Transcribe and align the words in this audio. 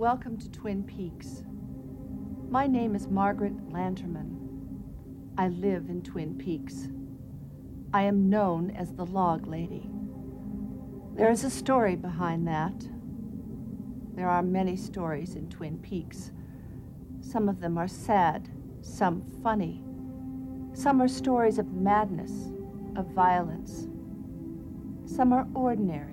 Welcome 0.00 0.38
to 0.38 0.50
Twin 0.50 0.82
Peaks. 0.82 1.44
My 2.48 2.66
name 2.66 2.94
is 2.94 3.06
Margaret 3.06 3.54
Lanterman. 3.68 4.34
I 5.36 5.48
live 5.48 5.90
in 5.90 6.00
Twin 6.00 6.38
Peaks. 6.38 6.88
I 7.92 8.04
am 8.04 8.30
known 8.30 8.70
as 8.70 8.94
the 8.94 9.04
Log 9.04 9.46
Lady. 9.46 9.90
There 11.16 11.30
is 11.30 11.44
a 11.44 11.50
story 11.50 11.96
behind 11.96 12.48
that. 12.48 12.88
There 14.14 14.26
are 14.26 14.42
many 14.42 14.74
stories 14.74 15.34
in 15.34 15.50
Twin 15.50 15.76
Peaks. 15.80 16.30
Some 17.20 17.46
of 17.46 17.60
them 17.60 17.76
are 17.76 17.86
sad, 17.86 18.48
some 18.80 19.20
funny. 19.42 19.82
Some 20.72 21.02
are 21.02 21.08
stories 21.08 21.58
of 21.58 21.74
madness, 21.74 22.50
of 22.96 23.04
violence. 23.08 23.86
Some 25.04 25.34
are 25.34 25.46
ordinary, 25.52 26.09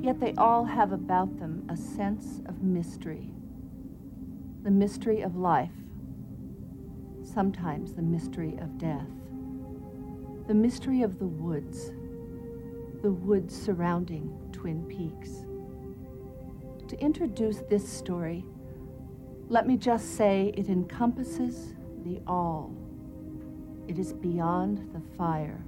yet 0.00 0.20
they 0.20 0.34
all 0.34 0.64
have 0.64 0.92
about 0.92 1.38
them 1.38 1.66
a 1.68 1.76
sense 1.76 2.40
of 2.46 2.62
mystery. 2.62 3.30
The 4.62 4.70
mystery 4.70 5.22
of 5.22 5.36
life, 5.36 5.70
sometimes 7.22 7.94
the 7.94 8.02
mystery 8.02 8.56
of 8.58 8.78
death, 8.78 9.08
the 10.46 10.54
mystery 10.54 11.02
of 11.02 11.18
the 11.18 11.26
woods, 11.26 11.92
the 13.02 13.12
woods 13.12 13.54
surrounding 13.54 14.32
Twin 14.52 14.84
Peaks. 14.86 15.44
To 16.88 16.98
introduce 17.00 17.62
this 17.68 17.88
story, 17.88 18.44
let 19.48 19.66
me 19.66 19.76
just 19.76 20.16
say 20.16 20.52
it 20.56 20.68
encompasses 20.68 21.74
the 22.04 22.20
all. 22.26 22.74
It 23.88 23.98
is 23.98 24.12
beyond 24.12 24.92
the 24.92 25.00
fire, 25.16 25.64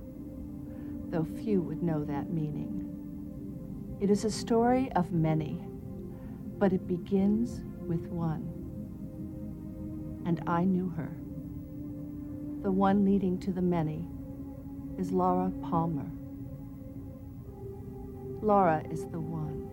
though 1.11 1.27
few 1.43 1.61
would 1.63 1.83
know 1.83 2.05
that 2.05 2.31
meaning. 2.33 2.88
It 4.01 4.11
is 4.11 4.25
a 4.25 4.31
story 4.31 4.93
of 4.93 5.11
many, 5.11 5.61
but 6.57 6.73
it 6.73 6.87
begins 6.87 7.63
with 7.81 8.07
one. 8.07 8.47
And 10.25 10.41
I 10.47 10.63
knew 10.63 10.89
her. 10.91 11.11
The 12.63 12.71
one 12.71 13.05
leading 13.05 13.41
to 13.41 13.51
the 13.51 13.61
many 13.61 14.05
is 14.99 15.11
Laura 15.11 15.51
Palmer. 15.69 16.09
Laura 18.41 18.85
is 18.89 19.01
the 19.07 19.19
one. 19.19 19.69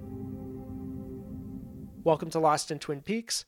Welcome 2.04 2.32
to 2.32 2.39
Lost 2.39 2.72
in 2.72 2.80
Twin 2.80 3.02
Peaks. 3.02 3.45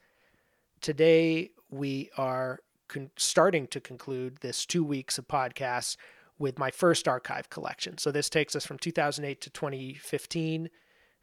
Today 0.79 1.49
we 1.71 2.11
are 2.17 2.59
con- 2.87 3.09
starting 3.17 3.65
to 3.65 3.79
conclude 3.79 4.37
this 4.41 4.63
two 4.63 4.83
weeks 4.83 5.17
of 5.17 5.27
podcasts 5.27 5.97
with 6.39 6.59
my 6.59 6.71
first 6.71 7.07
archive 7.07 7.49
collection. 7.49 7.97
So 7.97 8.11
this 8.11 8.29
takes 8.29 8.55
us 8.55 8.65
from 8.65 8.77
2008 8.77 9.41
to 9.41 9.49
2015. 9.49 10.69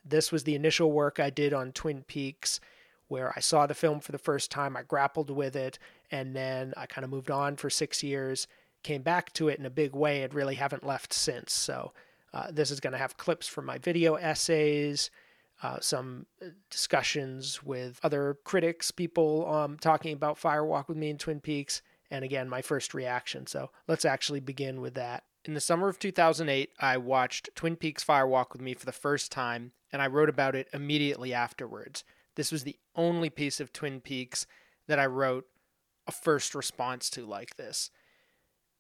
This 0.05 0.33
was 0.33 0.45
the 0.45 0.55
initial 0.55 0.93
work 0.93 1.21
I 1.21 1.31
did 1.31 1.53
on 1.53 1.73
Twin 1.73 2.03
Peaks 2.03 2.61
where 3.09 3.33
I 3.37 3.41
saw 3.41 3.67
the 3.67 3.75
film 3.75 4.01
for 4.01 4.13
the 4.13 4.19
first 4.19 4.51
time, 4.51 4.77
I 4.77 4.83
grappled 4.83 5.31
with 5.31 5.57
it, 5.57 5.79
and 6.11 6.35
then 6.35 6.73
I 6.77 6.87
kind 6.87 7.05
of 7.05 7.11
moved 7.11 7.31
on 7.31 7.57
for 7.57 7.71
six 7.71 8.03
years, 8.03 8.47
came 8.83 9.03
back 9.03 9.33
to 9.35 9.49
it 9.49 9.59
in 9.59 9.67
a 9.67 9.71
big 9.71 9.95
way, 9.95 10.23
and 10.23 10.35
really 10.35 10.55
haven't 10.55 10.87
left 10.87 11.13
since. 11.13 11.53
So, 11.53 11.93
uh, 12.33 12.51
this 12.51 12.71
is 12.71 12.81
going 12.81 12.93
to 12.93 12.99
have 12.99 13.17
clips 13.17 13.47
from 13.47 13.67
my 13.67 13.79
video 13.79 14.15
essays, 14.15 15.11
uh, 15.63 15.79
some 15.81 16.27
uh, 16.43 16.47
discussions 16.71 17.63
with 17.63 18.01
other 18.03 18.39
critics, 18.45 18.91
people 18.91 19.49
um, 19.49 19.79
talking 19.79 20.13
about 20.13 20.39
Fire 20.39 20.65
Walk 20.65 20.89
with 20.89 20.99
Me 20.99 21.11
in 21.11 21.19
Twin 21.19 21.41
Peaks, 21.41 21.83
and 22.15 22.25
again, 22.25 22.49
my 22.49 22.63
first 22.63 22.95
reaction. 22.95 23.47
So, 23.47 23.71
let's 23.89 24.05
actually 24.05 24.41
begin 24.41 24.81
with 24.81 24.95
that. 24.95 25.25
In 25.45 25.55
the 25.55 25.61
summer 25.61 25.89
of 25.89 25.99
2008, 25.99 26.71
I 26.81 26.97
watched 26.97 27.51
Twin 27.55 27.77
Peaks 27.77 28.03
Fire 28.03 28.27
Walk 28.27 28.53
with 28.53 28.63
Me 28.63 28.73
for 28.73 28.87
the 28.87 28.93
first 28.93 29.31
time, 29.31 29.73
and 29.93 30.01
I 30.01 30.07
wrote 30.07 30.31
about 30.31 30.55
it 30.55 30.69
immediately 30.73 31.35
afterwards. 31.35 32.05
This 32.37 32.51
was 32.51 32.65
the 32.65 32.79
only 32.95 33.29
piece 33.31 33.61
of 33.61 33.73
Twin 33.73 34.01
Peaks 34.01 34.47
that 34.87 34.99
I 34.99 35.07
wrote 35.07 35.47
a 36.07 36.13
first 36.13 36.55
response 36.55 37.11
to 37.11 37.27
like 37.27 37.57
this. 37.57 37.91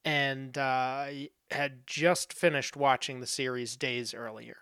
And 0.05 0.57
uh, 0.57 0.61
I 0.61 1.31
had 1.51 1.87
just 1.87 2.33
finished 2.33 2.77
watching 2.77 3.21
the 3.21 3.27
series 3.27 3.77
days 3.77 4.15
earlier. 4.15 4.57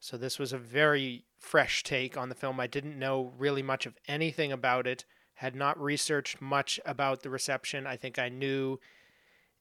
So 0.00 0.16
this 0.16 0.38
was 0.38 0.52
a 0.52 0.58
very 0.58 1.24
fresh 1.38 1.82
take 1.82 2.16
on 2.16 2.28
the 2.28 2.34
film. 2.34 2.60
I 2.60 2.66
didn't 2.66 2.98
know 2.98 3.32
really 3.36 3.62
much 3.62 3.86
of 3.86 3.96
anything 4.06 4.52
about 4.52 4.86
it, 4.86 5.04
had 5.38 5.54
not 5.54 5.80
researched 5.80 6.40
much 6.40 6.80
about 6.84 7.22
the 7.22 7.30
reception. 7.30 7.86
I 7.86 7.96
think 7.96 8.18
I 8.18 8.28
knew 8.28 8.80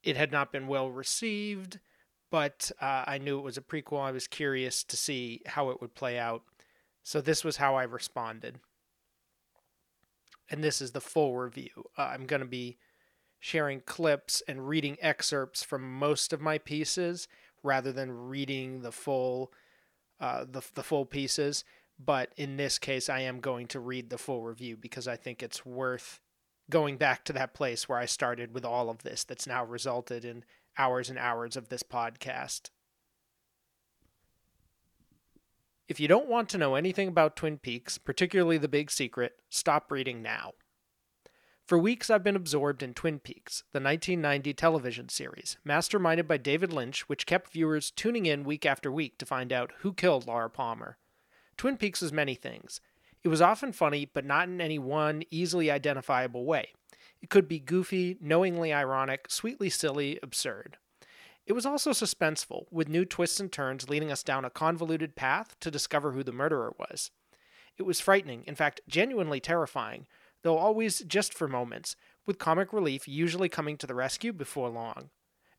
it 0.04 0.18
had 0.18 0.32
not 0.32 0.52
been 0.52 0.66
well 0.66 0.90
received, 0.90 1.80
but 2.32 2.72
uh, 2.82 3.04
I 3.06 3.20
knew 3.20 3.38
it 3.38 3.44
was 3.44 3.58
a 3.58 3.62
prequel. 3.62 4.02
I 4.02 4.10
was 4.10 4.26
curious 4.26 4.84
to 4.84 4.98
see 4.98 5.44
how 5.46 5.70
it 5.70 5.80
would 5.80 5.94
play 5.94 6.18
out. 6.18 6.42
So 7.04 7.22
this 7.22 7.44
was 7.44 7.58
how 7.58 7.76
I 7.76 7.84
responded. 7.84 8.60
And 10.50 10.64
this 10.64 10.82
is 10.82 10.94
the 10.94 11.00
full 11.02 11.38
review. 11.38 11.86
Uh, 11.96 12.09
I'm 12.12 12.26
going 12.26 12.42
to 12.42 12.48
be 12.48 12.80
sharing 13.40 13.82
clips 13.82 14.42
and 14.48 14.68
reading 14.68 14.98
excerpts 15.00 15.62
from 15.62 16.00
most 16.00 16.34
of 16.34 16.42
my 16.42 16.58
pieces 16.58 17.28
rather 17.62 17.92
than 17.92 18.30
reading 18.30 18.82
the 18.82 18.92
full 18.92 19.54
uh, 20.20 20.44
the 20.50 20.64
the 20.74 20.82
full 20.82 21.06
pieces. 21.06 21.64
But 22.00 22.31
in 22.38 22.58
this 22.58 22.78
case, 22.78 23.09
I 23.09 23.22
am 23.22 23.40
going 23.40 23.68
to 23.68 23.80
read 23.80 24.09
the 24.09 24.18
full 24.18 24.44
review 24.44 24.78
because 24.78 25.08
I 25.08 25.16
think 25.16 25.41
it's 25.41 25.66
worth 25.66 26.22
going 26.69 26.97
back 26.97 27.24
to 27.25 27.34
that 27.34 27.53
place 27.53 27.90
where 27.90 27.97
I 27.97 28.06
started 28.06 28.53
with 28.53 28.66
all 28.66 28.90
of 28.90 29.03
this. 29.03 29.24
That's 29.24 29.47
now 29.47 29.66
resulted 29.66 30.24
in 30.24 30.44
hours 30.78 31.09
and 31.09 31.18
hours 31.18 31.56
of 31.56 31.69
this 31.69 31.84
podcast. 31.84 32.69
If 35.88 36.00
you 36.00 36.08
don't 36.08 36.28
want 36.28 36.50
to 36.50 36.58
know 36.58 36.75
anything 36.75 37.08
about 37.08 37.38
Twin 37.38 37.58
Peaks, 37.58 37.97
particularly 37.97 38.58
The 38.58 38.68
Big 38.68 38.91
Secret, 38.91 39.40
stop 39.50 39.90
reading 39.90 40.22
now. 40.22 40.52
For 41.66 41.78
weeks, 41.78 42.09
I've 42.09 42.24
been 42.24 42.35
absorbed 42.35 42.84
in 42.84 42.94
Twin 42.94 43.19
Peaks, 43.19 43.64
the 43.72 43.79
1990 43.79 44.53
television 44.53 45.09
series, 45.09 45.58
masterminded 45.66 46.28
by 46.28 46.38
David 46.38 46.72
Lynch, 46.72 47.09
which 47.09 47.25
kept 47.25 47.52
viewers 47.52 47.91
tuning 47.91 48.25
in 48.25 48.44
week 48.44 48.66
after 48.66 48.91
week 48.91 49.18
to 49.18 49.25
find 49.25 49.52
out 49.52 49.72
who 49.79 49.94
killed 49.94 50.28
Laura 50.28 50.50
Palmer. 50.50 50.97
Twin 51.57 51.78
Peaks 51.78 52.01
was 52.01 52.13
many 52.13 52.35
things. 52.35 52.79
It 53.23 53.29
was 53.29 53.41
often 53.41 53.72
funny, 53.72 54.06
but 54.06 54.25
not 54.25 54.47
in 54.47 54.62
any 54.62 54.78
one 54.78 55.23
easily 55.31 55.72
identifiable 55.72 56.45
way. 56.45 56.69
It 57.22 57.29
could 57.29 57.47
be 57.47 57.59
goofy, 57.59 58.18
knowingly 58.22 58.72
ironic, 58.72 59.25
sweetly 59.29 59.69
silly, 59.69 60.19
absurd. 60.22 60.78
It 61.47 61.53
was 61.53 61.66
also 61.66 61.91
suspenseful, 61.91 62.66
with 62.72 62.90
new 62.90 63.06
twists 63.06 63.40
and 63.40 63.51
turns 63.51 63.90
leading 63.90 64.12
us 64.12 64.22
down 64.22 64.46
a 64.46 64.50
convoluted 64.50 65.16
path 65.16 65.56
to 65.62 65.72
discover 65.72 66.12
who 66.12 66.23
the 66.23 66.31
murderer 66.31 66.73
was. 66.78 67.09
It 67.78 67.84
was 67.84 68.00
frightening, 68.00 68.44
in 68.46 68.56
fact, 68.56 68.81
genuinely 68.88 69.40
terrifying, 69.40 70.07
though 70.44 70.57
always 70.57 71.00
just 71.00 71.34
for 71.34 71.47
moments, 71.47 71.96
with 72.25 72.38
comic 72.38 72.72
relief 72.72 73.07
usually 73.07 73.50
coming 73.50 73.78
to 73.78 73.88
the 73.88 73.96
rescue 73.96 74.34
before 74.34 74.69
long. 74.69 75.09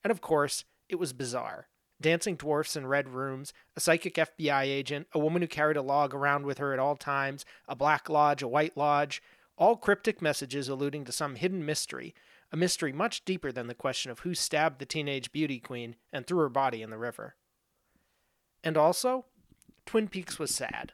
And 0.04 0.10
of 0.10 0.20
course, 0.20 0.64
it 0.88 0.96
was 0.96 1.12
bizarre. 1.12 1.68
Dancing 2.00 2.36
dwarfs 2.36 2.76
in 2.76 2.86
red 2.86 3.08
rooms, 3.08 3.52
a 3.76 3.80
psychic 3.80 4.14
FBI 4.14 4.62
agent, 4.62 5.08
a 5.12 5.18
woman 5.18 5.42
who 5.42 5.48
carried 5.48 5.76
a 5.76 5.82
log 5.82 6.14
around 6.14 6.46
with 6.46 6.58
her 6.58 6.72
at 6.72 6.78
all 6.78 6.96
times, 6.96 7.44
a 7.66 7.74
black 7.74 8.08
lodge, 8.08 8.42
a 8.42 8.48
white 8.48 8.76
lodge, 8.76 9.22
all 9.56 9.76
cryptic 9.76 10.22
messages 10.22 10.68
alluding 10.68 11.04
to 11.04 11.12
some 11.12 11.34
hidden 11.34 11.66
mystery 11.66 12.14
a 12.52 12.56
mystery 12.56 12.92
much 12.92 13.24
deeper 13.24 13.52
than 13.52 13.66
the 13.66 13.74
question 13.74 14.10
of 14.10 14.20
who 14.20 14.34
stabbed 14.34 14.78
the 14.78 14.86
teenage 14.86 15.32
beauty 15.32 15.58
queen 15.58 15.96
and 16.12 16.26
threw 16.26 16.38
her 16.38 16.48
body 16.48 16.82
in 16.82 16.90
the 16.90 16.98
river. 16.98 17.36
And 18.64 18.76
also, 18.76 19.26
Twin 19.86 20.08
Peaks 20.08 20.38
was 20.38 20.54
sad. 20.54 20.92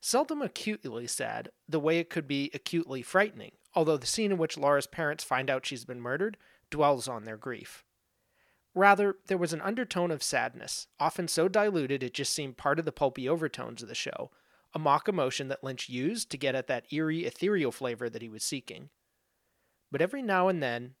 Seldom 0.00 0.42
acutely 0.42 1.06
sad, 1.06 1.50
the 1.68 1.80
way 1.80 1.98
it 1.98 2.10
could 2.10 2.26
be 2.26 2.50
acutely 2.52 3.02
frightening, 3.02 3.52
although 3.74 3.96
the 3.96 4.06
scene 4.06 4.32
in 4.32 4.38
which 4.38 4.58
Laura's 4.58 4.86
parents 4.86 5.24
find 5.24 5.48
out 5.48 5.64
she's 5.64 5.84
been 5.84 6.00
murdered 6.00 6.36
dwells 6.70 7.08
on 7.08 7.24
their 7.24 7.36
grief. 7.36 7.84
Rather, 8.74 9.16
there 9.28 9.38
was 9.38 9.52
an 9.52 9.60
undertone 9.60 10.10
of 10.10 10.22
sadness, 10.22 10.88
often 10.98 11.28
so 11.28 11.48
diluted 11.48 12.02
it 12.02 12.14
just 12.14 12.32
seemed 12.32 12.56
part 12.56 12.78
of 12.78 12.84
the 12.84 12.92
pulpy 12.92 13.28
overtones 13.28 13.82
of 13.82 13.88
the 13.88 13.94
show, 13.94 14.30
a 14.74 14.78
mock 14.78 15.08
emotion 15.08 15.48
that 15.48 15.62
Lynch 15.62 15.88
used 15.88 16.30
to 16.30 16.36
get 16.36 16.54
at 16.54 16.66
that 16.66 16.92
eerie, 16.92 17.24
ethereal 17.24 17.70
flavor 17.70 18.10
that 18.10 18.22
he 18.22 18.28
was 18.28 18.42
seeking 18.42 18.90
but 19.94 20.02
every 20.02 20.22
now 20.22 20.48
and 20.48 20.60
then 20.60 20.96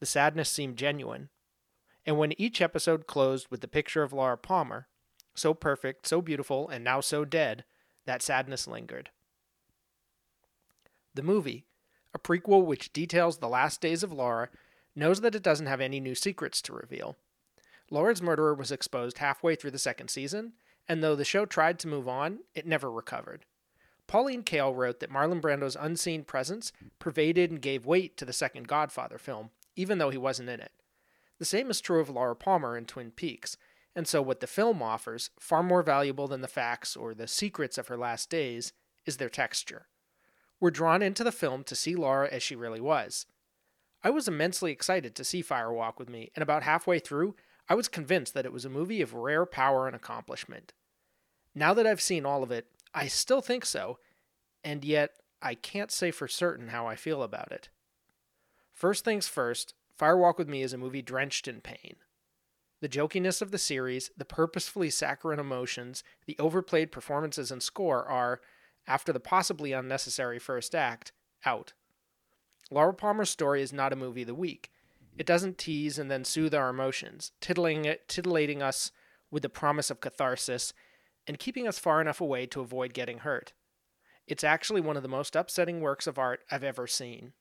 the 0.00 0.06
sadness 0.06 0.48
seemed 0.48 0.78
genuine. 0.78 1.28
And 2.06 2.16
when 2.16 2.32
each 2.40 2.62
episode 2.62 3.06
closed 3.06 3.48
with 3.50 3.60
the 3.60 3.68
picture 3.68 4.02
of 4.02 4.14
Laura 4.14 4.38
Palmer, 4.38 4.88
so 5.34 5.52
perfect, 5.52 6.06
so 6.06 6.22
beautiful, 6.22 6.66
and 6.66 6.82
now 6.82 7.02
so 7.02 7.26
dead, 7.26 7.64
that 8.06 8.22
sadness 8.22 8.66
lingered. 8.66 9.10
The 11.14 11.22
movie, 11.22 11.66
a 12.14 12.18
prequel 12.18 12.64
which 12.64 12.90
details 12.90 13.36
the 13.36 13.50
last 13.50 13.82
days 13.82 14.02
of 14.02 14.14
Laura, 14.14 14.48
knows 14.98 15.20
that 15.20 15.34
it 15.34 15.42
doesn't 15.42 15.66
have 15.66 15.80
any 15.80 16.00
new 16.00 16.14
secrets 16.14 16.60
to 16.62 16.72
reveal. 16.72 17.16
Laura's 17.90 18.20
murderer 18.20 18.54
was 18.54 18.70
exposed 18.70 19.18
halfway 19.18 19.54
through 19.54 19.70
the 19.70 19.78
second 19.78 20.08
season, 20.08 20.52
and 20.88 21.02
though 21.02 21.16
the 21.16 21.24
show 21.24 21.46
tried 21.46 21.78
to 21.78 21.88
move 21.88 22.08
on, 22.08 22.40
it 22.54 22.66
never 22.66 22.90
recovered. 22.90 23.44
Pauline 24.06 24.42
Kael 24.42 24.74
wrote 24.74 25.00
that 25.00 25.12
Marlon 25.12 25.40
Brando's 25.40 25.76
unseen 25.78 26.24
presence 26.24 26.72
pervaded 26.98 27.50
and 27.50 27.60
gave 27.60 27.86
weight 27.86 28.16
to 28.16 28.24
the 28.24 28.32
second 28.32 28.66
Godfather 28.66 29.18
film, 29.18 29.50
even 29.76 29.98
though 29.98 30.10
he 30.10 30.18
wasn't 30.18 30.48
in 30.48 30.60
it. 30.60 30.72
The 31.38 31.44
same 31.44 31.70
is 31.70 31.80
true 31.80 32.00
of 32.00 32.10
Laura 32.10 32.34
Palmer 32.34 32.76
in 32.76 32.86
Twin 32.86 33.10
Peaks, 33.10 33.56
and 33.94 34.08
so 34.08 34.22
what 34.22 34.40
the 34.40 34.46
film 34.46 34.82
offers, 34.82 35.30
far 35.38 35.62
more 35.62 35.82
valuable 35.82 36.26
than 36.26 36.40
the 36.40 36.48
facts 36.48 36.96
or 36.96 37.14
the 37.14 37.28
secrets 37.28 37.78
of 37.78 37.88
her 37.88 37.96
last 37.96 38.30
days, 38.30 38.72
is 39.06 39.18
their 39.18 39.28
texture. 39.28 39.86
We're 40.60 40.70
drawn 40.70 41.02
into 41.02 41.22
the 41.22 41.32
film 41.32 41.62
to 41.64 41.74
see 41.74 41.94
Laura 41.94 42.28
as 42.30 42.42
she 42.42 42.56
really 42.56 42.80
was. 42.80 43.26
I 44.02 44.10
was 44.10 44.28
immensely 44.28 44.70
excited 44.70 45.14
to 45.14 45.24
see 45.24 45.42
Fire 45.42 45.72
Walk 45.72 45.98
with 45.98 46.08
Me, 46.08 46.30
and 46.34 46.42
about 46.42 46.62
halfway 46.62 46.98
through, 46.98 47.34
I 47.68 47.74
was 47.74 47.88
convinced 47.88 48.32
that 48.34 48.46
it 48.46 48.52
was 48.52 48.64
a 48.64 48.70
movie 48.70 49.02
of 49.02 49.14
rare 49.14 49.44
power 49.44 49.86
and 49.86 49.96
accomplishment. 49.96 50.72
Now 51.54 51.74
that 51.74 51.86
I've 51.86 52.00
seen 52.00 52.24
all 52.24 52.42
of 52.42 52.52
it, 52.52 52.66
I 52.94 53.08
still 53.08 53.40
think 53.40 53.66
so, 53.66 53.98
and 54.62 54.84
yet 54.84 55.12
I 55.42 55.54
can't 55.54 55.90
say 55.90 56.10
for 56.10 56.28
certain 56.28 56.68
how 56.68 56.86
I 56.86 56.96
feel 56.96 57.22
about 57.22 57.52
it. 57.52 57.68
First 58.72 59.04
things 59.04 59.26
first, 59.26 59.74
Fire 59.96 60.16
Walk 60.16 60.38
with 60.38 60.48
Me 60.48 60.62
is 60.62 60.72
a 60.72 60.78
movie 60.78 61.02
drenched 61.02 61.48
in 61.48 61.60
pain. 61.60 61.96
The 62.80 62.88
jokiness 62.88 63.42
of 63.42 63.50
the 63.50 63.58
series, 63.58 64.12
the 64.16 64.24
purposefully 64.24 64.90
saccharine 64.90 65.40
emotions, 65.40 66.04
the 66.26 66.36
overplayed 66.38 66.92
performances 66.92 67.50
and 67.50 67.60
score 67.60 68.04
are, 68.04 68.40
after 68.86 69.12
the 69.12 69.18
possibly 69.18 69.72
unnecessary 69.72 70.38
first 70.38 70.74
act, 70.76 71.10
out. 71.44 71.72
Laura 72.70 72.92
Palmer's 72.92 73.30
story 73.30 73.62
is 73.62 73.72
not 73.72 73.92
a 73.92 73.96
movie 73.96 74.22
of 74.22 74.28
the 74.28 74.34
week. 74.34 74.70
It 75.16 75.26
doesn't 75.26 75.58
tease 75.58 75.98
and 75.98 76.10
then 76.10 76.24
soothe 76.24 76.54
our 76.54 76.68
emotions, 76.68 77.32
titillating, 77.40 77.94
titillating 78.06 78.62
us 78.62 78.92
with 79.30 79.42
the 79.42 79.48
promise 79.48 79.90
of 79.90 80.00
catharsis 80.00 80.72
and 81.26 81.38
keeping 81.38 81.66
us 81.66 81.78
far 81.78 82.00
enough 82.00 82.20
away 82.20 82.46
to 82.46 82.60
avoid 82.60 82.94
getting 82.94 83.18
hurt. 83.18 83.52
It's 84.26 84.44
actually 84.44 84.80
one 84.80 84.96
of 84.96 85.02
the 85.02 85.08
most 85.08 85.34
upsetting 85.34 85.80
works 85.80 86.06
of 86.06 86.18
art 86.18 86.44
I've 86.50 86.64
ever 86.64 86.86
seen. 86.86 87.32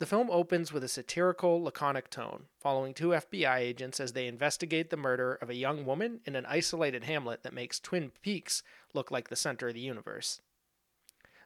The 0.00 0.06
film 0.06 0.30
opens 0.30 0.72
with 0.72 0.82
a 0.82 0.88
satirical, 0.88 1.62
laconic 1.62 2.10
tone, 2.10 2.46
following 2.58 2.92
two 2.92 3.10
FBI 3.10 3.58
agents 3.58 4.00
as 4.00 4.12
they 4.12 4.26
investigate 4.26 4.90
the 4.90 4.96
murder 4.96 5.34
of 5.34 5.48
a 5.48 5.54
young 5.54 5.86
woman 5.86 6.20
in 6.24 6.34
an 6.34 6.44
isolated 6.46 7.04
hamlet 7.04 7.44
that 7.44 7.54
makes 7.54 7.78
Twin 7.78 8.10
Peaks 8.20 8.64
look 8.94 9.12
like 9.12 9.28
the 9.28 9.36
center 9.36 9.68
of 9.68 9.74
the 9.74 9.80
universe. 9.80 10.40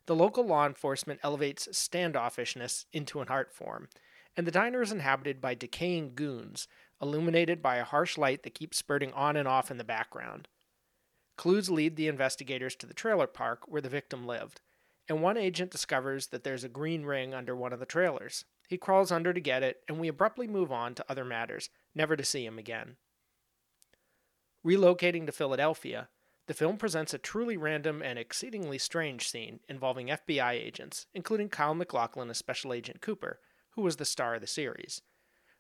The 0.07 0.15
local 0.15 0.45
law 0.45 0.67
enforcement 0.67 1.21
elevates 1.23 1.69
standoffishness 1.69 2.87
into 2.93 3.21
an 3.21 3.29
art 3.29 3.53
form, 3.53 3.89
and 4.37 4.47
the 4.47 4.53
diner 4.53 4.83
is 4.83 4.93
inhabited 4.93 5.41
by 5.41 5.55
decaying 5.55 6.15
goons, 6.15 6.69
illuminated 7.03 7.61
by 7.61 7.77
a 7.77 7.85
harsh 7.85 8.17
light 8.17 8.43
that 8.43 8.55
keeps 8.55 8.79
spurting 8.79 9.13
on 9.13 9.37
and 9.37 9.49
off 9.49 9.71
in 9.71 9.79
the 9.79 9.85
background. 9.85 10.49
Clues 11.37 11.69
lead 11.69 11.97
the 11.97 12.09
investigators 12.09 12.77
to 12.77 12.87
the 12.87 12.95
trailer 12.95 13.27
park 13.27 13.65
where 13.67 13.83
the 13.83 13.89
victim 13.89 14.27
lived 14.27 14.61
and 15.09 15.23
one 15.23 15.37
agent 15.37 15.71
discovers 15.71 16.29
that 16.29 16.45
there's 16.45 16.65
a 16.65 16.69
green 16.69 17.05
ring 17.05 17.35
under 17.35 17.55
one 17.55 17.73
of 17.73 17.81
the 17.81 17.87
trailers. 17.87 18.45
He 18.69 18.77
crawls 18.77 19.13
under 19.13 19.33
to 19.33 19.41
get 19.41 19.63
it, 19.63 19.79
and 19.89 20.01
we 20.01 20.09
abruptly 20.09 20.49
move 20.49 20.73
on 20.73 20.95
to 20.95 21.05
other 21.09 21.25
matters, 21.25 21.71
never 21.95 22.17
to 22.17 22.25
see 22.25 22.45
him 22.45 22.59
again. 22.59 22.97
Relocating 24.65 25.27
to 25.27 25.33
Philadelphia, 25.33 26.09
the 26.47 26.55
film 26.55 26.77
presents 26.77 27.13
a 27.13 27.19
truly 27.19 27.57
random 27.57 28.03
and 28.03 28.19
exceedingly 28.19 28.79
strange 28.79 29.29
scene 29.29 29.61
involving 29.69 30.09
FBI 30.09 30.53
agents, 30.53 31.07
including 31.13 31.49
Kyle 31.49 31.75
MacLachlan 31.75 32.31
as 32.31 32.39
Special 32.39 32.73
Agent 32.73 33.01
Cooper, 33.01 33.41
who 33.71 33.83
was 33.83 33.97
the 33.97 34.05
star 34.05 34.37
of 34.37 34.41
the 34.41 34.47
series. 34.47 35.03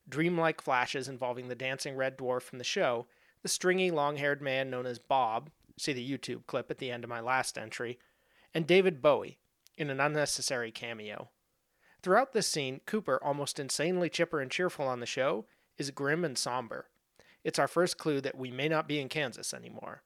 Dreamlike 0.09 0.61
flashes 0.61 1.09
involving 1.09 1.49
the 1.49 1.57
dancing 1.57 1.97
red 1.97 2.17
dwarf 2.17 2.43
from 2.43 2.59
the 2.59 2.65
show, 2.65 3.07
the 3.43 3.49
stringy 3.49 3.91
long 3.91 4.17
haired 4.17 4.41
man 4.41 4.71
known 4.71 4.87
as 4.87 5.01
Bob, 5.01 5.51
see 5.77 5.93
the 5.93 6.09
YouTube 6.09 6.47
clip 6.47 6.71
at 6.71 6.79
the 6.79 6.91
end 6.91 7.03
of 7.03 7.11
my 7.11 7.21
last 7.21 7.59
entry, 7.59 7.99
and 8.55 8.67
David 8.67 9.03
Bowie 9.03 9.39
in 9.77 9.91
an 9.91 10.01
unnecessary 10.01 10.71
cameo. 10.71 11.31
Throughout 12.03 12.33
this 12.33 12.47
scene, 12.47 12.81
Cooper, 12.87 13.23
almost 13.23 13.59
insanely 13.59 14.09
chipper 14.09 14.41
and 14.41 14.51
cheerful 14.51 14.87
on 14.87 15.01
the 15.01 15.07
show, 15.07 15.47
is 15.77 15.91
grim 15.91 16.25
and 16.25 16.39
somber. 16.39 16.87
It's 17.43 17.59
our 17.59 17.69
first 17.69 17.99
clue 17.99 18.21
that 18.21 18.39
we 18.39 18.51
may 18.51 18.69
not 18.69 18.89
be 18.89 19.01
in 19.01 19.09
Kansas 19.09 19.53
anymore. 19.53 20.03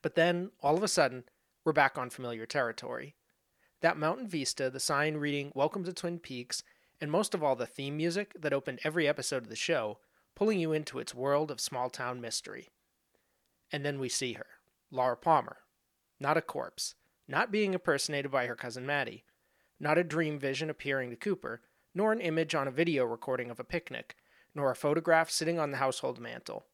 But 0.00 0.14
then, 0.14 0.52
all 0.60 0.76
of 0.76 0.82
a 0.84 0.88
sudden, 0.88 1.24
we're 1.64 1.72
back 1.72 1.98
on 1.98 2.10
familiar 2.10 2.46
territory. 2.46 3.16
That 3.80 3.96
mountain 3.96 4.28
vista, 4.28 4.70
the 4.70 4.78
sign 4.78 5.16
reading 5.16 5.50
Welcome 5.56 5.82
to 5.84 5.92
Twin 5.92 6.20
Peaks, 6.20 6.62
and 7.00 7.10
most 7.10 7.34
of 7.34 7.42
all 7.42 7.56
the 7.56 7.66
theme 7.66 7.96
music 7.96 8.32
that 8.38 8.52
opened 8.52 8.78
every 8.84 9.08
episode 9.08 9.42
of 9.42 9.48
the 9.48 9.56
show, 9.56 9.98
pulling 10.36 10.60
you 10.60 10.72
into 10.72 11.00
its 11.00 11.16
world 11.16 11.50
of 11.50 11.60
small 11.60 11.90
town 11.90 12.20
mystery. 12.20 12.68
And 13.72 13.84
then 13.84 13.98
we 13.98 14.08
see 14.08 14.34
her, 14.34 14.46
Laura 14.92 15.16
Palmer, 15.16 15.58
not 16.20 16.36
a 16.36 16.42
corpse, 16.42 16.94
not 17.26 17.50
being 17.50 17.74
impersonated 17.74 18.30
by 18.30 18.46
her 18.46 18.54
cousin 18.54 18.86
Maddie, 18.86 19.24
not 19.80 19.98
a 19.98 20.04
dream 20.04 20.38
vision 20.38 20.70
appearing 20.70 21.10
to 21.10 21.16
Cooper, 21.16 21.60
nor 21.92 22.12
an 22.12 22.20
image 22.20 22.54
on 22.54 22.68
a 22.68 22.72
video 22.72 23.04
recording 23.04 23.50
of 23.50 23.58
a 23.58 23.64
picnic, 23.64 24.14
nor 24.54 24.70
a 24.70 24.76
photograph 24.76 25.28
sitting 25.28 25.58
on 25.58 25.72
the 25.72 25.78
household 25.78 26.20
mantel. 26.20 26.66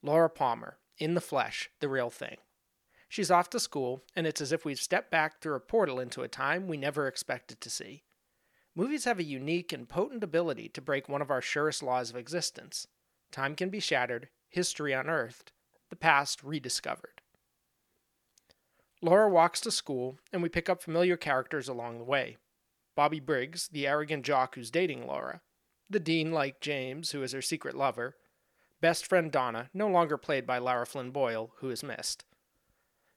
Laura 0.00 0.30
Palmer, 0.30 0.78
in 1.00 1.14
the 1.14 1.20
flesh, 1.20 1.70
the 1.80 1.88
real 1.88 2.10
thing. 2.10 2.36
She's 3.08 3.30
off 3.30 3.50
to 3.50 3.58
school, 3.58 4.04
and 4.14 4.26
it's 4.26 4.40
as 4.40 4.52
if 4.52 4.64
we've 4.64 4.78
stepped 4.78 5.10
back 5.10 5.40
through 5.40 5.56
a 5.56 5.60
portal 5.60 5.98
into 5.98 6.22
a 6.22 6.28
time 6.28 6.68
we 6.68 6.76
never 6.76 7.08
expected 7.08 7.60
to 7.60 7.70
see. 7.70 8.04
Movies 8.76 9.04
have 9.04 9.18
a 9.18 9.24
unique 9.24 9.72
and 9.72 9.88
potent 9.88 10.22
ability 10.22 10.68
to 10.68 10.80
break 10.80 11.08
one 11.08 11.20
of 11.20 11.30
our 11.30 11.42
surest 11.42 11.82
laws 11.82 12.10
of 12.10 12.16
existence. 12.16 12.86
Time 13.32 13.56
can 13.56 13.68
be 13.68 13.80
shattered, 13.80 14.28
history 14.48 14.92
unearthed, 14.92 15.50
the 15.88 15.96
past 15.96 16.44
rediscovered. 16.44 17.20
Laura 19.02 19.28
walks 19.28 19.60
to 19.62 19.70
school, 19.70 20.18
and 20.32 20.42
we 20.42 20.48
pick 20.48 20.68
up 20.68 20.82
familiar 20.82 21.16
characters 21.16 21.68
along 21.68 21.98
the 21.98 22.04
way. 22.04 22.36
Bobby 22.94 23.18
Briggs, 23.18 23.68
the 23.68 23.86
arrogant 23.86 24.24
jock 24.24 24.54
who's 24.54 24.70
dating 24.70 25.06
Laura. 25.06 25.40
The 25.88 26.00
dean 26.00 26.32
like 26.32 26.60
James, 26.60 27.10
who 27.10 27.22
is 27.22 27.32
her 27.32 27.42
secret 27.42 27.74
lover. 27.74 28.16
Best 28.80 29.06
friend 29.06 29.30
Donna, 29.30 29.68
no 29.74 29.88
longer 29.88 30.16
played 30.16 30.46
by 30.46 30.58
Lara 30.58 30.86
Flynn 30.86 31.10
Boyle, 31.10 31.52
who 31.56 31.70
is 31.70 31.82
missed. 31.82 32.24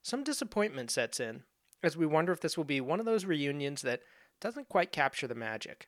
Some 0.01 0.23
disappointment 0.23 0.91
sets 0.91 1.19
in, 1.19 1.43
as 1.81 1.95
we 1.95 2.05
wonder 2.05 2.33
if 2.33 2.41
this 2.41 2.57
will 2.57 2.65
be 2.65 2.81
one 2.81 2.99
of 2.99 3.05
those 3.05 3.25
reunions 3.25 3.81
that 3.83 4.01
doesn't 4.41 4.67
quite 4.67 4.91
capture 4.91 5.27
the 5.27 5.35
magic. 5.35 5.87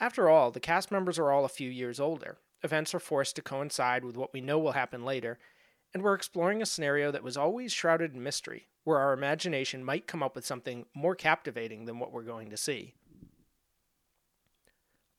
After 0.00 0.28
all, 0.28 0.50
the 0.50 0.60
cast 0.60 0.90
members 0.90 1.18
are 1.18 1.30
all 1.30 1.44
a 1.44 1.48
few 1.48 1.70
years 1.70 2.00
older. 2.00 2.38
Events 2.64 2.92
are 2.92 3.00
forced 3.00 3.36
to 3.36 3.42
coincide 3.42 4.04
with 4.04 4.16
what 4.16 4.32
we 4.32 4.40
know 4.40 4.58
will 4.58 4.72
happen 4.72 5.04
later, 5.04 5.38
and 5.94 6.02
we're 6.02 6.14
exploring 6.14 6.60
a 6.60 6.66
scenario 6.66 7.12
that 7.12 7.22
was 7.22 7.36
always 7.36 7.72
shrouded 7.72 8.14
in 8.14 8.22
mystery, 8.22 8.66
where 8.82 8.98
our 8.98 9.12
imagination 9.12 9.84
might 9.84 10.08
come 10.08 10.22
up 10.24 10.34
with 10.34 10.44
something 10.44 10.86
more 10.94 11.14
captivating 11.14 11.84
than 11.84 12.00
what 12.00 12.12
we're 12.12 12.22
going 12.22 12.50
to 12.50 12.56
see. 12.56 12.94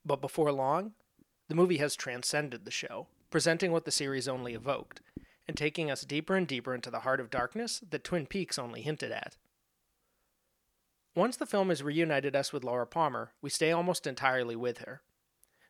But 0.06 0.22
before 0.22 0.52
long, 0.52 0.94
the 1.48 1.56
movie 1.56 1.78
has 1.78 1.96
transcended 1.96 2.66
the 2.66 2.72
show, 2.72 3.08
presenting 3.30 3.72
what 3.72 3.86
the 3.86 3.92
series 3.92 4.28
only 4.28 4.54
evoked, 4.54 5.02
and 5.48 5.58
taking 5.58 5.90
us 5.90 6.02
deeper 6.02 6.36
and 6.36 6.48
deeper 6.48 6.76
into 6.76 6.92
the 6.92 7.02
heart 7.02 7.20
of 7.20 7.30
darkness 7.30 7.82
that 7.90 8.04
Twin 8.04 8.26
Peaks 8.26 8.60
only 8.60 8.82
hinted 8.82 9.12
at. 9.12 9.36
Once 11.16 11.38
the 11.38 11.46
film 11.46 11.70
has 11.70 11.84
reunited 11.84 12.36
us 12.36 12.54
with 12.54 12.64
Laura 12.64 12.86
Palmer, 12.86 13.32
we 13.42 13.50
stay 13.50 13.72
almost 13.72 14.06
entirely 14.06 14.56
with 14.56 14.80
her. 14.80 15.02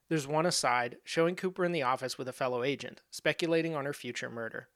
There's 0.09 0.27
one 0.27 0.45
aside 0.45 0.97
showing 1.03 1.35
Cooper 1.35 1.63
in 1.63 1.71
the 1.71 1.83
office 1.83 2.17
with 2.17 2.27
a 2.27 2.33
fellow 2.33 2.63
agent, 2.63 3.01
speculating 3.09 3.75
on 3.75 3.85
her 3.85 3.93
future 3.93 4.29
murder. 4.29 4.67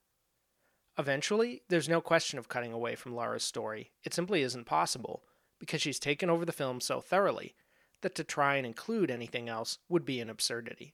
Eventually, 0.98 1.64
there's 1.70 1.90
no 1.90 2.02
question 2.02 2.38
of 2.38 2.48
cutting 2.48 2.72
away 2.72 2.96
from 2.96 3.16
Laura's 3.16 3.44
story. 3.44 3.92
It 4.04 4.14
simply 4.14 4.42
isn't 4.44 4.66
possible, 4.66 5.24
because 5.60 5.82
she's 5.82 6.00
taken 6.00 6.30
over 6.30 6.46
the 6.46 6.52
film 6.52 6.80
so 6.80 7.02
thoroughly 7.02 7.56
that 8.02 8.16
to 8.16 8.24
try 8.24 8.56
and 8.56 8.66
include 8.66 9.10
anything 9.10 9.50
else 9.50 9.80
would 9.90 10.06
be 10.06 10.20
an 10.20 10.30
absurdity. 10.30 10.94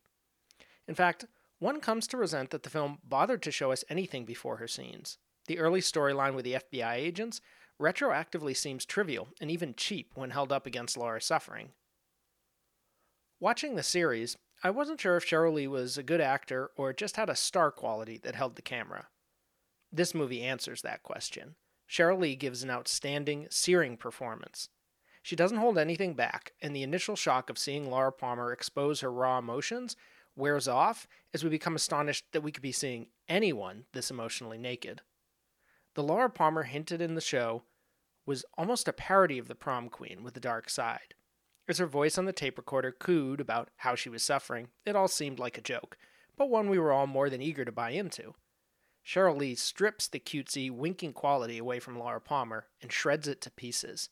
In 0.88 0.96
fact, 0.96 1.26
one 1.60 1.82
comes 1.82 2.08
to 2.08 2.18
resent 2.18 2.50
that 2.50 2.64
the 2.64 2.70
film 2.70 3.00
bothered 3.04 3.44
to 3.44 3.52
show 3.52 3.72
us 3.72 3.84
anything 3.90 4.26
before 4.26 4.58
her 4.58 4.68
scenes. 4.68 5.18
The 5.48 5.60
early 5.60 5.82
storyline 5.82 6.34
with 6.34 6.46
the 6.46 6.54
FBI 6.54 6.96
agents 6.96 7.42
retroactively 7.80 8.56
seems 8.56 8.86
trivial 8.86 9.30
and 9.40 9.50
even 9.52 9.74
cheap 9.76 10.12
when 10.16 10.32
held 10.32 10.52
up 10.52 10.66
against 10.66 10.98
Laura's 10.98 11.26
suffering. 11.26 11.70
Watching 13.40 13.76
the 13.76 13.84
series, 13.84 14.38
I 14.64 14.70
wasn't 14.70 15.00
sure 15.00 15.16
if 15.16 15.26
Sheryl 15.26 15.54
Lee 15.54 15.68
was 15.68 15.98
a 15.98 16.04
good 16.04 16.20
actor 16.20 16.72
or 16.76 16.92
just 16.92 17.16
had 17.16 17.30
a 17.30 17.36
star 17.36 17.72
quality 17.72 18.18
that 18.24 18.36
held 18.36 18.56
the 18.56 18.62
camera. 18.62 19.08
This 19.92 20.14
movie 20.14 20.44
answers 20.44 20.82
that 20.82 21.04
question. 21.04 21.56
Sheryl 21.90 22.20
Lee 22.20 22.36
gives 22.36 22.62
an 22.62 22.70
outstanding, 22.70 23.48
searing 23.50 23.98
performance. 23.98 24.70
She 25.24 25.36
doesn't 25.36 25.58
hold 25.58 25.78
anything 25.78 26.14
back, 26.14 26.54
and 26.62 26.76
the 26.76 26.84
initial 26.84 27.16
shock 27.16 27.50
of 27.50 27.58
seeing 27.58 27.90
Laura 27.90 28.12
Palmer 28.12 28.52
expose 28.52 29.02
her 29.02 29.12
raw 29.12 29.40
emotions 29.40 29.96
wears 30.36 30.68
off 30.68 31.08
as 31.34 31.44
we 31.44 31.50
become 31.50 31.76
astonished 31.76 32.26
that 32.32 32.42
we 32.42 32.52
could 32.52 32.64
be 32.64 32.72
seeing 32.72 33.08
anyone 33.28 33.86
this 33.94 34.12
emotionally 34.12 34.58
naked. 34.58 35.02
The 35.96 36.04
Laura 36.04 36.30
Palmer 36.30 36.64
hinted 36.64 37.02
in 37.02 37.16
the 37.16 37.22
show 37.22 37.64
was 38.26 38.46
almost 38.58 38.88
a 38.88 38.94
parody 38.94 39.38
of 39.38 39.48
the 39.48 39.56
prom 39.56 39.90
queen 39.90 40.24
with 40.24 40.34
the 40.34 40.40
dark 40.40 40.70
side. 40.70 41.16
As 41.68 41.78
her 41.78 41.86
voice 41.86 42.18
on 42.18 42.26
the 42.26 42.34
tape 42.34 42.58
recorder 42.58 42.92
cooed 42.92 43.42
about 43.42 43.70
how 43.78 43.96
she 43.96 44.10
was 44.10 44.24
suffering, 44.24 44.70
it 44.86 44.96
all 44.96 45.08
seemed 45.08 45.40
like 45.40 45.58
a 45.58 45.62
joke, 45.62 45.98
but 46.38 46.50
one 46.50 46.70
we 46.70 46.80
were 46.80 46.92
all 46.92 47.08
more 47.08 47.30
than 47.30 47.42
eager 47.42 47.66
to 47.66 47.72
buy 47.72 47.92
into. 47.92 48.34
Sheryl 49.06 49.38
Lee 49.38 49.56
strips 49.56 50.08
the 50.08 50.20
cutesy, 50.20 50.70
winking 50.70 51.14
quality 51.14 51.58
away 51.58 51.80
from 51.80 51.98
Laura 51.98 52.22
Palmer 52.22 52.68
and 52.82 52.92
shreds 52.92 53.28
it 53.28 53.42
to 53.42 53.52
pieces. 53.52 54.10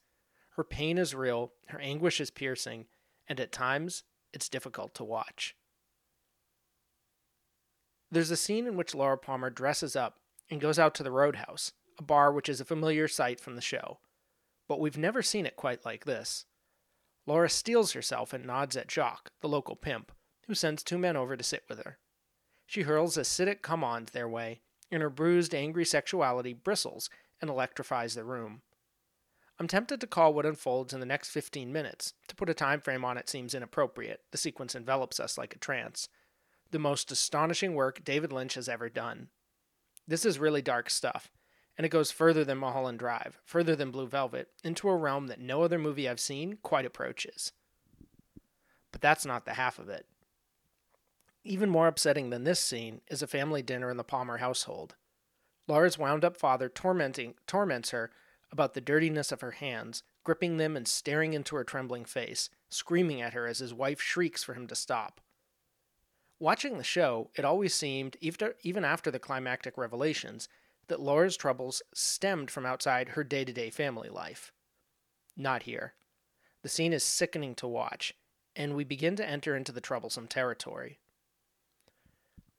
Her 0.56 0.64
pain 0.64 0.98
is 0.98 1.14
real, 1.14 1.54
her 1.68 1.80
anguish 1.80 2.20
is 2.20 2.32
piercing, 2.32 2.88
and 3.28 3.40
at 3.40 3.52
times 3.52 4.04
it's 4.34 4.50
difficult 4.50 4.96
to 4.96 5.04
watch. 5.04 5.56
There's 8.10 8.32
a 8.32 8.38
scene 8.38 8.68
in 8.68 8.78
which 8.78 8.96
Laura 8.96 9.18
Palmer 9.18 9.50
dresses 9.50 9.96
up 9.96 10.20
and 10.50 10.62
goes 10.62 10.80
out 10.80 10.96
to 10.96 11.04
the 11.04 11.12
Roadhouse, 11.12 11.74
a 12.00 12.04
bar 12.04 12.32
which 12.32 12.48
is 12.50 12.62
a 12.62 12.66
familiar 12.66 13.08
sight 13.08 13.40
from 13.40 13.56
the 13.56 13.62
show. 13.62 14.00
but 14.68 14.80
we've 14.80 14.98
never 14.98 15.22
seen 15.22 15.46
it 15.46 15.56
quite 15.56 15.86
like 15.86 16.06
this. 16.06 16.46
Laura 17.26 17.50
steels 17.50 17.94
herself 17.94 18.34
and 18.34 18.46
nods 18.46 18.76
at 18.76 18.92
Jacques, 18.92 19.32
the 19.42 19.48
local 19.50 19.76
pimp, 19.76 20.12
who 20.48 20.54
sends 20.54 20.84
two 20.84 20.98
men 20.98 21.16
over 21.16 21.36
to 21.38 21.44
sit 21.44 21.64
with 21.70 21.84
her. 21.84 21.98
She 22.66 22.82
hurls 22.82 23.18
acidic 23.18 23.62
come 23.62 23.84
ons 23.84 24.12
their 24.12 24.28
way, 24.28 24.62
and 24.92 25.02
her 25.02 25.10
bruised, 25.10 25.56
angry 25.56 25.86
sexuality 25.86 26.54
bristles 26.54 27.10
and 27.42 27.50
electrifies 27.50 28.16
the 28.16 28.24
room. 28.24 28.62
I'm 29.60 29.68
tempted 29.68 30.00
to 30.02 30.08
call 30.08 30.34
what 30.34 30.46
unfolds 30.46 30.94
in 30.94 31.00
the 31.00 31.06
next 31.06 31.30
15 31.30 31.72
minutes. 31.72 32.14
To 32.28 32.36
put 32.36 32.50
a 32.50 32.54
time 32.54 32.80
frame 32.80 33.04
on 33.04 33.18
it 33.18 33.28
seems 33.28 33.56
inappropriate. 33.56 34.22
The 34.32 34.38
sequence 34.38 34.76
envelops 34.76 35.20
us 35.20 35.38
like 35.38 35.56
a 35.56 35.60
trance. 35.60 36.10
The 36.72 36.80
most 36.80 37.12
astonishing 37.12 37.76
work 37.76 38.04
David 38.04 38.34
Lynch 38.34 38.56
has 38.56 38.68
ever 38.68 38.90
done. 38.90 39.30
This 40.08 40.26
is 40.26 40.40
really 40.40 40.62
dark 40.62 40.90
stuff, 40.90 41.32
and 41.78 41.86
it 41.86 41.90
goes 41.90 42.12
further 42.12 42.44
than 42.44 42.58
Mulholland 42.58 43.00
Drive, 43.00 43.40
further 43.46 43.76
than 43.76 43.92
Blue 43.92 44.08
Velvet, 44.08 44.50
into 44.64 44.90
a 44.90 44.96
realm 44.96 45.28
that 45.28 45.40
no 45.40 45.64
other 45.64 45.78
movie 45.78 46.10
I've 46.10 46.20
seen 46.20 46.58
quite 46.62 46.86
approaches. 46.86 47.54
But 48.92 49.02
that's 49.02 49.26
not 49.26 49.46
the 49.46 49.54
half 49.54 49.80
of 49.80 49.90
it. 49.90 50.06
Even 51.44 51.70
more 51.70 51.88
upsetting 51.88 52.30
than 52.30 52.44
this 52.44 52.60
scene 52.60 53.02
is 53.10 53.22
a 53.22 53.28
family 53.28 53.62
dinner 53.62 53.90
in 53.90 53.98
the 53.98 54.04
Palmer 54.04 54.38
household. 54.38 54.96
Laura's 55.68 55.98
wound 55.98 56.26
up 56.26 56.36
father 56.36 56.68
tormenting 56.68 57.36
torments 57.46 57.92
her 57.92 58.12
about 58.52 58.74
the 58.74 58.82
dirtiness 58.82 59.32
of 59.32 59.42
her 59.42 59.52
hands, 59.52 60.04
gripping 60.24 60.58
them 60.58 60.76
and 60.76 60.88
staring 60.88 61.34
into 61.34 61.56
her 61.56 61.64
trembling 61.64 62.06
face, 62.06 62.50
screaming 62.70 63.22
at 63.22 63.34
her 63.34 63.48
as 63.48 63.60
his 63.60 63.74
wife 63.74 64.02
shrieks 64.02 64.44
for 64.44 64.54
him 64.54 64.68
to 64.68 64.76
stop. 64.76 65.22
Watching 66.39 66.77
the 66.77 66.84
show, 66.84 67.32
it 67.36 67.46
always 67.46 67.74
seemed, 67.74 68.15
even 68.22 68.86
after 68.86 69.10
the 69.10 69.20
climactic 69.20 69.77
revelations, 69.77 70.48
that 70.88 71.00
Laura's 71.00 71.36
troubles 71.36 71.82
stemmed 71.94 72.51
from 72.51 72.65
outside 72.65 73.10
her 73.10 73.24
day 73.24 73.44
to 73.44 73.51
day 73.51 73.70
family 73.70 74.10
life. 74.10 74.51
Not 75.36 75.63
here. 75.63 75.94
The 76.62 76.70
scene 76.70 76.94
is 76.94 77.03
sickening 77.03 77.56
to 77.56 77.67
watch, 77.67 78.13
and 78.56 78.75
we 78.75 78.84
begin 78.84 79.15
to 79.15 79.27
enter 79.27 79.56
into 79.56 79.72
the 79.72 79.82
troublesome 79.82 80.27
territory. 80.27 81.00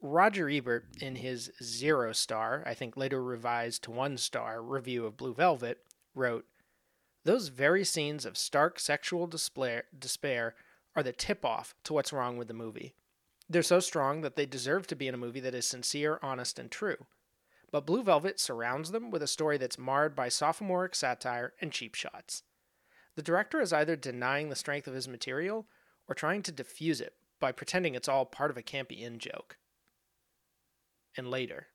Roger 0.00 0.49
Ebert, 0.49 0.87
in 1.00 1.16
his 1.16 1.50
zero 1.62 2.12
star, 2.12 2.62
I 2.66 2.75
think 2.75 2.97
later 2.97 3.23
revised 3.23 3.82
to 3.85 3.90
one 3.90 4.16
star, 4.16 4.62
review 4.62 5.06
of 5.06 5.16
Blue 5.16 5.35
Velvet, 5.35 5.85
wrote 6.14 6.47
Those 7.25 7.49
very 7.49 7.85
scenes 7.85 8.25
of 8.25 8.37
stark 8.37 8.78
sexual 8.78 9.26
despair, 9.26 10.54
are 10.97 11.02
the 11.02 11.12
tip 11.12 11.44
off 11.44 11.75
to 11.85 11.92
what's 11.92 12.12
wrong 12.12 12.37
with 12.37 12.49
the 12.49 12.54
movie. 12.54 12.94
They're 13.49 13.62
so 13.62 13.81
strong 13.81 14.21
that 14.21 14.37
they 14.37 14.47
deserve 14.47 14.87
to 14.88 14.97
be 14.97 15.09
in 15.09 15.14
a 15.14 15.19
movie 15.19 15.40
that 15.40 15.55
is 15.55 15.67
sincere, 15.67 16.19
honest, 16.23 16.59
and 16.59 16.71
true. 16.71 17.07
But 17.71 17.87
Blue 17.87 18.02
Velvet 18.02 18.40
surrounds 18.40 18.90
them 18.90 19.11
with 19.11 19.23
a 19.23 19.26
story 19.26 19.59
that's 19.59 19.78
marred 19.78 20.14
by 20.14 20.28
sophomoric 20.28 20.95
satire 20.95 21.55
and 21.61 21.73
cheap 21.73 21.95
shots. 21.95 22.43
The 23.17 23.23
director 23.23 23.61
is 23.61 23.73
either 23.73 23.97
denying 23.97 24.49
the 24.49 24.57
strength 24.57 24.87
of 24.87 24.95
his 24.95 25.09
material 25.09 25.67
or 26.09 26.14
trying 26.14 26.43
to 26.43 26.52
diffuse 26.52 27.00
it 27.00 27.14
by 27.40 27.52
pretending 27.52 27.95
it's 27.95 28.09
all 28.09 28.25
part 28.26 28.50
of 28.50 28.57
a 28.57 28.62
campy 28.62 29.00
in 29.00 29.19
joke 29.19 29.57
and 31.17 31.31
later. 31.31 31.67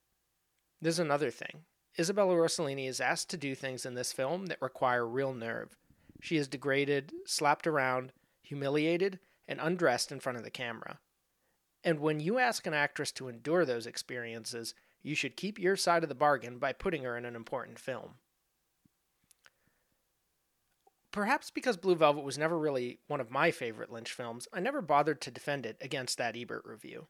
There's 0.81 0.99
another 0.99 1.31
thing. 1.31 1.65
Isabella 1.99 2.35
Rossellini 2.35 2.87
is 2.87 2.99
asked 2.99 3.29
to 3.29 3.37
do 3.37 3.53
things 3.55 3.85
in 3.85 3.93
this 3.93 4.11
film 4.11 4.47
that 4.47 4.61
require 4.61 5.07
real 5.07 5.33
nerve. 5.33 5.77
She 6.21 6.37
is 6.37 6.47
degraded, 6.47 7.11
slapped 7.25 7.67
around, 7.67 8.13
humiliated, 8.41 9.19
and 9.47 9.59
undressed 9.61 10.11
in 10.11 10.19
front 10.19 10.37
of 10.37 10.43
the 10.43 10.49
camera. 10.49 10.99
And 11.83 11.99
when 11.99 12.19
you 12.19 12.39
ask 12.39 12.65
an 12.65 12.73
actress 12.73 13.11
to 13.13 13.27
endure 13.27 13.65
those 13.65 13.85
experiences, 13.85 14.73
you 15.01 15.15
should 15.15 15.35
keep 15.35 15.59
your 15.59 15.75
side 15.75 16.03
of 16.03 16.09
the 16.09 16.15
bargain 16.15 16.57
by 16.57 16.73
putting 16.73 17.03
her 17.03 17.17
in 17.17 17.25
an 17.25 17.35
important 17.35 17.77
film. 17.77 18.15
Perhaps 21.11 21.51
because 21.51 21.77
Blue 21.77 21.95
Velvet 21.95 22.23
was 22.23 22.39
never 22.39 22.57
really 22.57 22.99
one 23.07 23.21
of 23.21 23.29
my 23.29 23.51
favorite 23.51 23.91
Lynch 23.91 24.11
films, 24.11 24.47
I 24.51 24.59
never 24.59 24.81
bothered 24.81 25.21
to 25.21 25.31
defend 25.31 25.65
it 25.65 25.77
against 25.79 26.17
that 26.17 26.35
Ebert 26.35 26.63
review. 26.65 27.07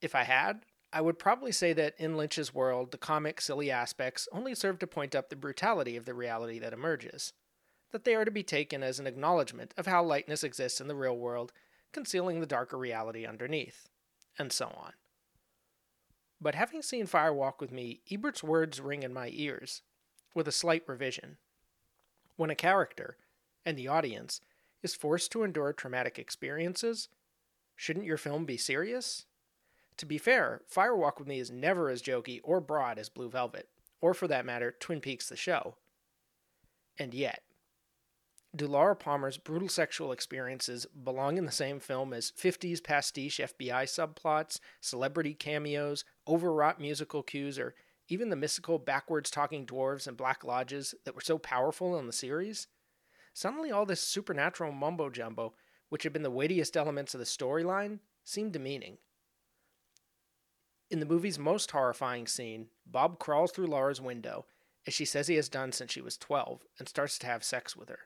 If 0.00 0.14
I 0.14 0.22
had, 0.22 0.64
I 0.92 1.00
would 1.00 1.18
probably 1.18 1.50
say 1.50 1.72
that 1.72 1.94
in 1.98 2.16
Lynch's 2.16 2.54
world, 2.54 2.92
the 2.92 2.98
comic, 2.98 3.40
silly 3.40 3.68
aspects 3.68 4.28
only 4.30 4.54
serve 4.54 4.78
to 4.78 4.86
point 4.86 5.16
up 5.16 5.28
the 5.28 5.34
brutality 5.34 5.96
of 5.96 6.04
the 6.04 6.14
reality 6.14 6.60
that 6.60 6.72
emerges. 6.72 7.32
That 7.90 8.04
they 8.04 8.14
are 8.14 8.24
to 8.24 8.30
be 8.30 8.44
taken 8.44 8.84
as 8.84 9.00
an 9.00 9.06
acknowledgement 9.08 9.74
of 9.76 9.88
how 9.88 10.04
lightness 10.04 10.44
exists 10.44 10.80
in 10.80 10.86
the 10.86 10.94
real 10.94 11.16
world, 11.16 11.52
concealing 11.94 12.40
the 12.40 12.46
darker 12.46 12.76
reality 12.76 13.24
underneath, 13.24 13.88
and 14.38 14.52
so 14.52 14.66
on. 14.66 14.92
But 16.40 16.54
having 16.54 16.82
seen 16.82 17.06
Fire 17.06 17.32
Walk 17.32 17.60
with 17.60 17.72
Me, 17.72 18.02
Ebert's 18.10 18.42
words 18.42 18.80
ring 18.80 19.02
in 19.02 19.14
my 19.14 19.30
ears, 19.32 19.80
with 20.34 20.46
a 20.46 20.52
slight 20.52 20.82
revision. 20.86 21.38
When 22.36 22.50
a 22.50 22.54
character, 22.54 23.16
and 23.64 23.78
the 23.78 23.88
audience, 23.88 24.42
is 24.82 24.94
forced 24.94 25.32
to 25.32 25.44
endure 25.44 25.72
traumatic 25.72 26.18
experiences, 26.18 27.08
shouldn't 27.76 28.04
your 28.04 28.18
film 28.18 28.44
be 28.44 28.58
serious? 28.58 29.24
To 29.96 30.06
be 30.06 30.18
fair, 30.18 30.60
Fire 30.66 30.96
Walk 30.96 31.18
with 31.18 31.28
Me 31.28 31.38
is 31.38 31.50
never 31.50 31.88
as 31.88 32.02
jokey 32.02 32.40
or 32.42 32.60
broad 32.60 32.98
as 32.98 33.08
Blue 33.08 33.30
Velvet, 33.30 33.68
or 34.00 34.12
for 34.12 34.28
that 34.28 34.44
matter, 34.44 34.74
Twin 34.78 35.00
Peaks 35.00 35.28
the 35.28 35.36
show. 35.36 35.76
And 36.98 37.14
yet, 37.14 37.42
do 38.56 38.66
Laura 38.68 38.94
Palmer's 38.94 39.36
brutal 39.36 39.68
sexual 39.68 40.12
experiences 40.12 40.86
belong 40.86 41.38
in 41.38 41.44
the 41.44 41.52
same 41.52 41.80
film 41.80 42.12
as 42.12 42.30
50s 42.30 42.82
pastiche 42.82 43.38
FBI 43.38 43.84
subplots, 43.84 44.60
celebrity 44.80 45.34
cameos, 45.34 46.04
overwrought 46.28 46.80
musical 46.80 47.22
cues, 47.22 47.58
or 47.58 47.74
even 48.08 48.30
the 48.30 48.36
mystical 48.36 48.78
backwards 48.78 49.30
talking 49.30 49.66
dwarves 49.66 50.06
and 50.06 50.16
black 50.16 50.44
lodges 50.44 50.94
that 51.04 51.14
were 51.14 51.20
so 51.20 51.38
powerful 51.38 51.98
in 51.98 52.06
the 52.06 52.12
series? 52.12 52.68
Suddenly, 53.32 53.72
all 53.72 53.86
this 53.86 54.00
supernatural 54.00 54.70
mumbo 54.70 55.10
jumbo, 55.10 55.54
which 55.88 56.04
had 56.04 56.12
been 56.12 56.22
the 56.22 56.30
weightiest 56.30 56.76
elements 56.76 57.14
of 57.14 57.20
the 57.20 57.26
storyline, 57.26 57.98
seemed 58.22 58.52
demeaning. 58.52 58.98
In 60.90 61.00
the 61.00 61.06
movie's 61.06 61.38
most 61.38 61.72
horrifying 61.72 62.28
scene, 62.28 62.68
Bob 62.86 63.18
crawls 63.18 63.50
through 63.50 63.66
Laura's 63.66 64.00
window, 64.00 64.46
as 64.86 64.94
she 64.94 65.04
says 65.04 65.26
he 65.26 65.34
has 65.34 65.48
done 65.48 65.72
since 65.72 65.90
she 65.90 66.00
was 66.00 66.16
12, 66.16 66.62
and 66.78 66.88
starts 66.88 67.18
to 67.18 67.26
have 67.26 67.42
sex 67.42 67.74
with 67.74 67.88
her. 67.88 68.00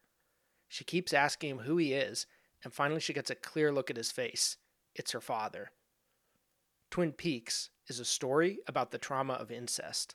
She 0.68 0.84
keeps 0.84 1.12
asking 1.12 1.50
him 1.50 1.58
who 1.60 1.76
he 1.78 1.94
is, 1.94 2.26
and 2.62 2.72
finally 2.72 3.00
she 3.00 3.12
gets 3.12 3.30
a 3.30 3.34
clear 3.34 3.72
look 3.72 3.90
at 3.90 3.96
his 3.96 4.12
face. 4.12 4.56
It's 4.94 5.12
her 5.12 5.20
father. 5.20 5.70
Twin 6.90 7.12
Peaks 7.12 7.70
is 7.88 7.98
a 7.98 8.04
story 8.04 8.58
about 8.66 8.90
the 8.90 8.98
trauma 8.98 9.34
of 9.34 9.50
incest. 9.50 10.14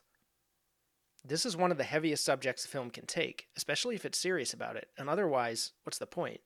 This 1.24 1.46
is 1.46 1.56
one 1.56 1.70
of 1.70 1.78
the 1.78 1.84
heaviest 1.84 2.24
subjects 2.24 2.64
a 2.64 2.68
film 2.68 2.90
can 2.90 3.06
take, 3.06 3.48
especially 3.56 3.94
if 3.94 4.04
it's 4.04 4.18
serious 4.18 4.52
about 4.52 4.76
it, 4.76 4.88
and 4.98 5.08
otherwise, 5.08 5.72
what's 5.82 5.98
the 5.98 6.06
point? 6.06 6.40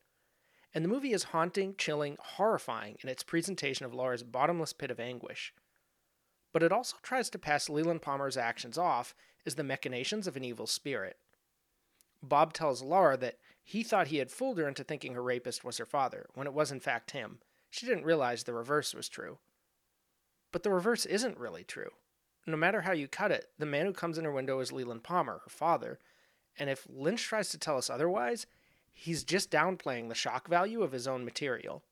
And 0.74 0.84
the 0.84 0.88
movie 0.88 1.12
is 1.12 1.24
haunting, 1.24 1.74
chilling, 1.76 2.16
horrifying 2.20 2.96
in 3.02 3.08
its 3.08 3.22
presentation 3.22 3.86
of 3.86 3.94
Laura's 3.94 4.22
bottomless 4.22 4.72
pit 4.72 4.90
of 4.90 5.00
anguish 5.00 5.52
but 6.52 6.62
it 6.62 6.72
also 6.72 6.96
tries 7.02 7.30
to 7.30 7.38
pass 7.38 7.68
Leland 7.68 8.02
Palmer's 8.02 8.36
actions 8.36 8.78
off 8.78 9.14
as 9.46 9.54
the 9.54 9.64
machinations 9.64 10.26
of 10.26 10.36
an 10.36 10.44
evil 10.44 10.66
spirit. 10.66 11.16
Bob 12.22 12.52
tells 12.52 12.82
Laura 12.82 13.16
that 13.16 13.38
he 13.68 13.82
thought 13.82 14.06
he 14.06 14.16
had 14.16 14.30
fooled 14.30 14.56
her 14.56 14.66
into 14.66 14.82
thinking 14.82 15.12
her 15.12 15.22
rapist 15.22 15.62
was 15.62 15.76
her 15.76 15.84
father, 15.84 16.24
when 16.32 16.46
it 16.46 16.54
was 16.54 16.72
in 16.72 16.80
fact 16.80 17.10
him. 17.10 17.38
She 17.68 17.84
didn't 17.84 18.06
realize 18.06 18.44
the 18.44 18.54
reverse 18.54 18.94
was 18.94 19.10
true. 19.10 19.40
But 20.52 20.62
the 20.62 20.70
reverse 20.70 21.04
isn't 21.04 21.36
really 21.36 21.64
true. 21.64 21.90
No 22.46 22.56
matter 22.56 22.80
how 22.80 22.92
you 22.92 23.06
cut 23.06 23.30
it, 23.30 23.50
the 23.58 23.66
man 23.66 23.84
who 23.84 23.92
comes 23.92 24.16
in 24.16 24.24
her 24.24 24.32
window 24.32 24.58
is 24.60 24.72
Leland 24.72 25.02
Palmer, 25.02 25.42
her 25.44 25.50
father, 25.50 25.98
and 26.58 26.70
if 26.70 26.86
Lynch 26.88 27.22
tries 27.22 27.50
to 27.50 27.58
tell 27.58 27.76
us 27.76 27.90
otherwise, 27.90 28.46
he's 28.90 29.22
just 29.22 29.50
downplaying 29.50 30.08
the 30.08 30.14
shock 30.14 30.48
value 30.48 30.82
of 30.82 30.92
his 30.92 31.06
own 31.06 31.22
material. 31.22 31.82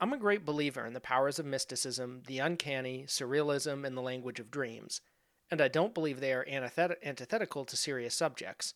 I'm 0.00 0.14
a 0.14 0.18
great 0.18 0.46
believer 0.46 0.86
in 0.86 0.94
the 0.94 1.00
powers 1.00 1.38
of 1.38 1.44
mysticism, 1.44 2.22
the 2.26 2.38
uncanny, 2.38 3.04
surrealism, 3.06 3.86
and 3.86 3.94
the 3.94 4.00
language 4.00 4.40
of 4.40 4.50
dreams, 4.50 5.02
and 5.50 5.60
I 5.60 5.68
don't 5.68 5.92
believe 5.92 6.18
they 6.18 6.32
are 6.32 6.46
antithet- 6.48 6.96
antithetical 7.04 7.66
to 7.66 7.76
serious 7.76 8.14
subjects. 8.14 8.72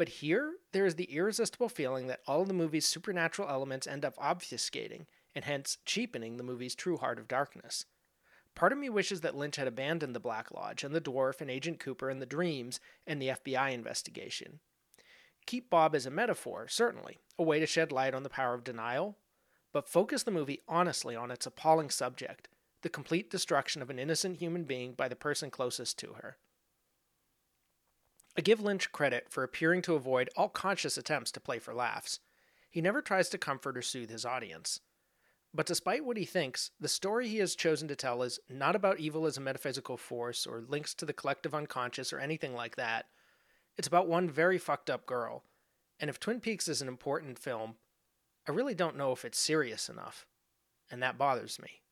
But 0.00 0.08
here, 0.08 0.54
there 0.72 0.86
is 0.86 0.94
the 0.94 1.12
irresistible 1.14 1.68
feeling 1.68 2.06
that 2.06 2.22
all 2.26 2.40
of 2.40 2.48
the 2.48 2.54
movie's 2.54 2.86
supernatural 2.86 3.50
elements 3.50 3.86
end 3.86 4.02
up 4.02 4.16
obfuscating, 4.16 5.04
and 5.34 5.44
hence 5.44 5.76
cheapening 5.84 6.38
the 6.38 6.42
movie's 6.42 6.74
true 6.74 6.96
heart 6.96 7.18
of 7.18 7.28
darkness. 7.28 7.84
Part 8.54 8.72
of 8.72 8.78
me 8.78 8.88
wishes 8.88 9.20
that 9.20 9.36
Lynch 9.36 9.56
had 9.56 9.66
abandoned 9.66 10.16
the 10.16 10.18
Black 10.18 10.52
Lodge 10.52 10.84
and 10.84 10.94
the 10.94 11.02
Dwarf 11.02 11.42
and 11.42 11.50
Agent 11.50 11.80
Cooper 11.80 12.08
and 12.08 12.22
the 12.22 12.24
dreams 12.24 12.80
and 13.06 13.20
the 13.20 13.28
FBI 13.28 13.72
investigation. 13.72 14.60
Keep 15.44 15.68
Bob 15.68 15.94
as 15.94 16.06
a 16.06 16.10
metaphor, 16.10 16.66
certainly, 16.66 17.18
a 17.38 17.42
way 17.42 17.60
to 17.60 17.66
shed 17.66 17.92
light 17.92 18.14
on 18.14 18.22
the 18.22 18.30
power 18.30 18.54
of 18.54 18.64
denial, 18.64 19.18
but 19.70 19.86
focus 19.86 20.22
the 20.22 20.30
movie 20.30 20.62
honestly 20.66 21.14
on 21.14 21.30
its 21.30 21.44
appalling 21.44 21.90
subject 21.90 22.48
the 22.80 22.88
complete 22.88 23.28
destruction 23.28 23.82
of 23.82 23.90
an 23.90 23.98
innocent 23.98 24.38
human 24.38 24.64
being 24.64 24.94
by 24.94 25.08
the 25.08 25.14
person 25.14 25.50
closest 25.50 25.98
to 25.98 26.14
her. 26.14 26.38
I 28.40 28.42
give 28.42 28.62
Lynch 28.62 28.90
credit 28.90 29.26
for 29.28 29.42
appearing 29.42 29.82
to 29.82 29.96
avoid 29.96 30.30
all 30.34 30.48
conscious 30.48 30.96
attempts 30.96 31.30
to 31.32 31.40
play 31.40 31.58
for 31.58 31.74
laughs. 31.74 32.20
He 32.70 32.80
never 32.80 33.02
tries 33.02 33.28
to 33.28 33.36
comfort 33.36 33.76
or 33.76 33.82
soothe 33.82 34.08
his 34.08 34.24
audience. 34.24 34.80
But 35.52 35.66
despite 35.66 36.06
what 36.06 36.16
he 36.16 36.24
thinks, 36.24 36.70
the 36.80 36.88
story 36.88 37.28
he 37.28 37.36
has 37.36 37.54
chosen 37.54 37.86
to 37.88 37.94
tell 37.94 38.22
is 38.22 38.40
not 38.48 38.74
about 38.74 38.98
evil 38.98 39.26
as 39.26 39.36
a 39.36 39.42
metaphysical 39.42 39.98
force 39.98 40.46
or 40.46 40.64
links 40.66 40.94
to 40.94 41.04
the 41.04 41.12
collective 41.12 41.54
unconscious 41.54 42.14
or 42.14 42.18
anything 42.18 42.54
like 42.54 42.76
that. 42.76 43.08
It's 43.76 43.88
about 43.88 44.08
one 44.08 44.30
very 44.30 44.56
fucked 44.56 44.88
up 44.88 45.04
girl. 45.04 45.44
And 45.98 46.08
if 46.08 46.18
Twin 46.18 46.40
Peaks 46.40 46.66
is 46.66 46.80
an 46.80 46.88
important 46.88 47.38
film, 47.38 47.74
I 48.48 48.52
really 48.52 48.74
don't 48.74 48.96
know 48.96 49.12
if 49.12 49.26
it's 49.26 49.38
serious 49.38 49.90
enough. 49.90 50.24
And 50.90 51.02
that 51.02 51.18
bothers 51.18 51.60
me. 51.60 51.82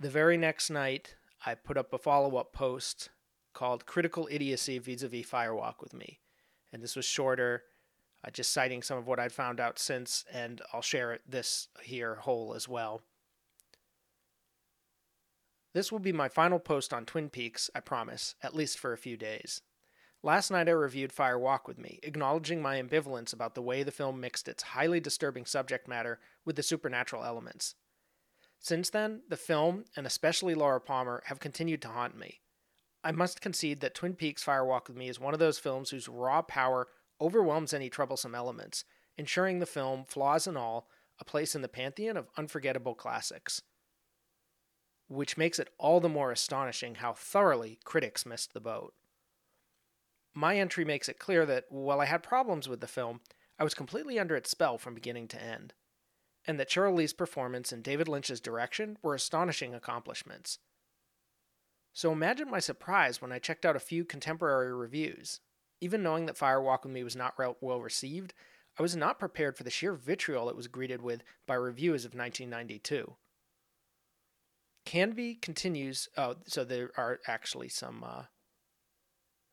The 0.00 0.10
very 0.10 0.36
next 0.36 0.70
night, 0.70 1.14
I 1.46 1.54
put 1.54 1.76
up 1.76 1.92
a 1.92 1.98
follow 1.98 2.36
up 2.36 2.52
post 2.52 3.10
called 3.52 3.86
Critical 3.86 4.28
Idiocy 4.30 4.78
vis 4.78 5.02
a 5.02 5.08
vis 5.08 5.26
Firewalk 5.26 5.80
with 5.80 5.92
Me. 5.92 6.20
And 6.72 6.82
this 6.82 6.96
was 6.96 7.04
shorter, 7.04 7.64
uh, 8.24 8.30
just 8.30 8.52
citing 8.52 8.82
some 8.82 8.98
of 8.98 9.06
what 9.06 9.20
I'd 9.20 9.32
found 9.32 9.60
out 9.60 9.78
since, 9.78 10.24
and 10.32 10.62
I'll 10.72 10.82
share 10.82 11.12
it 11.12 11.22
this 11.28 11.68
here 11.82 12.16
whole 12.16 12.54
as 12.54 12.68
well. 12.68 13.02
This 15.74 15.92
will 15.92 15.98
be 15.98 16.12
my 16.12 16.28
final 16.28 16.58
post 16.58 16.92
on 16.92 17.04
Twin 17.04 17.28
Peaks, 17.28 17.68
I 17.74 17.80
promise, 17.80 18.36
at 18.42 18.54
least 18.54 18.78
for 18.78 18.92
a 18.92 18.98
few 18.98 19.16
days. 19.16 19.60
Last 20.22 20.50
night 20.50 20.68
I 20.68 20.72
reviewed 20.72 21.12
Fire 21.12 21.38
Walk 21.38 21.68
with 21.68 21.78
Me, 21.78 21.98
acknowledging 22.02 22.62
my 22.62 22.80
ambivalence 22.80 23.34
about 23.34 23.54
the 23.54 23.62
way 23.62 23.82
the 23.82 23.90
film 23.90 24.20
mixed 24.20 24.48
its 24.48 24.62
highly 24.62 24.98
disturbing 24.98 25.44
subject 25.44 25.86
matter 25.86 26.18
with 26.44 26.56
the 26.56 26.62
supernatural 26.62 27.24
elements. 27.24 27.74
Since 28.64 28.88
then, 28.88 29.20
the 29.28 29.36
film, 29.36 29.84
and 29.94 30.06
especially 30.06 30.54
Laura 30.54 30.80
Palmer, 30.80 31.22
have 31.26 31.38
continued 31.38 31.82
to 31.82 31.88
haunt 31.88 32.16
me. 32.16 32.40
I 33.04 33.12
must 33.12 33.42
concede 33.42 33.80
that 33.80 33.94
Twin 33.94 34.14
Peaks 34.14 34.42
Fire 34.42 34.64
Walk 34.64 34.88
with 34.88 34.96
Me 34.96 35.10
is 35.10 35.20
one 35.20 35.34
of 35.34 35.38
those 35.38 35.58
films 35.58 35.90
whose 35.90 36.08
raw 36.08 36.40
power 36.40 36.88
overwhelms 37.20 37.74
any 37.74 37.90
troublesome 37.90 38.34
elements, 38.34 38.86
ensuring 39.18 39.58
the 39.58 39.66
film, 39.66 40.06
flaws 40.08 40.46
and 40.46 40.56
all, 40.56 40.88
a 41.20 41.26
place 41.26 41.54
in 41.54 41.60
the 41.60 41.68
pantheon 41.68 42.16
of 42.16 42.30
unforgettable 42.38 42.94
classics. 42.94 43.60
Which 45.08 45.36
makes 45.36 45.58
it 45.58 45.68
all 45.76 46.00
the 46.00 46.08
more 46.08 46.32
astonishing 46.32 46.94
how 46.94 47.12
thoroughly 47.12 47.80
critics 47.84 48.24
missed 48.24 48.54
the 48.54 48.60
boat. 48.60 48.94
My 50.32 50.56
entry 50.56 50.86
makes 50.86 51.10
it 51.10 51.18
clear 51.18 51.44
that 51.44 51.64
while 51.68 52.00
I 52.00 52.06
had 52.06 52.22
problems 52.22 52.66
with 52.66 52.80
the 52.80 52.86
film, 52.86 53.20
I 53.58 53.64
was 53.64 53.74
completely 53.74 54.18
under 54.18 54.36
its 54.36 54.48
spell 54.48 54.78
from 54.78 54.94
beginning 54.94 55.28
to 55.28 55.42
end 55.42 55.74
and 56.46 56.60
that 56.60 56.68
Sheryl 56.68 56.94
Lee's 56.94 57.12
performance 57.12 57.72
and 57.72 57.82
David 57.82 58.08
Lynch's 58.08 58.40
direction 58.40 58.98
were 59.02 59.14
astonishing 59.14 59.74
accomplishments. 59.74 60.58
So 61.92 62.12
imagine 62.12 62.50
my 62.50 62.58
surprise 62.58 63.22
when 63.22 63.32
I 63.32 63.38
checked 63.38 63.64
out 63.64 63.76
a 63.76 63.80
few 63.80 64.04
contemporary 64.04 64.74
reviews. 64.74 65.40
Even 65.80 66.02
knowing 66.02 66.26
that 66.26 66.36
Fire 66.36 66.60
Walk 66.60 66.84
with 66.84 66.92
Me 66.92 67.04
was 67.04 67.16
not 67.16 67.34
well 67.38 67.80
received, 67.80 68.34
I 68.78 68.82
was 68.82 68.96
not 68.96 69.20
prepared 69.20 69.56
for 69.56 69.62
the 69.62 69.70
sheer 69.70 69.94
vitriol 69.94 70.48
it 70.48 70.56
was 70.56 70.66
greeted 70.66 71.02
with 71.02 71.22
by 71.46 71.54
reviewers 71.54 72.04
of 72.04 72.14
1992. 72.14 73.14
Canby 74.84 75.36
continues. 75.36 76.08
Oh, 76.16 76.36
so 76.46 76.64
there 76.64 76.90
are 76.96 77.20
actually 77.26 77.68
some 77.68 78.04
uh, 78.04 78.24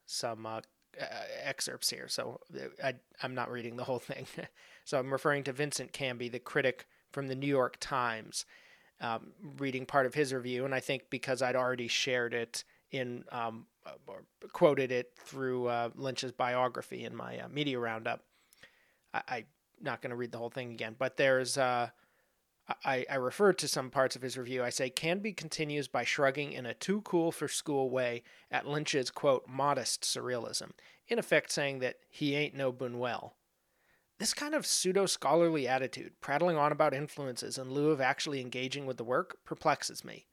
some 0.06 0.46
uh, 0.46 0.62
uh, 1.00 1.06
excerpts 1.44 1.90
here, 1.90 2.08
so 2.08 2.40
uh, 2.56 2.68
I, 2.84 2.94
I'm 3.22 3.36
not 3.36 3.52
reading 3.52 3.76
the 3.76 3.84
whole 3.84 4.00
thing. 4.12 4.28
so 4.86 5.00
I'm 5.00 5.12
referring 5.12 5.44
to 5.46 5.54
Vincent 5.54 5.94
Canby, 5.94 6.30
the 6.30 6.40
critic 6.40 6.88
from 7.12 7.28
the 7.28 7.36
New 7.36 7.48
York 7.48 7.78
Times, 7.80 8.46
um, 9.00 9.32
reading 9.58 9.86
part 9.86 10.06
of 10.06 10.14
his 10.14 10.34
review, 10.34 10.66
and 10.66 10.74
I 10.76 10.80
think 10.80 11.04
because 11.10 11.42
I'd 11.42 11.56
already 11.56 11.88
shared 11.88 12.34
it 12.34 12.64
in 12.92 13.24
um, 13.32 13.66
or 14.08 14.24
quoted 14.52 14.92
it 14.92 15.12
through 15.18 15.68
uh, 15.68 15.90
Lynch's 15.96 16.32
biography 16.32 17.04
in 17.04 17.16
my 17.16 17.40
uh, 17.40 17.48
media 17.48 17.80
roundup, 17.80 18.24
I, 19.14 19.38
am 19.38 19.44
not 19.82 20.02
going 20.02 20.12
to 20.12 20.16
read 20.16 20.32
the 20.32 20.38
whole 20.38 20.50
thing 20.50 20.72
again. 20.72 20.96
But 20.98 21.18
there's 21.18 21.58
uh, 21.58 21.90
I, 22.86 23.06
I 23.10 23.16
refer 23.16 23.54
to 23.54 23.68
some 23.68 23.90
parts 23.90 24.16
of 24.16 24.22
his 24.22 24.38
review. 24.38 24.64
I 24.64 24.70
say 24.70 24.90
Canby 24.90 25.34
continues 25.34 25.88
by 25.88 26.04
shrugging 26.04 26.54
in 26.54 26.66
a 26.66 26.74
too 26.74 27.02
cool 27.02 27.32
for 27.32 27.48
school 27.48 27.90
way 27.90 28.24
at 28.50 28.68
Lynch's 28.68 29.12
quote 29.12 29.48
modest 29.48 30.02
surrealism, 30.02 30.72
in 31.08 31.20
effect 31.20 31.52
saying 31.52 31.80
that 31.80 31.98
he 32.10 32.36
ain't 32.36 32.56
no 32.56 32.72
Buñuel. 32.72 33.32
This 34.20 34.34
kind 34.34 34.54
of 34.54 34.68
pseudo 34.68 35.08
scholarly 35.08 35.68
attitude, 35.68 36.14
prattling 36.22 36.56
on 36.56 36.72
about 36.72 36.94
influences 36.94 37.58
in 37.58 37.72
lieu 37.72 37.90
of 37.90 38.00
actually 38.00 38.40
engaging 38.40 38.86
with 38.86 38.98
the 38.98 39.04
work, 39.04 39.38
perplexes 39.46 40.06
me. 40.06 40.28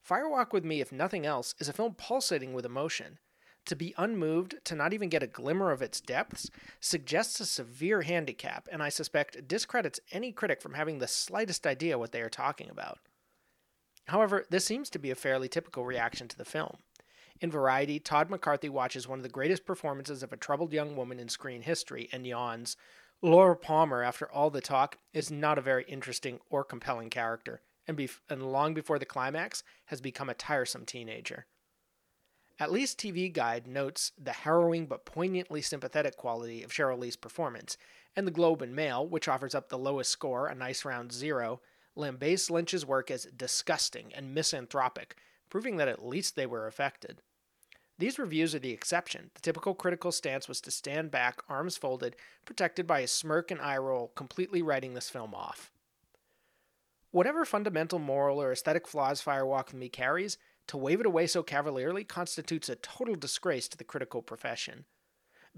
Fire 0.00 0.28
Walk 0.28 0.52
with 0.52 0.64
Me, 0.64 0.80
if 0.80 0.92
nothing 0.92 1.24
else, 1.26 1.54
is 1.58 1.68
a 1.68 1.72
film 1.72 1.94
pulsating 1.94 2.52
with 2.52 2.66
emotion, 2.66 3.18
to 3.66 3.76
be 3.76 3.94
unmoved, 3.96 4.56
to 4.64 4.74
not 4.74 4.92
even 4.92 5.08
get 5.08 5.22
a 5.22 5.28
glimmer 5.28 5.70
of 5.70 5.82
its 5.82 6.00
depths, 6.00 6.50
suggests 6.80 7.40
a 7.40 7.46
severe 7.46 8.02
handicap, 8.02 8.68
and 8.70 8.82
I 8.82 8.88
suspect 8.88 9.48
discredits 9.48 10.00
any 10.12 10.32
critic 10.32 10.60
from 10.60 10.74
having 10.74 10.98
the 10.98 11.08
slightest 11.08 11.66
idea 11.66 11.98
what 11.98 12.12
they 12.12 12.20
are 12.20 12.28
talking 12.28 12.70
about. 12.70 12.98
However, 14.08 14.44
this 14.50 14.64
seems 14.64 14.90
to 14.90 14.98
be 14.98 15.10
a 15.10 15.16
fairly 15.16 15.48
typical 15.48 15.84
reaction 15.84 16.28
to 16.28 16.36
the 16.36 16.44
film. 16.44 16.76
In 17.40 17.50
Variety, 17.50 17.98
Todd 17.98 18.30
McCarthy 18.30 18.68
watches 18.68 19.08
one 19.08 19.18
of 19.18 19.22
the 19.22 19.28
greatest 19.28 19.64
performances 19.64 20.22
of 20.22 20.32
a 20.32 20.36
troubled 20.36 20.72
young 20.72 20.94
woman 20.94 21.18
in 21.18 21.28
screen 21.28 21.62
history 21.62 22.08
and 22.12 22.26
yawns, 22.26 22.76
Laura 23.22 23.56
Palmer, 23.56 24.02
after 24.02 24.30
all 24.30 24.50
the 24.50 24.60
talk, 24.60 24.98
is 25.14 25.30
not 25.30 25.56
a 25.56 25.62
very 25.62 25.84
interesting 25.84 26.40
or 26.50 26.62
compelling 26.62 27.08
character, 27.08 27.62
and, 27.86 27.98
and 28.28 28.52
long 28.52 28.74
before 28.74 28.98
the 28.98 29.06
climax 29.06 29.62
has 29.86 30.00
become 30.00 30.28
a 30.28 30.34
tiresome 30.34 30.84
teenager. 30.84 31.46
At 32.60 32.70
least 32.70 32.98
TV 32.98 33.32
Guide 33.32 33.66
notes 33.66 34.12
the 34.16 34.32
harrowing 34.32 34.86
but 34.86 35.04
poignantly 35.04 35.60
sympathetic 35.60 36.16
quality 36.16 36.62
of 36.62 36.70
Sheryl 36.70 36.98
Lee's 36.98 37.16
performance, 37.16 37.76
and 38.14 38.26
the 38.26 38.32
Globe 38.32 38.62
and 38.62 38.76
Mail, 38.76 39.06
which 39.06 39.26
offers 39.26 39.54
up 39.54 39.68
the 39.68 39.78
lowest 39.78 40.10
score, 40.10 40.46
a 40.46 40.54
nice 40.54 40.84
round 40.84 41.12
zero, 41.12 41.60
lambastes 41.96 42.50
Lynch's 42.50 42.86
work 42.86 43.10
as 43.10 43.24
disgusting 43.36 44.12
and 44.14 44.34
misanthropic, 44.34 45.16
proving 45.50 45.78
that 45.78 45.88
at 45.88 46.04
least 46.04 46.36
they 46.36 46.46
were 46.46 46.66
affected. 46.66 47.22
These 47.98 48.18
reviews 48.18 48.54
are 48.54 48.60
the 48.60 48.72
exception. 48.72 49.30
The 49.34 49.40
typical 49.40 49.74
critical 49.74 50.10
stance 50.12 50.48
was 50.48 50.60
to 50.62 50.70
stand 50.70 51.10
back, 51.10 51.42
arms 51.48 51.76
folded, 51.76 52.16
protected 52.44 52.86
by 52.86 53.00
a 53.00 53.06
smirk 53.06 53.50
and 53.50 53.60
eye 53.60 53.78
roll, 53.78 54.12
completely 54.14 54.62
writing 54.62 54.94
this 54.94 55.10
film 55.10 55.34
off. 55.34 55.70
Whatever 57.12 57.44
fundamental 57.44 58.00
moral 58.00 58.42
or 58.42 58.50
aesthetic 58.50 58.88
flaws 58.88 59.20
Fire 59.20 59.46
Walk 59.46 59.68
with 59.68 59.76
Me 59.76 59.88
carries, 59.88 60.36
to 60.68 60.76
wave 60.76 61.00
it 61.00 61.06
away 61.06 61.26
so 61.26 61.42
cavalierly 61.42 62.04
constitutes 62.04 62.68
a 62.68 62.76
total 62.76 63.14
disgrace 63.14 63.68
to 63.68 63.76
the 63.76 63.84
critical 63.84 64.22
profession. 64.22 64.84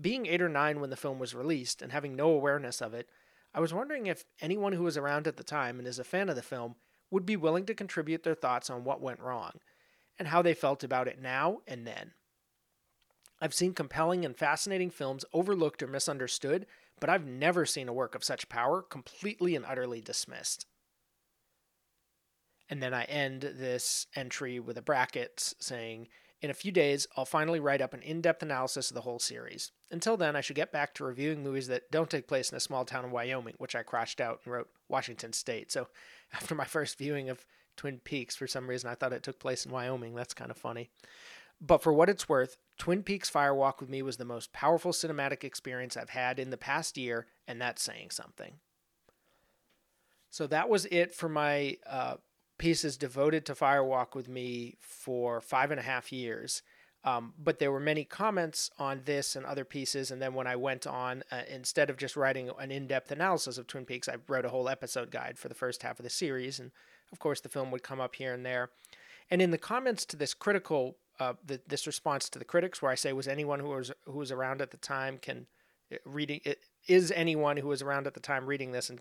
Being 0.00 0.26
eight 0.26 0.42
or 0.42 0.48
nine 0.48 0.80
when 0.80 0.90
the 0.90 0.96
film 0.96 1.18
was 1.18 1.34
released 1.34 1.80
and 1.80 1.92
having 1.92 2.16
no 2.16 2.30
awareness 2.30 2.80
of 2.82 2.92
it, 2.92 3.08
I 3.54 3.60
was 3.60 3.72
wondering 3.72 4.06
if 4.06 4.24
anyone 4.40 4.74
who 4.74 4.82
was 4.82 4.96
around 4.96 5.26
at 5.26 5.36
the 5.36 5.44
time 5.44 5.78
and 5.78 5.88
is 5.88 5.98
a 5.98 6.04
fan 6.04 6.28
of 6.28 6.36
the 6.36 6.42
film 6.42 6.74
would 7.10 7.24
be 7.24 7.36
willing 7.36 7.64
to 7.66 7.74
contribute 7.74 8.22
their 8.22 8.34
thoughts 8.34 8.68
on 8.68 8.84
what 8.84 9.00
went 9.00 9.20
wrong 9.20 9.52
and 10.18 10.28
how 10.28 10.42
they 10.42 10.54
felt 10.54 10.84
about 10.84 11.08
it 11.08 11.20
now 11.20 11.58
and 11.66 11.86
then. 11.86 12.12
I've 13.40 13.54
seen 13.54 13.74
compelling 13.74 14.24
and 14.24 14.36
fascinating 14.36 14.90
films 14.90 15.24
overlooked 15.32 15.82
or 15.82 15.86
misunderstood, 15.86 16.66
but 17.00 17.10
I've 17.10 17.26
never 17.26 17.66
seen 17.66 17.88
a 17.88 17.92
work 17.92 18.14
of 18.14 18.24
such 18.24 18.48
power 18.48 18.82
completely 18.82 19.54
and 19.54 19.64
utterly 19.64 20.00
dismissed. 20.00 20.66
And 22.68 22.82
then 22.82 22.92
I 22.92 23.04
end 23.04 23.42
this 23.42 24.06
entry 24.14 24.58
with 24.58 24.76
a 24.76 24.82
bracket 24.82 25.54
saying, 25.60 26.08
In 26.42 26.50
a 26.50 26.54
few 26.54 26.72
days, 26.72 27.06
I'll 27.16 27.24
finally 27.24 27.60
write 27.60 27.80
up 27.80 27.94
an 27.94 28.02
in 28.02 28.20
depth 28.20 28.42
analysis 28.42 28.90
of 28.90 28.94
the 28.94 29.02
whole 29.02 29.18
series. 29.18 29.72
Until 29.90 30.16
then, 30.16 30.34
I 30.34 30.40
should 30.40 30.56
get 30.56 30.72
back 30.72 30.94
to 30.94 31.04
reviewing 31.04 31.42
movies 31.42 31.68
that 31.68 31.90
don't 31.90 32.10
take 32.10 32.26
place 32.26 32.50
in 32.50 32.56
a 32.56 32.60
small 32.60 32.84
town 32.84 33.04
in 33.04 33.10
Wyoming, 33.10 33.54
which 33.58 33.76
I 33.76 33.82
crashed 33.82 34.20
out 34.20 34.40
and 34.44 34.52
wrote 34.52 34.68
Washington 34.88 35.32
State. 35.32 35.70
So 35.70 35.88
after 36.32 36.54
my 36.54 36.64
first 36.64 36.98
viewing 36.98 37.28
of 37.28 37.44
Twin 37.76 38.00
Peaks, 38.02 38.34
for 38.34 38.46
some 38.46 38.68
reason 38.68 38.90
I 38.90 38.94
thought 38.94 39.12
it 39.12 39.22
took 39.22 39.38
place 39.38 39.64
in 39.64 39.72
Wyoming. 39.72 40.14
That's 40.14 40.34
kind 40.34 40.50
of 40.50 40.56
funny. 40.56 40.90
But 41.60 41.82
for 41.82 41.92
what 41.92 42.10
it's 42.10 42.28
worth, 42.28 42.56
Twin 42.78 43.02
Peaks 43.02 43.30
Fire 43.30 43.54
Walk 43.54 43.80
with 43.80 43.88
Me 43.88 44.02
was 44.02 44.16
the 44.16 44.24
most 44.24 44.52
powerful 44.52 44.92
cinematic 44.92 45.42
experience 45.44 45.96
I've 45.96 46.10
had 46.10 46.38
in 46.38 46.50
the 46.50 46.58
past 46.58 46.98
year, 46.98 47.26
and 47.46 47.60
that's 47.60 47.82
saying 47.82 48.10
something. 48.10 48.54
So 50.28 50.46
that 50.48 50.68
was 50.68 50.84
it 50.86 51.14
for 51.14 51.30
my 51.30 51.78
uh, 51.86 52.16
pieces 52.58 52.96
devoted 52.96 53.44
to 53.46 53.54
Firewalk 53.54 54.14
with 54.14 54.28
me 54.28 54.76
for 54.80 55.40
five 55.40 55.70
and 55.70 55.80
a 55.80 55.84
half 55.84 56.12
years. 56.12 56.62
Um, 57.04 57.34
but 57.38 57.60
there 57.60 57.70
were 57.70 57.80
many 57.80 58.04
comments 58.04 58.70
on 58.78 59.02
this 59.04 59.36
and 59.36 59.46
other 59.46 59.64
pieces. 59.64 60.10
And 60.10 60.20
then 60.20 60.34
when 60.34 60.48
I 60.48 60.56
went 60.56 60.88
on, 60.88 61.22
uh, 61.30 61.42
instead 61.48 61.88
of 61.88 61.96
just 61.96 62.16
writing 62.16 62.50
an 62.58 62.72
in 62.72 62.88
depth 62.88 63.12
analysis 63.12 63.58
of 63.58 63.68
Twin 63.68 63.84
Peaks, 63.84 64.08
I 64.08 64.16
wrote 64.26 64.44
a 64.44 64.48
whole 64.48 64.68
episode 64.68 65.12
guide 65.12 65.38
for 65.38 65.48
the 65.48 65.54
first 65.54 65.84
half 65.84 66.00
of 66.00 66.02
the 66.02 66.10
series. 66.10 66.58
And 66.58 66.72
of 67.12 67.20
course, 67.20 67.40
the 67.40 67.48
film 67.48 67.70
would 67.70 67.84
come 67.84 68.00
up 68.00 68.16
here 68.16 68.34
and 68.34 68.44
there. 68.44 68.70
And 69.30 69.40
in 69.40 69.52
the 69.52 69.58
comments 69.58 70.04
to 70.06 70.16
this 70.16 70.34
critical, 70.34 70.96
uh, 71.20 71.34
the, 71.44 71.60
this 71.66 71.86
response 71.86 72.28
to 72.30 72.40
the 72.40 72.44
critics, 72.44 72.82
where 72.82 72.90
I 72.90 72.96
say, 72.96 73.12
was 73.12 73.28
anyone 73.28 73.60
who 73.60 73.68
was 73.68 73.92
who 74.04 74.18
was 74.18 74.32
around 74.32 74.60
at 74.60 74.72
the 74.72 74.76
time 74.76 75.18
can 75.18 75.46
uh, 75.92 75.96
reading 76.04 76.40
it 76.44 76.60
is 76.88 77.12
anyone 77.12 77.56
who 77.56 77.68
was 77.68 77.82
around 77.82 78.06
at 78.06 78.14
the 78.14 78.20
time 78.20 78.46
reading 78.46 78.72
this 78.72 78.90
and 78.90 79.00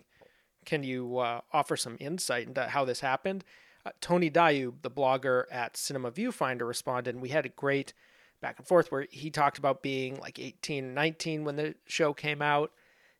can 0.66 0.84
you 0.84 1.20
uh, 1.20 1.42
offer 1.54 1.78
some 1.78 1.98
insight 2.00 2.48
into 2.48 2.64
how 2.66 2.86
this 2.86 3.00
happened? 3.00 3.44
Uh, 3.86 3.92
Tony 4.02 4.32
Dayoub, 4.32 4.82
the 4.82 4.90
blogger 4.90 5.44
at 5.52 5.78
Cinema 5.78 6.12
Viewfinder, 6.12 6.68
responded, 6.68 7.14
and 7.14 7.22
we 7.22 7.30
had 7.30 7.46
a 7.46 7.50
great 7.50 7.94
back 8.42 8.58
and 8.58 8.68
forth 8.68 8.92
where 8.92 9.08
he 9.12 9.30
talked 9.30 9.58
about 9.58 9.82
being 9.82 10.20
like 10.20 10.40
18 10.40 10.94
19 10.94 11.44
when 11.44 11.56
the 11.56 11.76
show 11.86 12.14
came 12.14 12.42
out 12.42 12.72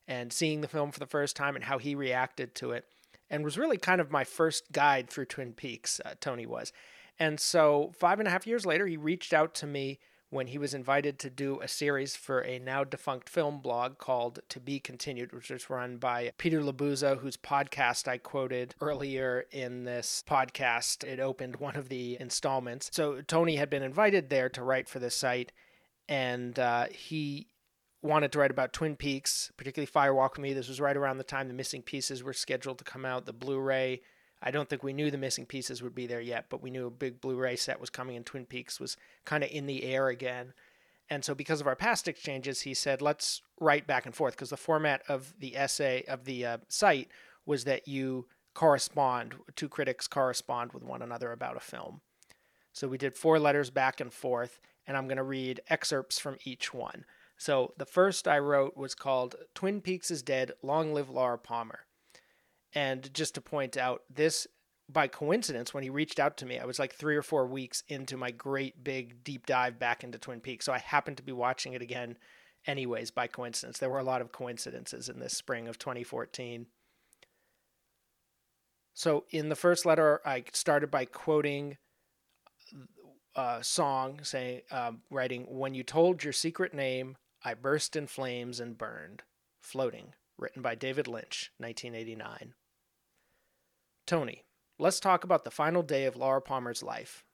and 0.06 0.32
seeing 0.32 0.60
the 0.60 0.68
film 0.68 0.92
for 0.92 0.98
the 1.00 1.06
first 1.06 1.36
time 1.36 1.56
and 1.56 1.64
how 1.64 1.78
he 1.78 1.94
reacted 1.94 2.54
to 2.56 2.72
it. 2.72 2.84
and 3.28 3.44
was 3.44 3.58
really 3.58 3.76
kind 3.76 4.00
of 4.00 4.10
my 4.10 4.22
first 4.22 4.70
guide 4.70 5.10
through 5.10 5.24
Twin 5.24 5.52
Peaks, 5.52 6.00
uh, 6.04 6.14
Tony 6.20 6.46
was. 6.46 6.72
And 7.18 7.40
so, 7.40 7.92
five 7.98 8.18
and 8.18 8.28
a 8.28 8.30
half 8.30 8.46
years 8.46 8.66
later, 8.66 8.86
he 8.86 8.96
reached 8.96 9.32
out 9.32 9.54
to 9.56 9.66
me 9.66 9.98
when 10.30 10.48
he 10.48 10.58
was 10.58 10.74
invited 10.74 11.18
to 11.18 11.30
do 11.30 11.60
a 11.60 11.68
series 11.68 12.16
for 12.16 12.40
a 12.40 12.58
now 12.58 12.82
defunct 12.82 13.28
film 13.28 13.60
blog 13.60 13.98
called 13.98 14.40
To 14.48 14.60
Be 14.60 14.80
Continued, 14.80 15.32
which 15.32 15.50
was 15.50 15.70
run 15.70 15.98
by 15.98 16.32
Peter 16.36 16.60
Labuza, 16.60 17.18
whose 17.18 17.36
podcast 17.36 18.08
I 18.08 18.18
quoted 18.18 18.74
earlier 18.80 19.44
in 19.52 19.84
this 19.84 20.24
podcast. 20.28 21.04
It 21.04 21.20
opened 21.20 21.56
one 21.56 21.76
of 21.76 21.88
the 21.88 22.16
installments. 22.20 22.90
So 22.92 23.22
Tony 23.22 23.56
had 23.56 23.70
been 23.70 23.84
invited 23.84 24.28
there 24.28 24.48
to 24.50 24.62
write 24.62 24.88
for 24.88 24.98
the 24.98 25.10
site, 25.10 25.52
and 26.08 26.58
uh, 26.58 26.86
he 26.90 27.46
wanted 28.02 28.32
to 28.32 28.38
write 28.38 28.50
about 28.50 28.72
Twin 28.72 28.96
Peaks, 28.96 29.52
particularly 29.56 29.90
Firewalk 29.90 30.32
with 30.32 30.40
Me. 30.40 30.52
This 30.52 30.68
was 30.68 30.80
right 30.80 30.96
around 30.96 31.18
the 31.18 31.24
time 31.24 31.48
the 31.48 31.54
missing 31.54 31.82
pieces 31.82 32.22
were 32.22 32.32
scheduled 32.32 32.78
to 32.78 32.84
come 32.84 33.04
out, 33.04 33.26
the 33.26 33.32
Blu 33.32 33.60
ray 33.60 34.02
I 34.46 34.52
don't 34.52 34.68
think 34.68 34.84
we 34.84 34.92
knew 34.92 35.10
the 35.10 35.18
missing 35.18 35.44
pieces 35.44 35.82
would 35.82 35.94
be 35.96 36.06
there 36.06 36.20
yet, 36.20 36.46
but 36.48 36.62
we 36.62 36.70
knew 36.70 36.86
a 36.86 36.90
big 36.90 37.20
Blu-ray 37.20 37.56
set 37.56 37.80
was 37.80 37.90
coming, 37.90 38.14
and 38.14 38.24
Twin 38.24 38.46
Peaks 38.46 38.78
was 38.78 38.96
kind 39.24 39.42
of 39.42 39.50
in 39.50 39.66
the 39.66 39.82
air 39.82 40.06
again. 40.06 40.52
And 41.10 41.24
so, 41.24 41.34
because 41.34 41.60
of 41.60 41.66
our 41.66 41.74
past 41.74 42.06
exchanges, 42.06 42.60
he 42.60 42.72
said, 42.72 43.02
"Let's 43.02 43.42
write 43.60 43.88
back 43.88 44.06
and 44.06 44.14
forth," 44.14 44.34
because 44.34 44.50
the 44.50 44.56
format 44.56 45.02
of 45.08 45.34
the 45.40 45.56
essay 45.56 46.04
of 46.06 46.26
the 46.26 46.46
uh, 46.46 46.58
site 46.68 47.08
was 47.44 47.64
that 47.64 47.88
you 47.88 48.28
correspond, 48.54 49.34
two 49.56 49.68
critics 49.68 50.06
correspond 50.06 50.72
with 50.72 50.84
one 50.84 51.02
another 51.02 51.32
about 51.32 51.56
a 51.56 51.60
film. 51.60 52.00
So 52.72 52.86
we 52.86 52.98
did 52.98 53.16
four 53.16 53.40
letters 53.40 53.70
back 53.70 54.00
and 54.00 54.12
forth, 54.12 54.60
and 54.86 54.96
I'm 54.96 55.08
going 55.08 55.16
to 55.16 55.24
read 55.24 55.60
excerpts 55.68 56.20
from 56.20 56.36
each 56.44 56.72
one. 56.72 57.04
So 57.36 57.74
the 57.78 57.84
first 57.84 58.28
I 58.28 58.38
wrote 58.38 58.76
was 58.76 58.94
called 58.94 59.34
"Twin 59.56 59.80
Peaks 59.80 60.12
is 60.12 60.22
Dead, 60.22 60.52
Long 60.62 60.94
Live 60.94 61.10
Laura 61.10 61.36
Palmer." 61.36 61.85
And 62.74 63.12
just 63.14 63.34
to 63.34 63.40
point 63.40 63.76
out, 63.76 64.02
this 64.12 64.46
by 64.88 65.08
coincidence, 65.08 65.74
when 65.74 65.82
he 65.82 65.90
reached 65.90 66.20
out 66.20 66.36
to 66.38 66.46
me, 66.46 66.58
I 66.58 66.64
was 66.64 66.78
like 66.78 66.94
three 66.94 67.16
or 67.16 67.22
four 67.22 67.46
weeks 67.46 67.82
into 67.88 68.16
my 68.16 68.30
great 68.30 68.84
big 68.84 69.24
deep 69.24 69.46
dive 69.46 69.78
back 69.78 70.04
into 70.04 70.18
Twin 70.18 70.40
Peaks. 70.40 70.64
So 70.64 70.72
I 70.72 70.78
happened 70.78 71.16
to 71.16 71.22
be 71.22 71.32
watching 71.32 71.72
it 71.72 71.82
again, 71.82 72.16
anyways, 72.66 73.10
by 73.10 73.26
coincidence. 73.26 73.78
There 73.78 73.90
were 73.90 73.98
a 73.98 74.04
lot 74.04 74.20
of 74.20 74.32
coincidences 74.32 75.08
in 75.08 75.18
this 75.18 75.36
spring 75.36 75.66
of 75.66 75.78
2014. 75.78 76.66
So 78.94 79.24
in 79.30 79.48
the 79.48 79.56
first 79.56 79.84
letter, 79.84 80.20
I 80.24 80.44
started 80.52 80.90
by 80.90 81.04
quoting 81.04 81.78
a 83.34 83.62
song 83.62 84.20
saying, 84.22 84.62
um, 84.70 85.02
writing, 85.10 85.46
When 85.48 85.74
you 85.74 85.82
told 85.82 86.24
your 86.24 86.32
secret 86.32 86.72
name, 86.72 87.16
I 87.44 87.54
burst 87.54 87.96
in 87.96 88.06
flames 88.06 88.60
and 88.60 88.78
burned. 88.78 89.22
Floating, 89.60 90.14
written 90.38 90.62
by 90.62 90.74
David 90.74 91.08
Lynch, 91.08 91.52
1989. 91.58 92.54
Tony, 94.06 94.44
let's 94.78 95.00
talk 95.00 95.24
about 95.24 95.44
the 95.44 95.50
final 95.50 95.82
day 95.82 96.04
of 96.04 96.16
Laura 96.16 96.40
Palmer's 96.40 96.82
life. 96.82 97.24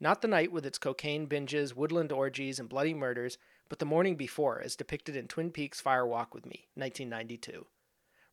Not 0.00 0.22
the 0.22 0.28
night 0.28 0.52
with 0.52 0.66
its 0.66 0.78
cocaine 0.78 1.26
binges, 1.26 1.74
woodland 1.74 2.12
orgies, 2.12 2.58
and 2.58 2.68
bloody 2.68 2.94
murders, 2.94 3.38
but 3.68 3.78
the 3.78 3.86
morning 3.86 4.16
before, 4.16 4.60
as 4.60 4.76
depicted 4.76 5.16
in 5.16 5.28
Twin 5.28 5.50
Peaks 5.50 5.80
Fire 5.80 6.06
Walk 6.06 6.34
with 6.34 6.44
Me, 6.44 6.68
1992. 6.74 7.66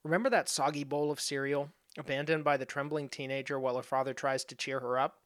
Remember 0.04 0.30
that 0.30 0.50
soggy 0.50 0.84
bowl 0.84 1.12
of 1.12 1.19
cereal, 1.19 1.69
abandoned 1.97 2.43
by 2.43 2.58
the 2.58 2.65
trembling 2.65 3.08
teenager 3.08 3.60
while 3.60 3.78
her 3.78 3.84
father 3.84 4.13
tries 4.13 4.43
to 4.45 4.56
cheer 4.56 4.80
her 4.80 5.00
up? 5.00 5.19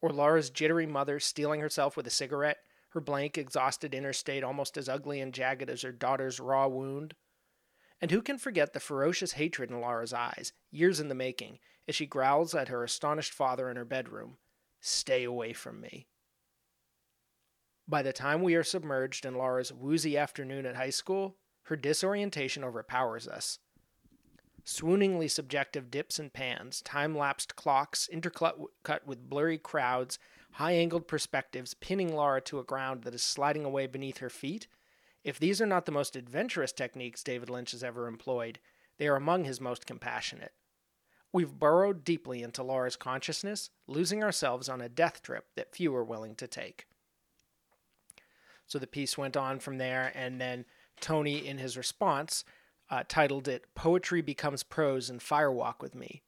Or 0.00 0.10
Laura's 0.10 0.50
jittery 0.50 0.86
mother 0.86 1.20
steeling 1.20 1.60
herself 1.60 1.96
with 1.96 2.06
a 2.06 2.10
cigarette, 2.10 2.58
her 2.90 3.00
blank, 3.00 3.36
exhausted 3.36 3.94
inner 3.94 4.12
state 4.12 4.42
almost 4.44 4.76
as 4.76 4.88
ugly 4.88 5.20
and 5.20 5.32
jagged 5.34 5.70
as 5.70 5.82
her 5.82 5.92
daughter's 5.92 6.40
raw 6.40 6.68
wound? 6.68 7.14
And 8.02 8.10
who 8.10 8.20
can 8.20 8.36
forget 8.36 8.72
the 8.72 8.80
ferocious 8.80 9.32
hatred 9.32 9.70
in 9.70 9.80
Laura's 9.80 10.12
eyes, 10.12 10.52
years 10.72 10.98
in 10.98 11.08
the 11.08 11.14
making, 11.14 11.60
as 11.86 11.94
she 11.94 12.04
growls 12.04 12.52
at 12.52 12.66
her 12.68 12.82
astonished 12.82 13.32
father 13.32 13.70
in 13.70 13.76
her 13.76 13.84
bedroom 13.84 14.36
Stay 14.84 15.22
away 15.22 15.52
from 15.52 15.80
me. 15.80 16.08
By 17.86 18.02
the 18.02 18.12
time 18.12 18.42
we 18.42 18.56
are 18.56 18.64
submerged 18.64 19.24
in 19.24 19.36
Laura's 19.36 19.72
woozy 19.72 20.18
afternoon 20.18 20.66
at 20.66 20.74
high 20.74 20.90
school, 20.90 21.36
her 21.66 21.76
disorientation 21.76 22.64
overpowers 22.64 23.28
us. 23.28 23.60
Swooningly 24.64 25.30
subjective 25.30 25.88
dips 25.88 26.18
and 26.18 26.32
pans, 26.32 26.82
time 26.82 27.16
lapsed 27.16 27.54
clocks 27.54 28.08
intercut 28.12 28.54
with 29.06 29.30
blurry 29.30 29.58
crowds, 29.58 30.18
high 30.52 30.72
angled 30.72 31.06
perspectives 31.06 31.74
pinning 31.74 32.12
Laura 32.12 32.40
to 32.40 32.58
a 32.58 32.64
ground 32.64 33.04
that 33.04 33.14
is 33.14 33.22
sliding 33.22 33.64
away 33.64 33.86
beneath 33.86 34.18
her 34.18 34.30
feet. 34.30 34.66
If 35.24 35.38
these 35.38 35.60
are 35.60 35.66
not 35.66 35.86
the 35.86 35.92
most 35.92 36.16
adventurous 36.16 36.72
techniques 36.72 37.22
David 37.22 37.48
Lynch 37.48 37.72
has 37.72 37.84
ever 37.84 38.08
employed, 38.08 38.58
they 38.98 39.06
are 39.06 39.16
among 39.16 39.44
his 39.44 39.60
most 39.60 39.86
compassionate. 39.86 40.52
We've 41.32 41.58
burrowed 41.58 42.04
deeply 42.04 42.42
into 42.42 42.62
Laura's 42.62 42.96
consciousness, 42.96 43.70
losing 43.86 44.22
ourselves 44.22 44.68
on 44.68 44.80
a 44.80 44.88
death 44.88 45.22
trip 45.22 45.46
that 45.56 45.74
few 45.74 45.94
are 45.94 46.04
willing 46.04 46.34
to 46.36 46.46
take. 46.46 46.86
So 48.66 48.78
the 48.78 48.86
piece 48.86 49.16
went 49.16 49.36
on 49.36 49.58
from 49.58 49.78
there, 49.78 50.12
and 50.14 50.40
then 50.40 50.64
Tony, 51.00 51.46
in 51.46 51.58
his 51.58 51.76
response, 51.76 52.44
uh, 52.90 53.04
titled 53.08 53.48
it 53.48 53.64
Poetry 53.74 54.20
Becomes 54.20 54.62
Prose 54.62 55.08
in 55.08 55.18
Firewalk 55.18 55.80
with 55.80 55.94
Me. 55.94 56.22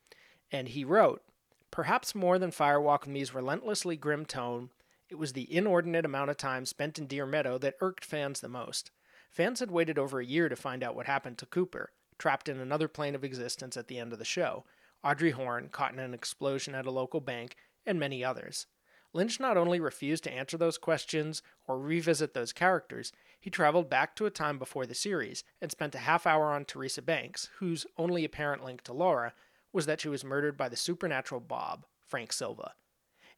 And 0.51 0.69
he 0.69 0.85
wrote, 0.85 1.23
Perhaps 1.71 2.15
more 2.15 2.39
than 2.39 2.51
Firewalk 2.51 3.01
with 3.01 3.09
Me's 3.11 3.35
relentlessly 3.35 3.97
grim 3.97 4.25
tone, 4.25 4.71
it 5.15 5.19
was 5.19 5.33
the 5.33 5.55
inordinate 5.55 6.05
amount 6.05 6.29
of 6.29 6.37
time 6.37 6.67
spent 6.67 6.99
in 6.99 7.07
Deer 7.07 7.25
Meadow 7.25 7.57
that 7.59 7.77
irked 7.81 8.05
fans 8.05 8.41
the 8.41 8.49
most. 8.49 8.91
Fans 9.31 9.61
had 9.61 9.71
waited 9.71 9.97
over 9.97 10.19
a 10.19 10.27
year 10.27 10.49
to 10.49 10.57
find 10.57 10.83
out 10.83 10.97
what 10.97 11.07
happened 11.07 11.39
to 11.39 11.47
Cooper, 11.47 11.93
trapped 12.19 12.49
in 12.49 12.59
another 12.59 12.89
plane 12.89 13.15
of 13.15 13.23
existence 13.23 13.77
at 13.77 13.87
the 13.87 13.97
end 13.97 14.13
of 14.13 14.19
the 14.19 14.25
show, 14.25 14.65
Audrey 15.05 15.31
Horne, 15.31 15.69
caught 15.69 15.93
in 15.93 16.01
an 16.01 16.15
explosion 16.15 16.75
at 16.75 16.85
a 16.85 16.91
local 16.91 17.21
bank, 17.21 17.55
and 17.87 18.01
many 18.01 18.25
others. 18.25 18.67
Lynch 19.13 19.39
not 19.39 19.57
only 19.57 19.79
refused 19.79 20.25
to 20.25 20.33
answer 20.33 20.59
those 20.59 20.79
questions 20.79 21.43
or 21.69 21.79
revisit 21.79 22.35
those 22.35 22.53
characters, 22.53 23.13
he 23.39 23.51
traveled 23.51 23.89
back 23.89 24.17
to 24.17 24.27
a 24.27 24.31
time 24.31 24.59
before 24.59 24.85
the 24.85 24.97
series 24.97 25.45
and 25.61 25.71
spent 25.71 25.95
a 25.95 25.99
half 25.99 26.27
hour 26.27 26.51
on 26.51 26.65
Teresa 26.65 27.03
Banks, 27.03 27.51
whose 27.61 27.87
only 27.97 28.25
apparent 28.25 28.65
link 28.65 28.83
to 28.83 28.93
Laura 28.93 29.33
was 29.73 29.87
that 29.87 30.01
she 30.01 30.09
was 30.09 30.25
murdered 30.25 30.57
by 30.57 30.69
the 30.69 30.75
supernatural 30.75 31.41
Bob, 31.41 31.87
Frank 32.05 32.33
Silva. 32.33 32.73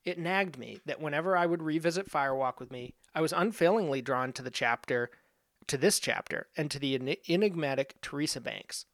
It 0.06 0.20
nagged 0.20 0.56
me 0.56 0.78
that 0.86 1.00
whenever 1.00 1.36
I 1.36 1.46
would 1.46 1.62
revisit 1.62 2.08
Firewalk 2.08 2.60
with 2.60 2.70
me, 2.70 2.94
I 3.12 3.20
was 3.20 3.32
unfailingly 3.32 4.00
drawn 4.00 4.32
to 4.34 4.42
the 4.42 4.52
chapter, 4.52 5.10
to 5.66 5.76
this 5.76 5.98
chapter, 5.98 6.46
and 6.56 6.70
to 6.70 6.78
the 6.78 7.18
enigmatic 7.28 8.00
Teresa 8.00 8.40
Banks. 8.40 8.86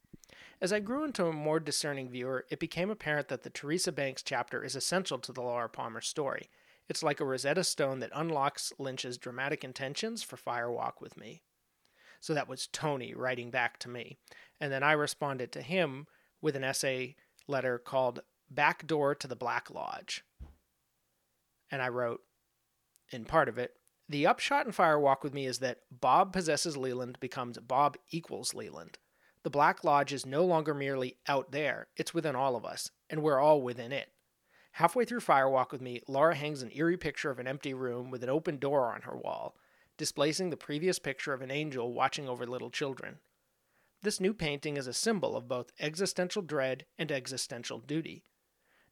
As 0.58 0.72
I 0.72 0.80
grew 0.80 1.04
into 1.04 1.26
a 1.26 1.32
more 1.32 1.60
discerning 1.60 2.08
viewer, 2.08 2.46
it 2.48 2.58
became 2.58 2.88
apparent 2.88 3.28
that 3.28 3.42
the 3.42 3.50
Teresa 3.50 3.92
Banks 3.92 4.22
chapter 4.22 4.64
is 4.64 4.74
essential 4.74 5.18
to 5.18 5.32
the 5.32 5.42
Laura 5.42 5.68
Palmer 5.68 6.00
story. 6.00 6.48
It's 6.88 7.02
like 7.02 7.20
a 7.20 7.26
Rosetta 7.26 7.64
Stone 7.64 8.00
that 8.00 8.10
unlocks 8.14 8.72
Lynch's 8.78 9.18
dramatic 9.18 9.64
intentions 9.64 10.22
for 10.22 10.38
Fire 10.38 10.70
Walk 10.70 11.02
with 11.02 11.18
Me. 11.18 11.42
So 12.20 12.32
that 12.32 12.48
was 12.48 12.68
Tony 12.68 13.12
writing 13.14 13.50
back 13.50 13.78
to 13.80 13.90
me. 13.90 14.16
And 14.60 14.72
then 14.72 14.82
I 14.82 14.92
responded 14.92 15.52
to 15.52 15.60
him 15.60 16.06
with 16.40 16.56
an 16.56 16.64
essay 16.64 17.16
letter 17.46 17.78
called 17.78 18.20
Back 18.50 18.86
Door 18.86 19.16
to 19.16 19.28
the 19.28 19.36
Black 19.36 19.70
Lodge. 19.70 20.24
And 21.72 21.82
I 21.82 21.88
wrote, 21.88 22.20
in 23.10 23.24
part 23.24 23.48
of 23.48 23.58
it, 23.58 23.72
the 24.08 24.26
upshot 24.26 24.66
in 24.66 24.72
Fire 24.72 25.00
Walk 25.00 25.24
with 25.24 25.32
Me 25.32 25.46
is 25.46 25.58
that 25.58 25.80
Bob 25.90 26.32
possesses 26.32 26.76
Leland 26.76 27.18
becomes 27.18 27.58
Bob 27.58 27.96
equals 28.10 28.54
Leland. 28.54 28.98
The 29.42 29.50
Black 29.50 29.82
Lodge 29.82 30.12
is 30.12 30.24
no 30.24 30.44
longer 30.44 30.74
merely 30.74 31.16
out 31.26 31.50
there, 31.50 31.88
it's 31.96 32.14
within 32.14 32.36
all 32.36 32.54
of 32.54 32.64
us, 32.64 32.90
and 33.10 33.22
we're 33.22 33.40
all 33.40 33.62
within 33.62 33.90
it. 33.90 34.10
Halfway 34.72 35.04
through 35.04 35.20
Firewalk 35.20 35.72
with 35.72 35.80
Me, 35.80 36.00
Laura 36.06 36.34
hangs 36.34 36.62
an 36.62 36.70
eerie 36.72 36.96
picture 36.96 37.30
of 37.30 37.38
an 37.38 37.48
empty 37.48 37.74
room 37.74 38.10
with 38.10 38.22
an 38.22 38.30
open 38.30 38.58
door 38.58 38.92
on 38.92 39.02
her 39.02 39.16
wall, 39.16 39.56
displacing 39.98 40.50
the 40.50 40.56
previous 40.56 40.98
picture 40.98 41.32
of 41.32 41.42
an 41.42 41.50
angel 41.50 41.92
watching 41.92 42.28
over 42.28 42.46
little 42.46 42.70
children. 42.70 43.18
This 44.02 44.20
new 44.20 44.34
painting 44.34 44.76
is 44.76 44.86
a 44.86 44.92
symbol 44.92 45.36
of 45.36 45.48
both 45.48 45.72
existential 45.80 46.42
dread 46.42 46.86
and 46.98 47.10
existential 47.10 47.78
duty. 47.78 48.24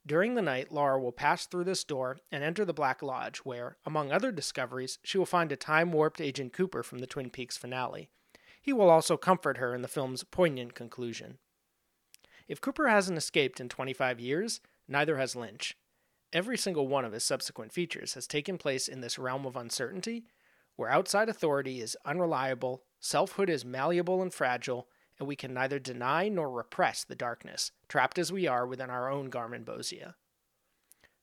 During 0.06 0.34
the 0.34 0.42
night, 0.42 0.72
Laura 0.72 0.98
will 0.98 1.12
pass 1.12 1.46
through 1.46 1.64
this 1.64 1.84
door 1.84 2.18
and 2.32 2.42
enter 2.42 2.64
the 2.64 2.72
Black 2.72 3.02
Lodge, 3.02 3.38
where, 3.38 3.76
among 3.84 4.10
other 4.10 4.32
discoveries, 4.32 4.98
she 5.04 5.18
will 5.18 5.26
find 5.26 5.52
a 5.52 5.56
time 5.56 5.92
warped 5.92 6.20
Agent 6.20 6.52
Cooper 6.52 6.82
from 6.82 7.00
the 7.00 7.06
Twin 7.06 7.30
Peaks 7.30 7.56
finale. 7.56 8.08
He 8.62 8.72
will 8.72 8.90
also 8.90 9.16
comfort 9.16 9.58
her 9.58 9.74
in 9.74 9.82
the 9.82 9.88
film's 9.88 10.24
poignant 10.24 10.74
conclusion. 10.74 11.38
If 12.48 12.60
Cooper 12.60 12.88
hasn't 12.88 13.18
escaped 13.18 13.60
in 13.60 13.68
25 13.68 14.18
years, 14.18 14.60
neither 14.88 15.18
has 15.18 15.36
Lynch. 15.36 15.76
Every 16.32 16.56
single 16.56 16.88
one 16.88 17.04
of 17.04 17.12
his 17.12 17.24
subsequent 17.24 17.72
features 17.72 18.14
has 18.14 18.26
taken 18.26 18.58
place 18.58 18.88
in 18.88 19.00
this 19.00 19.18
realm 19.18 19.46
of 19.46 19.56
uncertainty, 19.56 20.24
where 20.76 20.90
outside 20.90 21.28
authority 21.28 21.80
is 21.80 21.96
unreliable, 22.04 22.84
selfhood 23.00 23.50
is 23.50 23.64
malleable 23.64 24.22
and 24.22 24.32
fragile, 24.32 24.88
and 25.20 25.28
we 25.28 25.36
can 25.36 25.52
neither 25.52 25.78
deny 25.78 26.28
nor 26.28 26.50
repress 26.50 27.04
the 27.04 27.14
darkness, 27.14 27.72
trapped 27.88 28.18
as 28.18 28.32
we 28.32 28.46
are 28.46 28.66
within 28.66 28.88
our 28.88 29.10
own 29.10 29.30
Garmonbozia. 29.30 30.14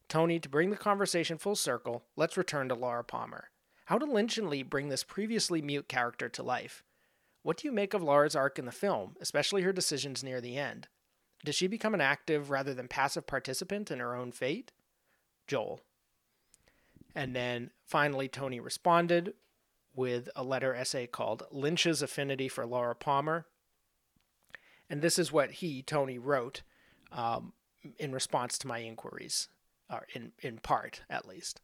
Tony, 0.07 0.39
to 0.39 0.47
bring 0.47 0.69
the 0.69 0.77
conversation 0.77 1.37
full 1.39 1.55
circle, 1.55 2.05
let's 2.15 2.37
return 2.37 2.69
to 2.69 2.75
Laura 2.75 3.03
Palmer. 3.03 3.49
How 3.85 3.97
did 3.97 4.09
Lynch 4.09 4.37
and 4.37 4.49
Lee 4.49 4.61
bring 4.61 4.89
this 4.89 5.03
previously 5.03 5.61
mute 5.61 5.89
character 5.89 6.29
to 6.29 6.43
life? 6.43 6.83
What 7.41 7.57
do 7.57 7.67
you 7.67 7.71
make 7.71 7.93
of 7.93 8.03
Laura's 8.03 8.35
arc 8.35 8.59
in 8.59 8.65
the 8.65 8.71
film, 8.71 9.15
especially 9.19 9.63
her 9.63 9.73
decisions 9.73 10.23
near 10.23 10.39
the 10.39 10.57
end? 10.57 10.87
Does 11.43 11.55
she 11.55 11.67
become 11.67 11.93
an 11.93 12.01
active 12.01 12.51
rather 12.51 12.73
than 12.73 12.87
passive 12.87 13.25
participant 13.25 13.89
in 13.89 13.99
her 13.99 14.15
own 14.15 14.31
fate? 14.31 14.71
Joel. 15.47 15.81
And 17.15 17.35
then 17.35 17.71
finally, 17.83 18.27
Tony 18.27 18.59
responded 18.59 19.33
with 19.95 20.29
a 20.35 20.43
letter 20.43 20.75
essay 20.75 21.07
called 21.07 21.43
Lynch's 21.51 22.03
Affinity 22.03 22.47
for 22.47 22.65
Laura 22.65 22.93
Palmer. 22.93 23.47
And 24.89 25.01
this 25.01 25.19
is 25.19 25.31
what 25.31 25.51
he, 25.51 25.81
Tony, 25.81 26.17
wrote 26.17 26.63
um, 27.11 27.53
in 27.97 28.11
response 28.11 28.57
to 28.59 28.67
my 28.67 28.79
inquiries, 28.79 29.49
or 29.91 30.07
in, 30.13 30.31
in 30.39 30.59
part 30.59 31.01
at 31.09 31.27
least. 31.27 31.61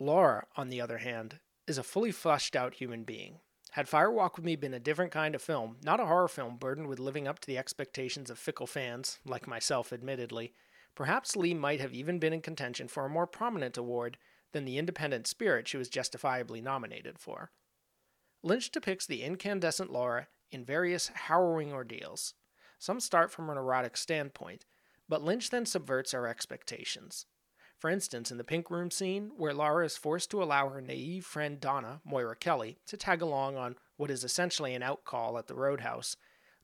Laura, 0.00 0.46
on 0.56 0.68
the 0.68 0.80
other 0.80 0.98
hand, 0.98 1.40
is 1.66 1.78
a 1.78 1.82
fully 1.82 2.12
fleshed 2.12 2.54
out 2.54 2.74
human 2.74 3.04
being. 3.04 3.40
Had 3.72 3.88
Fire 3.88 4.10
Walk 4.10 4.36
with 4.36 4.44
Me 4.44 4.56
been 4.56 4.74
a 4.74 4.80
different 4.80 5.12
kind 5.12 5.34
of 5.34 5.42
film, 5.42 5.76
not 5.84 6.00
a 6.00 6.06
horror 6.06 6.28
film 6.28 6.56
burdened 6.56 6.88
with 6.88 6.98
living 6.98 7.28
up 7.28 7.38
to 7.40 7.46
the 7.46 7.58
expectations 7.58 8.30
of 8.30 8.38
fickle 8.38 8.66
fans, 8.66 9.18
like 9.24 9.46
myself 9.46 9.92
admittedly, 9.92 10.54
perhaps 10.94 11.36
Lee 11.36 11.54
might 11.54 11.80
have 11.80 11.92
even 11.92 12.18
been 12.18 12.32
in 12.32 12.40
contention 12.40 12.88
for 12.88 13.04
a 13.04 13.10
more 13.10 13.26
prominent 13.26 13.76
award 13.76 14.16
than 14.52 14.64
the 14.64 14.78
independent 14.78 15.26
spirit 15.26 15.68
she 15.68 15.76
was 15.76 15.88
justifiably 15.88 16.60
nominated 16.60 17.18
for. 17.18 17.50
Lynch 18.42 18.70
depicts 18.70 19.04
the 19.04 19.22
incandescent 19.22 19.92
Laura 19.92 20.28
in 20.50 20.64
various 20.64 21.08
harrowing 21.08 21.72
ordeals. 21.72 22.34
Some 22.78 23.00
start 23.00 23.30
from 23.30 23.50
an 23.50 23.58
erotic 23.58 23.96
standpoint, 23.96 24.64
but 25.08 25.22
Lynch 25.22 25.50
then 25.50 25.66
subverts 25.66 26.14
our 26.14 26.26
expectations. 26.26 27.26
For 27.78 27.90
instance, 27.90 28.32
in 28.32 28.38
the 28.38 28.44
pink 28.44 28.70
room 28.70 28.90
scene, 28.90 29.30
where 29.36 29.54
Laura 29.54 29.84
is 29.84 29.96
forced 29.96 30.30
to 30.32 30.42
allow 30.42 30.68
her 30.68 30.80
naive 30.80 31.24
friend 31.24 31.60
Donna, 31.60 32.00
Moira 32.04 32.34
Kelly, 32.34 32.78
to 32.86 32.96
tag 32.96 33.22
along 33.22 33.56
on 33.56 33.76
what 33.96 34.10
is 34.10 34.24
essentially 34.24 34.74
an 34.74 34.82
outcall 34.82 35.38
at 35.38 35.46
the 35.46 35.54
roadhouse, 35.54 36.16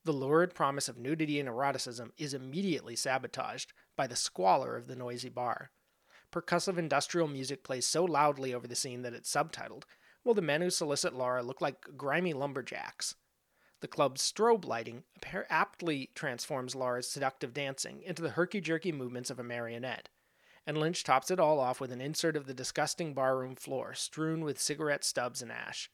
the 0.04 0.12
lurid 0.12 0.54
promise 0.54 0.88
of 0.88 0.98
nudity 0.98 1.38
and 1.38 1.48
eroticism 1.48 2.12
is 2.18 2.34
immediately 2.34 2.96
sabotaged 2.96 3.72
by 3.96 4.06
the 4.06 4.16
squalor 4.16 4.76
of 4.76 4.86
the 4.86 4.96
noisy 4.96 5.28
bar. 5.28 5.70
Percussive 6.32 6.78
industrial 6.78 7.28
music 7.28 7.62
plays 7.62 7.86
so 7.86 8.04
loudly 8.04 8.52
over 8.52 8.66
the 8.66 8.74
scene 8.74 9.02
that 9.02 9.14
it's 9.14 9.32
subtitled, 9.32 9.84
while 10.24 10.34
the 10.34 10.42
men 10.42 10.60
who 10.60 10.70
solicit 10.70 11.14
Laura 11.14 11.42
look 11.42 11.60
like 11.60 11.96
grimy 11.96 12.32
lumberjacks. 12.32 13.14
The 13.84 13.88
club's 13.88 14.22
strobe 14.22 14.64
lighting 14.64 15.04
aptly 15.50 16.08
transforms 16.14 16.74
Laura's 16.74 17.06
seductive 17.06 17.52
dancing 17.52 18.00
into 18.00 18.22
the 18.22 18.30
herky 18.30 18.62
jerky 18.62 18.92
movements 18.92 19.28
of 19.28 19.38
a 19.38 19.44
marionette 19.44 20.08
and 20.66 20.78
Lynch 20.78 21.04
tops 21.04 21.30
it 21.30 21.38
all 21.38 21.60
off 21.60 21.82
with 21.82 21.92
an 21.92 22.00
insert 22.00 22.34
of 22.34 22.46
the 22.46 22.54
disgusting 22.54 23.12
barroom 23.12 23.54
floor, 23.54 23.92
strewn 23.92 24.42
with 24.42 24.58
cigarette 24.58 25.04
stubs 25.04 25.42
and 25.42 25.52
ash. 25.52 25.90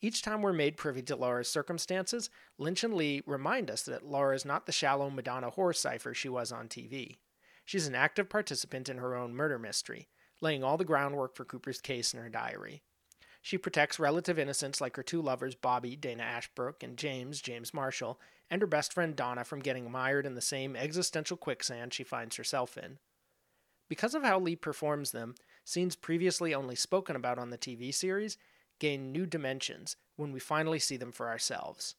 Each 0.00 0.22
time 0.22 0.42
we're 0.42 0.52
made 0.52 0.76
privy 0.76 1.02
to 1.02 1.16
Laura's 1.16 1.48
circumstances, 1.48 2.30
Lynch 2.56 2.84
and 2.84 2.94
Lee 2.94 3.24
remind 3.26 3.68
us 3.68 3.82
that 3.82 4.06
Laura 4.06 4.36
is 4.36 4.44
not 4.44 4.66
the 4.66 4.70
shallow 4.70 5.10
Madonna 5.10 5.50
whore 5.50 5.74
cipher 5.74 6.14
she 6.14 6.28
was 6.28 6.52
on 6.52 6.68
TV. 6.68 7.16
She's 7.64 7.88
an 7.88 7.96
active 7.96 8.28
participant 8.28 8.88
in 8.88 8.98
her 8.98 9.16
own 9.16 9.34
murder 9.34 9.58
mystery, 9.58 10.06
laying 10.40 10.62
all 10.62 10.76
the 10.76 10.84
groundwork 10.84 11.34
for 11.34 11.44
Cooper's 11.44 11.80
case 11.80 12.14
in 12.14 12.20
her 12.20 12.28
diary. 12.28 12.84
She 13.48 13.56
protects 13.56 13.98
relative 13.98 14.38
innocence 14.38 14.78
like 14.78 14.94
her 14.96 15.02
two 15.02 15.22
lovers, 15.22 15.54
Bobby, 15.54 15.96
Dana 15.96 16.22
Ashbrook, 16.22 16.82
and 16.82 16.98
James, 16.98 17.40
James 17.40 17.72
Marshall, 17.72 18.20
and 18.50 18.60
her 18.60 18.66
best 18.66 18.92
friend 18.92 19.16
Donna 19.16 19.42
from 19.42 19.60
getting 19.60 19.90
mired 19.90 20.26
in 20.26 20.34
the 20.34 20.42
same 20.42 20.76
existential 20.76 21.38
quicksand 21.38 21.94
she 21.94 22.04
finds 22.04 22.36
herself 22.36 22.76
in. 22.76 22.98
Because 23.88 24.14
of 24.14 24.22
how 24.22 24.38
Lee 24.38 24.54
performs 24.54 25.12
them, 25.12 25.34
scenes 25.64 25.96
previously 25.96 26.54
only 26.54 26.74
spoken 26.74 27.16
about 27.16 27.38
on 27.38 27.48
the 27.48 27.56
TV 27.56 27.94
series 27.94 28.36
gain 28.80 29.12
new 29.12 29.24
dimensions 29.24 29.96
when 30.16 30.30
we 30.30 30.40
finally 30.40 30.78
see 30.78 30.98
them 30.98 31.10
for 31.10 31.26
ourselves. 31.26 31.94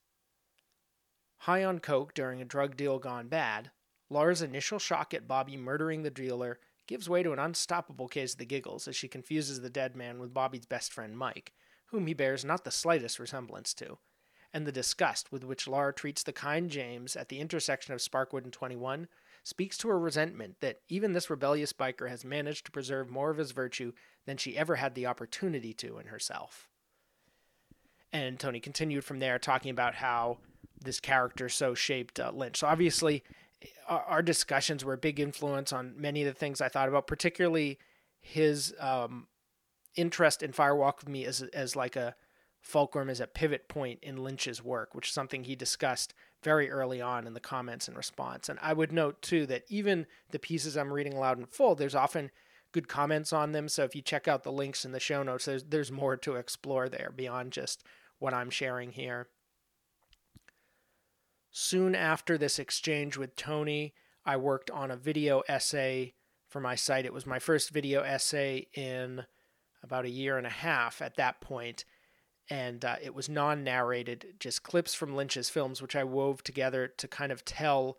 High 1.38 1.64
on 1.64 1.80
coke 1.80 2.14
during 2.14 2.44
a 2.44 2.46
drug 2.46 2.78
deal 2.78 3.00
gone 3.00 3.28
bad, 3.28 3.72
Laura's 4.08 4.44
initial 4.44 4.78
shock 4.78 5.16
at 5.16 5.28
Bobby 5.28 5.58
murdering 5.58 6.04
the 6.04 6.12
dealer 6.12 6.60
gives 6.90 7.08
way 7.08 7.22
to 7.22 7.32
an 7.32 7.38
unstoppable 7.38 8.08
case 8.08 8.34
of 8.34 8.40
the 8.40 8.46
giggles 8.46 8.88
as 8.88 8.96
she 8.96 9.08
confuses 9.08 9.62
the 9.62 9.70
dead 9.70 9.96
man 9.96 10.18
with 10.18 10.34
Bobby's 10.34 10.66
best 10.66 10.92
friend 10.92 11.16
Mike, 11.16 11.54
whom 11.92 12.08
he 12.08 12.16
bears 12.16 12.44
not 12.44 12.64
the 12.64 12.72
slightest 12.72 13.20
resemblance 13.20 13.76
to, 13.76 14.00
and 14.52 14.66
the 14.66 14.72
disgust 14.72 15.32
with 15.32 15.44
which 15.44 15.68
Laura 15.68 15.94
treats 15.94 16.24
the 16.24 16.34
kind 16.34 16.72
James 16.72 17.16
at 17.16 17.30
the 17.30 17.40
intersection 17.40 17.94
of 17.94 18.00
Sparkwood 18.00 18.44
and 18.44 18.52
21 18.52 19.08
speaks 19.44 19.78
to 19.78 19.88
her 19.88 20.00
resentment 20.00 20.56
that 20.62 20.80
even 20.90 21.14
this 21.14 21.30
rebellious 21.30 21.74
biker 21.74 22.10
has 22.10 22.26
managed 22.26 22.66
to 22.66 22.72
preserve 22.72 23.08
more 23.08 23.30
of 23.30 23.38
his 23.38 23.52
virtue 23.52 23.94
than 24.26 24.38
she 24.38 24.58
ever 24.58 24.78
had 24.78 24.96
the 24.96 25.06
opportunity 25.06 25.74
to 25.74 26.00
in 26.00 26.08
herself. 26.08 26.68
And 28.12 28.40
Tony 28.40 28.60
continued 28.60 29.06
from 29.06 29.20
there, 29.20 29.38
talking 29.38 29.70
about 29.70 29.94
how 29.94 30.40
this 30.82 31.00
character 31.00 31.50
so 31.50 31.76
shaped 31.76 32.20
uh, 32.20 32.32
Lynch. 32.34 32.58
So 32.58 32.68
obviously, 32.68 33.24
our, 33.88 34.04
our, 34.04 34.22
discussions 34.22 34.86
were 34.86 34.94
a 34.94 34.98
big 34.98 35.20
influence 35.20 35.74
on 35.74 36.00
many 36.00 36.22
of 36.22 36.28
the 36.28 36.40
things 36.40 36.62
I 36.62 36.70
thought 36.70 36.88
about, 36.88 37.08
particularly 37.08 37.78
his 38.22 38.74
um, 38.80 39.28
interest 39.96 40.44
in 40.44 40.52
Firewalk 40.52 41.00
with 41.00 41.10
Me 41.10 41.26
as 41.26 41.42
as 41.42 41.76
like 41.76 41.96
a 41.96 42.16
fulcrum, 42.62 43.10
as 43.10 43.20
a 43.20 43.28
pivot 43.28 43.68
point 43.68 44.00
in 44.02 44.18
Lynch's 44.18 44.64
work, 44.64 44.94
which 44.94 45.08
is 45.08 45.14
something 45.14 45.44
he 45.44 45.56
discussed 45.56 46.14
very 46.44 46.70
early 46.70 47.02
on 47.02 47.26
in 47.26 47.34
the 47.34 47.40
comments 47.40 47.88
and 47.88 47.98
response. 47.98 48.50
And 48.50 48.60
I 48.62 48.74
would 48.74 48.92
note 48.92 49.22
too 49.22 49.46
that 49.48 49.64
even 49.70 50.06
the 50.32 50.40
pieces 50.40 50.78
I'm 50.78 50.94
reading 50.94 51.14
aloud 51.14 51.40
in 51.40 51.46
full, 51.46 51.76
there's 51.76 51.96
often 51.96 52.32
good 52.72 52.88
comments 52.88 53.34
on 53.34 53.52
them. 53.52 53.68
So 53.68 53.84
if 53.84 53.96
you 53.96 54.02
check 54.02 54.28
out 54.28 54.44
the 54.44 54.52
links 54.52 54.86
in 54.86 54.92
the 54.92 55.00
show 55.00 55.24
notes, 55.24 55.46
there's 55.46 55.64
there's 55.66 55.92
more 55.92 56.18
to 56.18 56.36
explore 56.36 56.90
there 56.90 57.12
beyond 57.16 57.52
just 57.52 57.84
what 58.20 58.34
I'm 58.34 58.50
sharing 58.50 58.92
here. 58.92 59.28
Soon 61.52 61.96
after 61.96 62.38
this 62.38 62.60
exchange 62.60 63.18
with 63.18 63.36
Tony, 63.36 63.94
I 64.26 64.38
worked 64.38 64.70
on 64.72 64.92
a 64.92 64.98
video 64.98 65.42
essay 65.48 66.14
for 66.48 66.60
my 66.60 66.76
site. 66.76 67.06
It 67.06 67.14
was 67.14 67.26
my 67.26 67.40
first 67.40 67.72
video 67.72 68.02
essay 68.02 68.68
in 68.74 69.26
about 69.84 70.06
a 70.06 70.10
year 70.10 70.38
and 70.38 70.46
a 70.46 70.52
half 70.52 71.02
at 71.02 71.16
that 71.16 71.42
point 71.42 71.86
and 72.50 72.84
uh, 72.84 72.96
it 73.02 73.14
was 73.14 73.30
non-narrated, 73.30 74.36
just 74.40 74.64
clips 74.64 74.96
from 74.96 75.16
Lynch's 75.16 75.50
films, 75.50 75.82
which 75.82 75.96
I 75.96 76.04
wove 76.04 76.44
together 76.44 76.88
to 76.88 77.08
kind 77.08 77.32
of 77.32 77.46
tell 77.46 77.98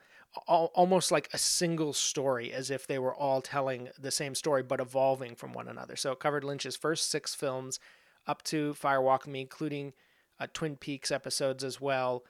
al- 0.49 0.73
almost 0.75 1.13
like 1.13 1.29
a 1.33 1.39
single 1.39 1.93
story, 1.93 2.53
as 2.53 2.71
if 2.71 2.87
they 2.87 2.99
were 2.99 3.15
all 3.15 3.41
telling 3.41 3.91
the 3.99 4.11
same 4.11 4.35
story 4.35 4.63
but 4.63 4.81
evolving 4.81 5.37
from 5.37 5.53
one 5.53 5.69
another. 5.69 5.95
So 5.95 6.13
it 6.13 6.21
covered 6.21 6.43
Lynch's 6.43 6.77
first 6.77 7.11
six 7.11 7.35
films 7.35 7.79
up 8.27 8.43
to 8.45 8.75
Fire 8.75 9.01
Walk 9.01 9.25
with 9.25 9.33
Me, 9.33 9.41
including 9.41 9.93
uh, 10.41 10.49
Twin 10.53 10.77
Peaks 10.77 11.13
episodes 11.13 11.63
as 11.63 11.81
well, 11.81 12.25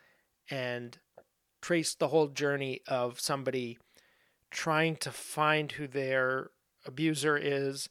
and 0.50 0.98
traced 1.60 1.98
the 1.98 2.08
whole 2.08 2.28
journey 2.28 2.80
of 2.86 3.20
somebody 3.20 3.78
trying 4.50 4.96
to 4.96 5.10
find 5.10 5.72
who 5.72 5.86
their 5.86 6.50
abuser 6.86 7.36
is 7.36 7.88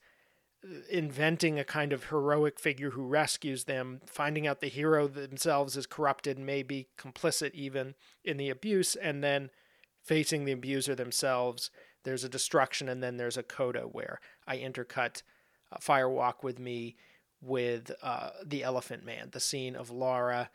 inventing 0.90 1.58
a 1.58 1.64
kind 1.64 1.94
of 1.94 2.06
heroic 2.06 2.60
figure 2.60 2.92
who 2.92 3.04
rescues 3.04 3.64
them, 3.64 4.02
finding 4.06 4.46
out 4.46 4.60
the 4.60 4.68
hero 4.68 5.08
themselves 5.08 5.78
is 5.78 5.86
corrupted, 5.86 6.38
maybe 6.38 6.90
complicit 6.98 7.54
even 7.54 7.96
in 8.26 8.38
the 8.38 8.50
abuse, 8.50 8.96
and 8.96 9.24
then 9.24 9.50
facing 10.04 10.46
the 10.46 10.52
abuser 10.52 10.96
themselves. 10.96 11.72
There's 12.04 12.24
a 12.24 12.30
destruction, 12.30 12.90
and 12.90 13.02
then 13.02 13.18
there's 13.18 13.38
a 13.38 13.44
coda 13.44 13.82
where 13.82 14.20
I 14.46 14.58
intercut 14.58 15.24
uh, 15.72 15.78
Fire 15.80 16.10
Walk 16.10 16.44
with 16.44 16.60
Me 16.60 16.96
with 17.42 17.92
uh, 18.04 18.32
the 18.46 18.64
Elephant 18.64 19.06
Man, 19.06 19.30
the 19.32 19.40
scene 19.40 19.76
of 19.76 19.90
Laura 19.90 20.50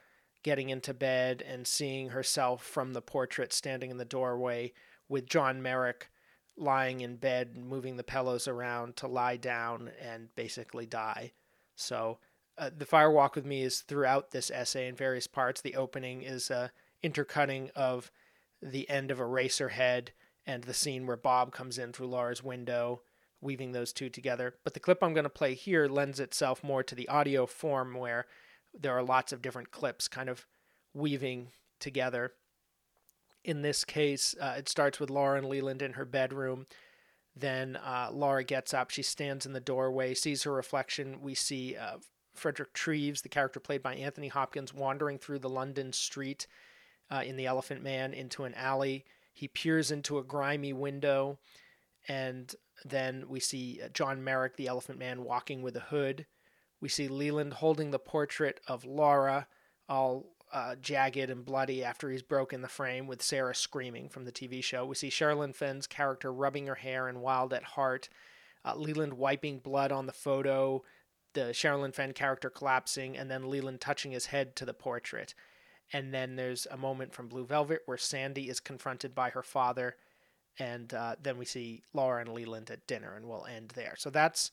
getting 0.45 0.69
into 0.69 0.95
bed 0.95 1.43
and 1.45 1.67
seeing 1.67 2.11
herself 2.11 2.63
from 2.63 2.93
the 2.93 3.03
portrait 3.03 3.53
standing 3.53 3.91
in 3.91 3.97
the 3.97 4.05
doorway 4.05 4.73
with 5.09 5.27
John 5.27 5.61
Merrick 5.61 6.11
lying 6.57 7.01
in 7.01 7.17
bed 7.17 7.57
moving 7.57 7.97
the 7.97 8.05
pillows 8.05 8.47
around 8.47 8.95
to 8.97 9.09
lie 9.09 9.37
down 9.37 9.91
and 10.01 10.29
basically 10.37 10.87
die. 10.87 11.33
So 11.75 12.19
uh, 12.57 12.71
the 12.77 12.87
fire 12.87 13.11
walk 13.11 13.35
with 13.35 13.45
me 13.45 13.63
is 13.63 13.81
throughout 13.81 14.31
this 14.31 14.51
essay 14.51 14.87
in 14.87 14.95
various 14.95 15.27
parts. 15.27 15.61
The 15.61 15.75
opening 15.75 16.23
is 16.23 16.51
a 16.51 16.71
intercutting 17.03 17.71
of 17.75 18.13
the 18.63 18.89
end 18.89 19.11
of 19.11 19.19
Eraserhead 19.19 20.09
and 20.47 20.63
the 20.63 20.75
scene 20.75 21.07
where 21.07 21.17
Bob 21.17 21.53
comes 21.53 21.79
in 21.79 21.93
through 21.93 22.07
Laura's 22.07 22.45
window, 22.45 23.03
weaving 23.41 23.73
those 23.73 23.93
two 23.93 24.09
together. 24.09 24.55
But 24.63 24.75
the 24.75 24.81
clip 24.81 25.03
I'm 25.03 25.15
going 25.15 25.25
to 25.25 25.31
play 25.31 25.55
here 25.55 25.89
lends 25.89 26.21
itself 26.21 26.63
more 26.63 26.83
to 26.83 26.95
the 26.95 27.09
audio 27.09 27.47
form 27.47 27.95
where 27.95 28.27
there 28.79 28.97
are 28.97 29.03
lots 29.03 29.33
of 29.33 29.43
different 29.43 29.71
clips 29.71 30.09
kind 30.09 30.29
of 30.29 30.47
weaving 30.93 31.49
together 31.81 32.33
in 33.45 33.61
this 33.61 33.85
case, 33.85 34.35
uh, 34.41 34.55
it 34.57 34.69
starts 34.69 34.99
with 34.99 35.11
Lauren 35.11 35.49
Leland 35.49 35.83
in 35.83 35.93
her 35.93 36.07
bedroom. 36.07 36.67
Then 37.37 37.77
uh, 37.77 38.09
Laura 38.11 38.43
gets 38.43 38.73
up. 38.73 38.91
She 38.91 39.03
stands 39.03 39.45
in 39.45 39.53
the 39.53 39.61
doorway, 39.61 40.15
sees 40.15 40.45
her 40.45 40.53
reflection. 40.53 41.21
We 41.21 41.35
see 41.35 41.77
uh, 41.77 41.99
Frederick 42.35 42.73
Treves, 42.73 43.21
the 43.21 43.29
character 43.29 43.61
played 43.61 43.83
by 43.83 43.97
Anthony 43.97 44.29
Hopkins, 44.29 44.73
wandering 44.73 45.19
through 45.19 45.41
the 45.41 45.49
London 45.49 45.93
street 45.93 46.47
uh, 47.11 47.23
in 47.25 47.37
The 47.37 47.47
Elephant 47.47 47.83
Man 47.83 48.15
into 48.15 48.45
an 48.45 48.55
alley. 48.55 49.05
He 49.33 49.49
peers 49.49 49.91
into 49.91 50.19
a 50.19 50.25
grimy 50.25 50.73
window, 50.73 51.39
and 52.09 52.55
then 52.85 53.25
we 53.29 53.41
see 53.41 53.81
uh, 53.85 53.89
John 53.89 54.25
Merrick, 54.25 54.57
the 54.57 54.69
Elephant 54.69 54.99
Man, 54.99 55.25
walking 55.25 55.61
with 55.61 55.77
a 55.77 55.81
hood. 55.81 56.25
We 56.85 56.91
see 56.91 57.09
Leland 57.09 57.55
holding 57.55 57.93
the 57.93 57.99
portrait 57.99 58.61
of 58.69 58.85
Laura, 58.85 59.47
all 59.89 60.27
uh, 60.53 60.75
jagged 60.75 61.31
and 61.31 61.43
bloody 61.43 61.83
after 61.83 62.11
he's 62.11 62.21
broken 62.21 62.61
the 62.61 62.69
frame, 62.69 63.07
with 63.07 63.23
Sarah 63.23 63.55
screaming 63.55 64.11
from 64.11 64.27
the 64.27 64.31
TV 64.31 64.63
show. 64.63 64.85
We 64.85 64.95
see 64.95 65.09
Sherilyn 65.09 65.55
Fenn's 65.55 65.87
character 65.87 66.31
rubbing 66.31 66.67
her 66.67 66.75
hair 66.75 67.09
and 67.09 67.23
wild 67.23 67.55
at 67.55 67.65
heart, 67.65 68.11
uh, 68.67 68.75
Leland 68.77 69.15
wiping 69.15 69.61
blood 69.61 69.93
on 69.93 70.05
the 70.05 70.13
photo, 70.13 70.85
the 71.33 71.55
Sherilyn 71.55 71.95
Fenn 71.95 72.13
character 72.13 72.51
collapsing, 72.51 73.17
and 73.17 73.31
then 73.31 73.49
Leland 73.49 73.81
touching 73.81 74.13
his 74.13 74.27
head 74.27 74.55
to 74.57 74.67
the 74.67 74.75
portrait. 74.75 75.33
And 75.91 76.13
then 76.13 76.37
there's 76.37 76.67
a 76.71 76.77
moment 76.77 77.15
from 77.15 77.29
Blue 77.29 77.47
Velvet 77.47 77.81
where 77.87 77.97
Sandy 77.97 78.51
is 78.51 78.61
confronted 78.61 79.15
by 79.15 79.31
her 79.31 79.43
father, 79.43 79.97
and 80.59 80.93
uh, 80.93 81.17
then 81.19 81.39
we 81.39 81.47
see 81.47 81.83
Laura 81.95 82.21
and 82.21 82.35
Leland 82.35 82.71
at 82.71 82.87
dinner, 82.87 83.15
and 83.17 83.25
we'll 83.25 83.47
end 83.47 83.71
there. 83.71 83.95
So 83.97 84.11
that's 84.11 84.51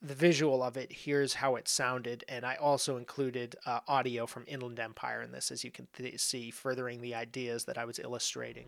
the 0.00 0.14
visual 0.14 0.62
of 0.62 0.76
it. 0.76 0.92
Here's 0.92 1.34
how 1.34 1.56
it 1.56 1.68
sounded, 1.68 2.24
and 2.28 2.44
I 2.44 2.54
also 2.54 2.96
included 2.96 3.56
uh, 3.66 3.80
audio 3.88 4.26
from 4.26 4.44
Inland 4.46 4.78
Empire 4.78 5.22
in 5.22 5.32
this, 5.32 5.50
as 5.50 5.64
you 5.64 5.70
can 5.70 5.88
th- 5.92 6.20
see, 6.20 6.50
furthering 6.50 7.00
the 7.00 7.14
ideas 7.14 7.64
that 7.64 7.78
I 7.78 7.84
was 7.84 7.98
illustrating. 7.98 8.66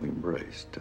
We 0.00 0.08
embraced, 0.08 0.78
uh, 0.78 0.80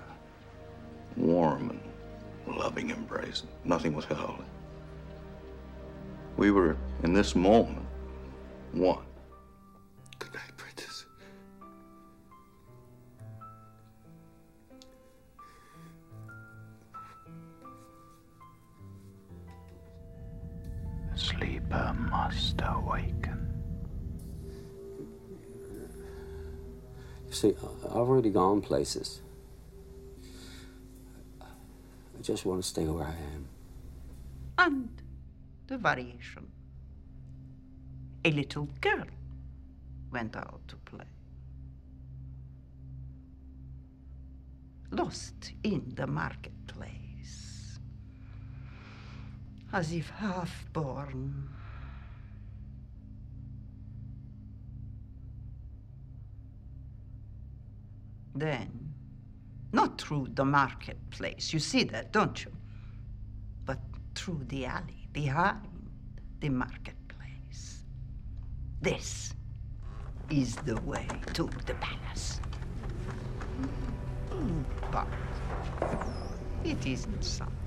warm 1.17 1.69
and 1.69 2.57
loving 2.57 2.89
embrace. 2.89 3.43
Nothing 3.63 3.93
was 3.93 4.05
held. 4.05 4.43
We 6.37 6.51
were 6.51 6.77
in 7.03 7.13
this 7.13 7.35
moment 7.35 7.85
one. 8.71 9.05
Must 22.33 22.61
awaken. 22.61 23.39
You 27.27 27.33
see, 27.33 27.53
I've 27.85 27.91
already 27.91 28.29
gone 28.29 28.61
places. 28.61 29.21
I 31.41 32.21
just 32.21 32.45
want 32.45 32.61
to 32.61 32.67
stay 32.67 32.85
where 32.85 33.05
I 33.05 33.15
am. 33.35 33.47
And 34.57 34.89
the 35.67 35.77
variation. 35.77 36.47
A 38.25 38.31
little 38.31 38.69
girl 38.81 39.05
went 40.11 40.35
out 40.35 40.61
to 40.69 40.75
play. 40.77 41.05
Lost 44.91 45.53
in 45.63 45.93
the 45.95 46.07
marketplace. 46.07 47.79
As 49.73 49.91
if 49.91 50.09
half 50.11 50.65
born. 50.71 51.49
Then, 58.35 58.93
not 59.71 60.01
through 60.01 60.29
the 60.33 60.45
marketplace, 60.45 61.53
you 61.53 61.59
see 61.59 61.83
that, 61.85 62.11
don't 62.11 62.43
you? 62.43 62.51
But 63.65 63.79
through 64.15 64.45
the 64.47 64.65
alley 64.65 65.07
behind 65.11 65.67
the 66.39 66.49
marketplace. 66.49 67.83
This 68.81 69.33
is 70.29 70.55
the 70.57 70.79
way 70.81 71.07
to 71.33 71.49
the 71.65 71.75
palace. 71.75 72.39
But 74.91 75.07
it 76.63 76.85
isn't 76.85 77.23
something 77.23 77.62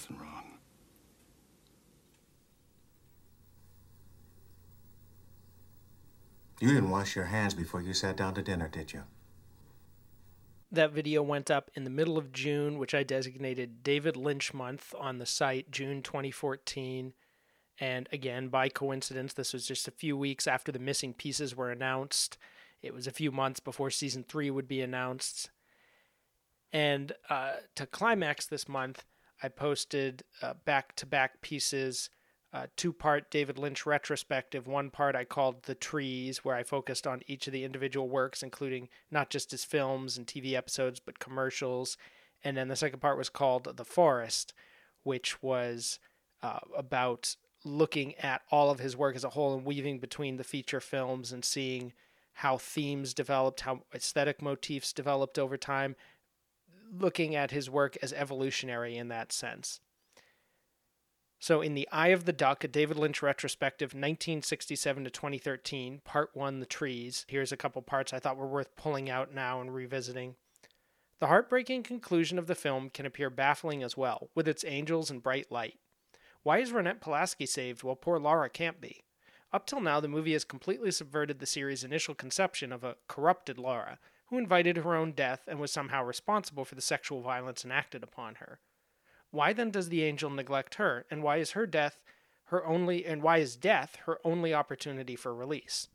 nothing 0.00 0.18
wrong. 0.18 0.44
You 6.60 6.68
didn't 6.68 6.90
wash 6.90 7.16
your 7.16 7.24
hands 7.26 7.54
before 7.54 7.80
you 7.80 7.94
sat 7.94 8.16
down 8.16 8.34
to 8.34 8.42
dinner, 8.42 8.68
did 8.68 8.92
you? 8.92 9.02
That 10.72 10.92
video 10.92 11.22
went 11.22 11.50
up 11.50 11.70
in 11.74 11.84
the 11.84 11.90
middle 11.90 12.16
of 12.16 12.32
June, 12.32 12.78
which 12.78 12.94
I 12.94 13.02
designated 13.02 13.82
David 13.82 14.16
Lynch 14.16 14.54
month 14.54 14.94
on 14.98 15.18
the 15.18 15.26
site, 15.26 15.70
June 15.70 16.02
2014. 16.02 17.14
And 17.80 18.08
again, 18.12 18.48
by 18.48 18.68
coincidence, 18.68 19.32
this 19.32 19.52
was 19.52 19.66
just 19.66 19.88
a 19.88 19.92
few 19.92 20.16
weeks 20.16 20.46
after 20.46 20.70
the 20.70 20.78
missing 20.78 21.14
pieces 21.14 21.56
were 21.56 21.70
announced. 21.70 22.36
It 22.82 22.94
was 22.94 23.06
a 23.06 23.12
few 23.12 23.32
months 23.32 23.58
before 23.58 23.90
season 23.90 24.24
three 24.28 24.50
would 24.50 24.68
be 24.68 24.82
announced. 24.82 25.50
And 26.72 27.12
uh, 27.28 27.54
to 27.74 27.86
climax 27.86 28.46
this 28.46 28.68
month, 28.68 29.04
I 29.42 29.48
posted 29.48 30.22
back 30.64 30.96
to 30.96 31.06
back 31.06 31.40
pieces, 31.40 32.10
uh, 32.52 32.66
two 32.76 32.92
part 32.92 33.30
David 33.30 33.58
Lynch 33.58 33.86
retrospective. 33.86 34.66
One 34.66 34.90
part 34.90 35.14
I 35.14 35.24
called 35.24 35.62
The 35.62 35.74
Trees, 35.74 36.44
where 36.44 36.56
I 36.56 36.62
focused 36.62 37.06
on 37.06 37.22
each 37.26 37.46
of 37.46 37.52
the 37.52 37.64
individual 37.64 38.08
works, 38.08 38.42
including 38.42 38.88
not 39.10 39.30
just 39.30 39.50
his 39.50 39.64
films 39.64 40.18
and 40.18 40.26
TV 40.26 40.54
episodes, 40.54 41.00
but 41.00 41.18
commercials. 41.18 41.96
And 42.42 42.56
then 42.56 42.68
the 42.68 42.76
second 42.76 43.00
part 43.00 43.18
was 43.18 43.28
called 43.28 43.76
The 43.76 43.84
Forest, 43.84 44.52
which 45.04 45.42
was 45.42 45.98
uh, 46.42 46.60
about 46.76 47.36
looking 47.64 48.14
at 48.16 48.42
all 48.50 48.70
of 48.70 48.78
his 48.78 48.96
work 48.96 49.14
as 49.14 49.24
a 49.24 49.30
whole 49.30 49.54
and 49.54 49.64
weaving 49.64 49.98
between 49.98 50.36
the 50.36 50.44
feature 50.44 50.80
films 50.80 51.30
and 51.32 51.44
seeing 51.44 51.92
how 52.32 52.56
themes 52.56 53.12
developed, 53.12 53.60
how 53.60 53.82
aesthetic 53.94 54.40
motifs 54.40 54.92
developed 54.92 55.38
over 55.38 55.56
time, 55.56 55.94
looking 56.92 57.34
at 57.34 57.50
his 57.50 57.70
work 57.70 57.96
as 58.02 58.12
evolutionary 58.12 58.96
in 58.96 59.08
that 59.08 59.32
sense. 59.32 59.80
So, 61.42 61.62
in 61.62 61.72
The 61.74 61.88
Eye 61.90 62.08
of 62.08 62.26
the 62.26 62.34
Duck, 62.34 62.64
a 62.64 62.68
David 62.68 62.98
Lynch 62.98 63.22
retrospective, 63.22 63.94
1967 63.94 65.04
to 65.04 65.10
2013, 65.10 66.02
Part 66.04 66.30
1 66.34 66.60
The 66.60 66.66
Trees. 66.66 67.24
Here's 67.28 67.50
a 67.50 67.56
couple 67.56 67.80
parts 67.80 68.12
I 68.12 68.18
thought 68.18 68.36
were 68.36 68.46
worth 68.46 68.76
pulling 68.76 69.08
out 69.08 69.32
now 69.32 69.62
and 69.62 69.74
revisiting. 69.74 70.36
The 71.18 71.28
heartbreaking 71.28 71.84
conclusion 71.84 72.38
of 72.38 72.46
the 72.46 72.54
film 72.54 72.90
can 72.90 73.06
appear 73.06 73.30
baffling 73.30 73.82
as 73.82 73.96
well, 73.96 74.28
with 74.34 74.46
its 74.46 74.64
angels 74.66 75.10
and 75.10 75.22
bright 75.22 75.50
light. 75.50 75.78
Why 76.42 76.58
is 76.58 76.72
Ronette 76.72 77.00
Pulaski 77.00 77.46
saved 77.46 77.82
while 77.82 77.96
poor 77.96 78.18
Laura 78.18 78.50
can't 78.50 78.80
be? 78.80 79.04
Up 79.52 79.66
till 79.66 79.80
now, 79.80 79.98
the 79.98 80.08
movie 80.08 80.32
has 80.34 80.44
completely 80.44 80.90
subverted 80.90 81.38
the 81.38 81.46
series' 81.46 81.84
initial 81.84 82.14
conception 82.14 82.72
of 82.72 82.84
a 82.84 82.96
corrupted 83.08 83.58
Laura, 83.58 83.98
who 84.30 84.38
invited 84.38 84.78
her 84.78 84.94
own 84.94 85.12
death 85.12 85.42
and 85.46 85.58
was 85.58 85.72
somehow 85.72 86.02
responsible 86.02 86.64
for 86.64 86.76
the 86.76 86.80
sexual 86.80 87.20
violence 87.20 87.64
enacted 87.64 88.02
upon 88.02 88.36
her. 88.36 88.60
Why 89.30 89.52
then 89.52 89.70
does 89.70 89.88
the 89.88 90.04
angel 90.04 90.30
neglect 90.30 90.76
her, 90.76 91.04
and 91.10 91.22
why 91.22 91.36
is 91.36 91.52
her 91.52 91.66
death 91.66 92.00
her 92.44 92.64
only 92.66 93.06
and 93.06 93.22
why 93.22 93.38
is 93.38 93.56
death 93.56 93.96
her 94.06 94.18
only 94.24 94.54
opportunity 94.54 95.14
for 95.14 95.34
release? 95.34 95.88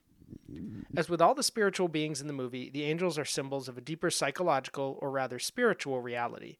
As 0.95 1.09
with 1.09 1.21
all 1.21 1.35
the 1.35 1.43
spiritual 1.43 1.87
beings 1.87 2.21
in 2.21 2.27
the 2.27 2.33
movie, 2.33 2.69
the 2.69 2.83
angels 2.83 3.17
are 3.17 3.25
symbols 3.25 3.67
of 3.67 3.77
a 3.77 3.81
deeper 3.81 4.09
psychological 4.09 4.97
or 5.01 5.11
rather 5.11 5.39
spiritual 5.39 6.01
reality. 6.01 6.57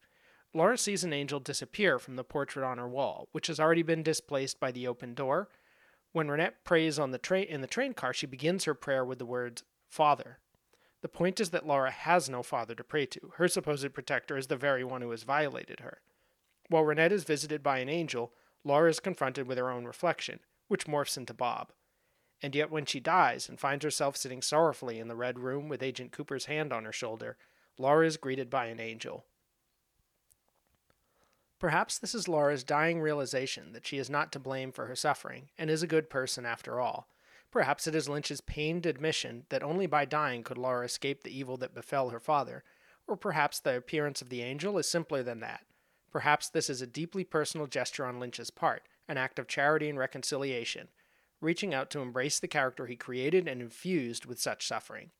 Laura 0.54 0.78
sees 0.78 1.04
an 1.04 1.12
angel 1.12 1.40
disappear 1.40 1.98
from 1.98 2.16
the 2.16 2.24
portrait 2.24 2.64
on 2.64 2.78
her 2.78 2.88
wall, 2.88 3.28
which 3.32 3.48
has 3.48 3.60
already 3.60 3.82
been 3.82 4.02
displaced 4.02 4.60
by 4.60 4.70
the 4.70 4.86
open 4.86 5.14
door. 5.14 5.48
When 6.12 6.28
Ronette 6.28 6.64
prays 6.64 6.98
on 6.98 7.10
the 7.10 7.18
train 7.18 7.46
in 7.48 7.60
the 7.60 7.66
train 7.66 7.92
car, 7.92 8.14
she 8.14 8.26
begins 8.26 8.64
her 8.64 8.74
prayer 8.74 9.04
with 9.04 9.18
the 9.18 9.26
words 9.26 9.64
"Father." 9.88 10.38
The 11.06 11.12
point 11.18 11.38
is 11.38 11.50
that 11.50 11.68
Laura 11.68 11.92
has 11.92 12.28
no 12.28 12.42
father 12.42 12.74
to 12.74 12.82
pray 12.82 13.06
to. 13.06 13.30
Her 13.36 13.46
supposed 13.46 13.94
protector 13.94 14.36
is 14.36 14.48
the 14.48 14.56
very 14.56 14.82
one 14.82 15.02
who 15.02 15.12
has 15.12 15.22
violated 15.22 15.78
her. 15.78 16.00
While 16.68 16.82
Ronette 16.82 17.12
is 17.12 17.22
visited 17.22 17.62
by 17.62 17.78
an 17.78 17.88
angel, 17.88 18.32
Laura 18.64 18.90
is 18.90 18.98
confronted 18.98 19.46
with 19.46 19.56
her 19.56 19.70
own 19.70 19.84
reflection, 19.84 20.40
which 20.66 20.86
morphs 20.86 21.16
into 21.16 21.32
Bob. 21.32 21.70
And 22.42 22.56
yet, 22.56 22.72
when 22.72 22.86
she 22.86 22.98
dies 22.98 23.48
and 23.48 23.60
finds 23.60 23.84
herself 23.84 24.16
sitting 24.16 24.42
sorrowfully 24.42 24.98
in 24.98 25.06
the 25.06 25.14
red 25.14 25.38
room 25.38 25.68
with 25.68 25.80
Agent 25.80 26.10
Cooper's 26.10 26.46
hand 26.46 26.72
on 26.72 26.84
her 26.84 26.92
shoulder, 26.92 27.36
Laura 27.78 28.04
is 28.04 28.16
greeted 28.16 28.50
by 28.50 28.66
an 28.66 28.80
angel. 28.80 29.26
Perhaps 31.60 31.98
this 32.00 32.16
is 32.16 32.26
Laura's 32.26 32.64
dying 32.64 33.00
realization 33.00 33.74
that 33.74 33.86
she 33.86 33.98
is 33.98 34.10
not 34.10 34.32
to 34.32 34.40
blame 34.40 34.72
for 34.72 34.86
her 34.86 34.96
suffering 34.96 35.50
and 35.56 35.70
is 35.70 35.84
a 35.84 35.86
good 35.86 36.10
person 36.10 36.44
after 36.44 36.80
all. 36.80 37.06
Perhaps 37.56 37.86
it 37.86 37.94
is 37.94 38.06
Lynch's 38.06 38.42
pained 38.42 38.84
admission 38.84 39.46
that 39.48 39.62
only 39.62 39.86
by 39.86 40.04
dying 40.04 40.42
could 40.42 40.58
Laura 40.58 40.84
escape 40.84 41.22
the 41.22 41.34
evil 41.34 41.56
that 41.56 41.72
befell 41.72 42.10
her 42.10 42.20
father, 42.20 42.62
or 43.08 43.16
perhaps 43.16 43.58
the 43.58 43.74
appearance 43.74 44.20
of 44.20 44.28
the 44.28 44.42
angel 44.42 44.76
is 44.76 44.86
simpler 44.86 45.22
than 45.22 45.40
that. 45.40 45.64
Perhaps 46.12 46.50
this 46.50 46.68
is 46.68 46.82
a 46.82 46.86
deeply 46.86 47.24
personal 47.24 47.66
gesture 47.66 48.04
on 48.04 48.20
Lynch's 48.20 48.50
part, 48.50 48.82
an 49.08 49.16
act 49.16 49.38
of 49.38 49.48
charity 49.48 49.88
and 49.88 49.98
reconciliation, 49.98 50.88
reaching 51.40 51.72
out 51.72 51.88
to 51.88 52.00
embrace 52.00 52.38
the 52.38 52.46
character 52.46 52.84
he 52.84 52.94
created 52.94 53.48
and 53.48 53.62
infused 53.62 54.26
with 54.26 54.38
such 54.38 54.68
suffering. 54.68 55.12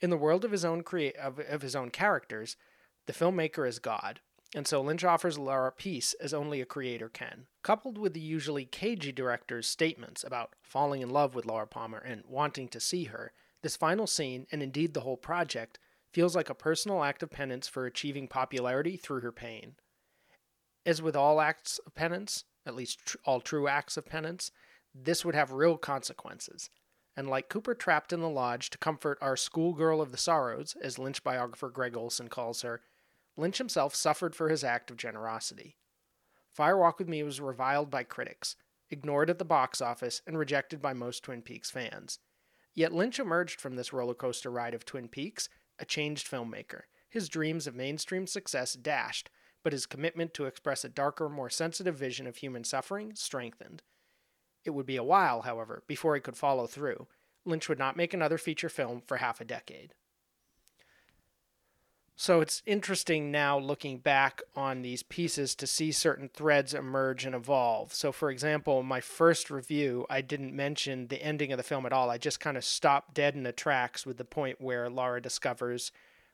In 0.00 0.08
the 0.08 0.16
world 0.16 0.46
of 0.46 0.52
his 0.52 0.64
own 0.64 0.82
crea- 0.82 1.12
of, 1.12 1.38
of 1.38 1.60
his 1.60 1.76
own 1.76 1.90
characters, 1.90 2.56
the 3.04 3.12
filmmaker 3.12 3.68
is 3.68 3.78
God, 3.78 4.20
and 4.54 4.66
so 4.66 4.80
Lynch 4.80 5.04
offers 5.04 5.38
Laura 5.38 5.70
peace 5.70 6.14
as 6.14 6.32
only 6.32 6.60
a 6.60 6.66
creator 6.66 7.08
can. 7.08 7.46
Coupled 7.62 7.98
with 7.98 8.14
the 8.14 8.20
usually 8.20 8.64
cagey 8.64 9.12
director's 9.12 9.66
statements 9.66 10.24
about 10.24 10.54
falling 10.62 11.02
in 11.02 11.10
love 11.10 11.34
with 11.34 11.44
Laura 11.44 11.66
Palmer 11.66 11.98
and 11.98 12.22
wanting 12.26 12.68
to 12.68 12.80
see 12.80 13.04
her, 13.04 13.32
this 13.62 13.76
final 13.76 14.06
scene, 14.06 14.46
and 14.50 14.62
indeed 14.62 14.94
the 14.94 15.00
whole 15.00 15.16
project, 15.16 15.78
feels 16.12 16.34
like 16.34 16.48
a 16.48 16.54
personal 16.54 17.04
act 17.04 17.22
of 17.22 17.30
penance 17.30 17.68
for 17.68 17.84
achieving 17.84 18.26
popularity 18.26 18.96
through 18.96 19.20
her 19.20 19.32
pain. 19.32 19.74
As 20.86 21.02
with 21.02 21.14
all 21.14 21.40
acts 21.40 21.78
of 21.84 21.94
penance, 21.94 22.44
at 22.64 22.74
least 22.74 23.04
tr- 23.04 23.16
all 23.24 23.40
true 23.40 23.68
acts 23.68 23.96
of 23.98 24.06
penance, 24.06 24.50
this 24.94 25.24
would 25.24 25.34
have 25.34 25.52
real 25.52 25.76
consequences. 25.76 26.70
And 27.14 27.28
like 27.28 27.48
Cooper 27.48 27.74
trapped 27.74 28.12
in 28.12 28.20
the 28.20 28.28
lodge 28.28 28.70
to 28.70 28.78
comfort 28.78 29.18
our 29.20 29.36
schoolgirl 29.36 30.00
of 30.00 30.12
the 30.12 30.16
sorrows, 30.16 30.74
as 30.80 30.98
Lynch 30.98 31.22
biographer 31.22 31.68
Greg 31.68 31.96
Olson 31.96 32.28
calls 32.28 32.62
her, 32.62 32.80
Lynch 33.38 33.58
himself 33.58 33.94
suffered 33.94 34.34
for 34.34 34.48
his 34.48 34.64
act 34.64 34.90
of 34.90 34.96
generosity. 34.96 35.76
Fire 36.50 36.76
Walk 36.76 36.98
with 36.98 37.08
Me 37.08 37.22
was 37.22 37.40
reviled 37.40 37.88
by 37.88 38.02
critics, 38.02 38.56
ignored 38.90 39.30
at 39.30 39.38
the 39.38 39.44
box 39.44 39.80
office, 39.80 40.20
and 40.26 40.36
rejected 40.36 40.82
by 40.82 40.92
most 40.92 41.22
Twin 41.22 41.42
Peaks 41.42 41.70
fans. 41.70 42.18
Yet 42.74 42.92
Lynch 42.92 43.20
emerged 43.20 43.60
from 43.60 43.76
this 43.76 43.92
roller 43.92 44.14
coaster 44.14 44.50
ride 44.50 44.74
of 44.74 44.84
Twin 44.84 45.08
Peaks 45.08 45.48
a 45.78 45.84
changed 45.84 46.28
filmmaker, 46.28 46.82
his 47.08 47.28
dreams 47.28 47.68
of 47.68 47.76
mainstream 47.76 48.26
success 48.26 48.72
dashed, 48.72 49.30
but 49.62 49.72
his 49.72 49.86
commitment 49.86 50.34
to 50.34 50.46
express 50.46 50.84
a 50.84 50.88
darker, 50.88 51.28
more 51.28 51.48
sensitive 51.48 51.94
vision 51.94 52.26
of 52.26 52.38
human 52.38 52.64
suffering 52.64 53.14
strengthened. 53.14 53.84
It 54.64 54.70
would 54.70 54.86
be 54.86 54.96
a 54.96 55.04
while, 55.04 55.42
however, 55.42 55.84
before 55.86 56.16
he 56.16 56.20
could 56.20 56.36
follow 56.36 56.66
through. 56.66 57.06
Lynch 57.44 57.68
would 57.68 57.78
not 57.78 57.96
make 57.96 58.12
another 58.12 58.38
feature 58.38 58.68
film 58.68 59.00
for 59.00 59.18
half 59.18 59.40
a 59.40 59.44
decade. 59.44 59.94
So 62.20 62.40
it's 62.40 62.64
interesting 62.66 63.30
now 63.30 63.60
looking 63.60 63.98
back 63.98 64.42
on 64.56 64.82
these 64.82 65.04
pieces 65.04 65.54
to 65.54 65.68
see 65.68 65.92
certain 65.92 66.28
threads 66.28 66.74
emerge 66.74 67.24
and 67.24 67.32
evolve. 67.32 67.94
So, 67.94 68.10
for 68.10 68.28
example, 68.28 68.82
my 68.82 69.00
first 69.00 69.52
review, 69.52 70.04
I 70.10 70.20
didn't 70.20 70.52
mention 70.52 71.06
the 71.06 71.22
ending 71.22 71.52
of 71.52 71.58
the 71.58 71.62
film 71.62 71.86
at 71.86 71.92
all. 71.92 72.10
I 72.10 72.18
just 72.18 72.40
kind 72.40 72.56
of 72.56 72.64
stopped 72.64 73.14
dead 73.14 73.36
in 73.36 73.44
the 73.44 73.52
tracks 73.52 74.04
with 74.04 74.16
the 74.16 74.24
point 74.24 74.60
where 74.60 74.90
Laura 74.90 75.22
discovers 75.22 75.92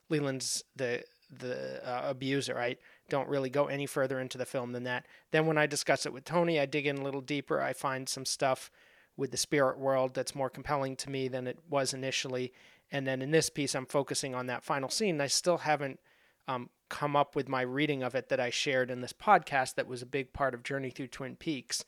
Leland's 0.09 0.63
the 0.75 1.03
the 1.31 1.87
uh, 1.87 2.09
abuser. 2.09 2.57
I 2.57 2.77
don't 3.07 3.29
really 3.29 3.51
go 3.51 3.65
any 3.65 3.85
further 3.85 4.19
into 4.19 4.39
the 4.39 4.45
film 4.47 4.71
than 4.71 4.85
that. 4.85 5.05
Then, 5.29 5.45
when 5.45 5.59
I 5.59 5.67
discuss 5.67 6.07
it 6.07 6.13
with 6.13 6.25
Tony, 6.25 6.59
I 6.59 6.65
dig 6.65 6.87
in 6.87 6.97
a 6.97 7.03
little 7.03 7.21
deeper. 7.21 7.61
I 7.61 7.73
find 7.73 8.09
some 8.09 8.25
stuff 8.25 8.71
with 9.17 9.29
the 9.29 9.37
spirit 9.37 9.77
world 9.77 10.15
that's 10.15 10.33
more 10.33 10.49
compelling 10.49 10.95
to 10.95 11.11
me 11.11 11.27
than 11.27 11.45
it 11.45 11.59
was 11.69 11.93
initially 11.93 12.51
and 12.91 13.05
then 13.05 13.21
in 13.21 13.31
this 13.31 13.49
piece, 13.49 13.75
I'm 13.75 13.85
focusing 13.85 14.35
on 14.35 14.47
that 14.47 14.63
final 14.63 14.89
scene. 14.89 15.19
I 15.21 15.27
still 15.27 15.59
haven't 15.59 15.99
um, 16.47 16.69
come 16.89 17.15
up 17.15 17.35
with 17.35 17.49
my 17.49 17.61
reading 17.61 18.03
of 18.03 18.15
it 18.15 18.29
that 18.29 18.39
I 18.39 18.49
shared 18.49 18.91
in 18.91 19.01
this 19.01 19.13
podcast 19.13 19.75
that 19.75 19.87
was 19.87 20.01
a 20.01 20.07
big 20.07 20.33
part 20.33 20.53
of 20.53 20.63
Journey 20.63 20.89
Through 20.89 21.07
Twin 21.07 21.35
Peaks. 21.35 21.83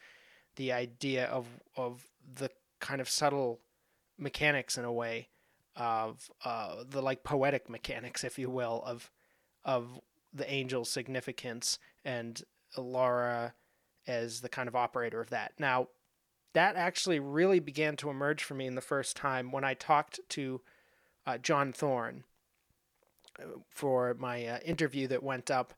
The 0.56 0.72
idea 0.72 1.26
of, 1.26 1.46
of 1.76 2.08
the 2.36 2.50
kind 2.80 3.00
of 3.00 3.10
subtle 3.10 3.60
mechanics 4.18 4.78
in 4.78 4.86
a 4.86 4.92
way 4.92 5.30
of 5.76 6.32
uh, 6.44 6.84
the 6.90 7.02
like 7.02 7.24
poetic 7.24 7.70
mechanics, 7.70 8.24
if 8.24 8.40
you 8.40 8.50
will, 8.50 8.82
of 8.86 9.12
of 9.64 10.00
the 10.34 10.50
angel's 10.50 10.90
significance 10.90 11.78
and 12.06 12.42
Laura 12.78 13.54
as 14.08 14.42
the 14.42 14.50
kind 14.50 14.68
of 14.68 14.76
operator 14.76 15.20
of 15.20 15.30
that. 15.30 15.54
Now, 15.60 15.90
that 16.54 16.76
actually 16.76 17.20
really 17.20 17.60
began 17.60 17.98
to 17.98 18.10
emerge 18.10 18.44
for 18.44 18.54
me 18.54 18.66
in 18.66 18.76
the 18.76 18.82
first 18.82 19.16
time 19.16 19.52
when 19.52 19.64
I 19.64 19.74
talked 19.74 20.20
to 20.30 20.62
uh, 21.28 21.38
John 21.38 21.74
Thorne 21.74 22.24
for 23.70 24.16
my 24.18 24.48
uh, 24.48 24.60
interview 24.66 25.08
that 25.08 25.22
went 25.22 25.52
up 25.52 25.74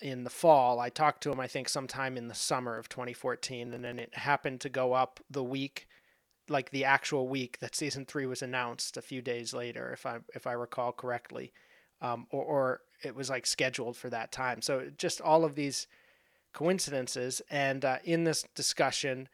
in 0.00 0.24
the 0.24 0.30
fall. 0.30 0.78
I 0.78 0.90
talked 0.90 1.22
to 1.22 1.32
him, 1.32 1.40
I 1.40 1.46
think, 1.46 1.68
sometime 1.68 2.16
in 2.16 2.28
the 2.28 2.34
summer 2.34 2.76
of 2.76 2.88
2014, 2.88 3.72
and 3.72 3.84
then 3.84 3.98
it 3.98 4.14
happened 4.14 4.60
to 4.60 4.68
go 4.68 4.92
up 4.92 5.18
the 5.30 5.42
week, 5.42 5.88
like 6.48 6.70
the 6.70 6.84
actual 6.84 7.26
week 7.26 7.58
that 7.60 7.74
season 7.74 8.04
three 8.04 8.26
was 8.26 8.42
announced, 8.42 8.96
a 8.96 9.02
few 9.02 9.22
days 9.22 9.54
later, 9.54 9.90
if 9.92 10.04
I 10.04 10.18
if 10.34 10.46
I 10.46 10.52
recall 10.52 10.92
correctly, 10.92 11.52
um, 12.02 12.26
or, 12.30 12.44
or 12.44 12.80
it 13.02 13.14
was 13.14 13.30
like 13.30 13.46
scheduled 13.46 13.96
for 13.96 14.10
that 14.10 14.30
time. 14.30 14.60
So 14.60 14.90
just 14.98 15.20
all 15.20 15.44
of 15.44 15.54
these 15.54 15.86
coincidences, 16.52 17.40
and 17.50 17.84
uh, 17.84 17.98
in 18.04 18.24
this 18.24 18.44
discussion 18.54 19.28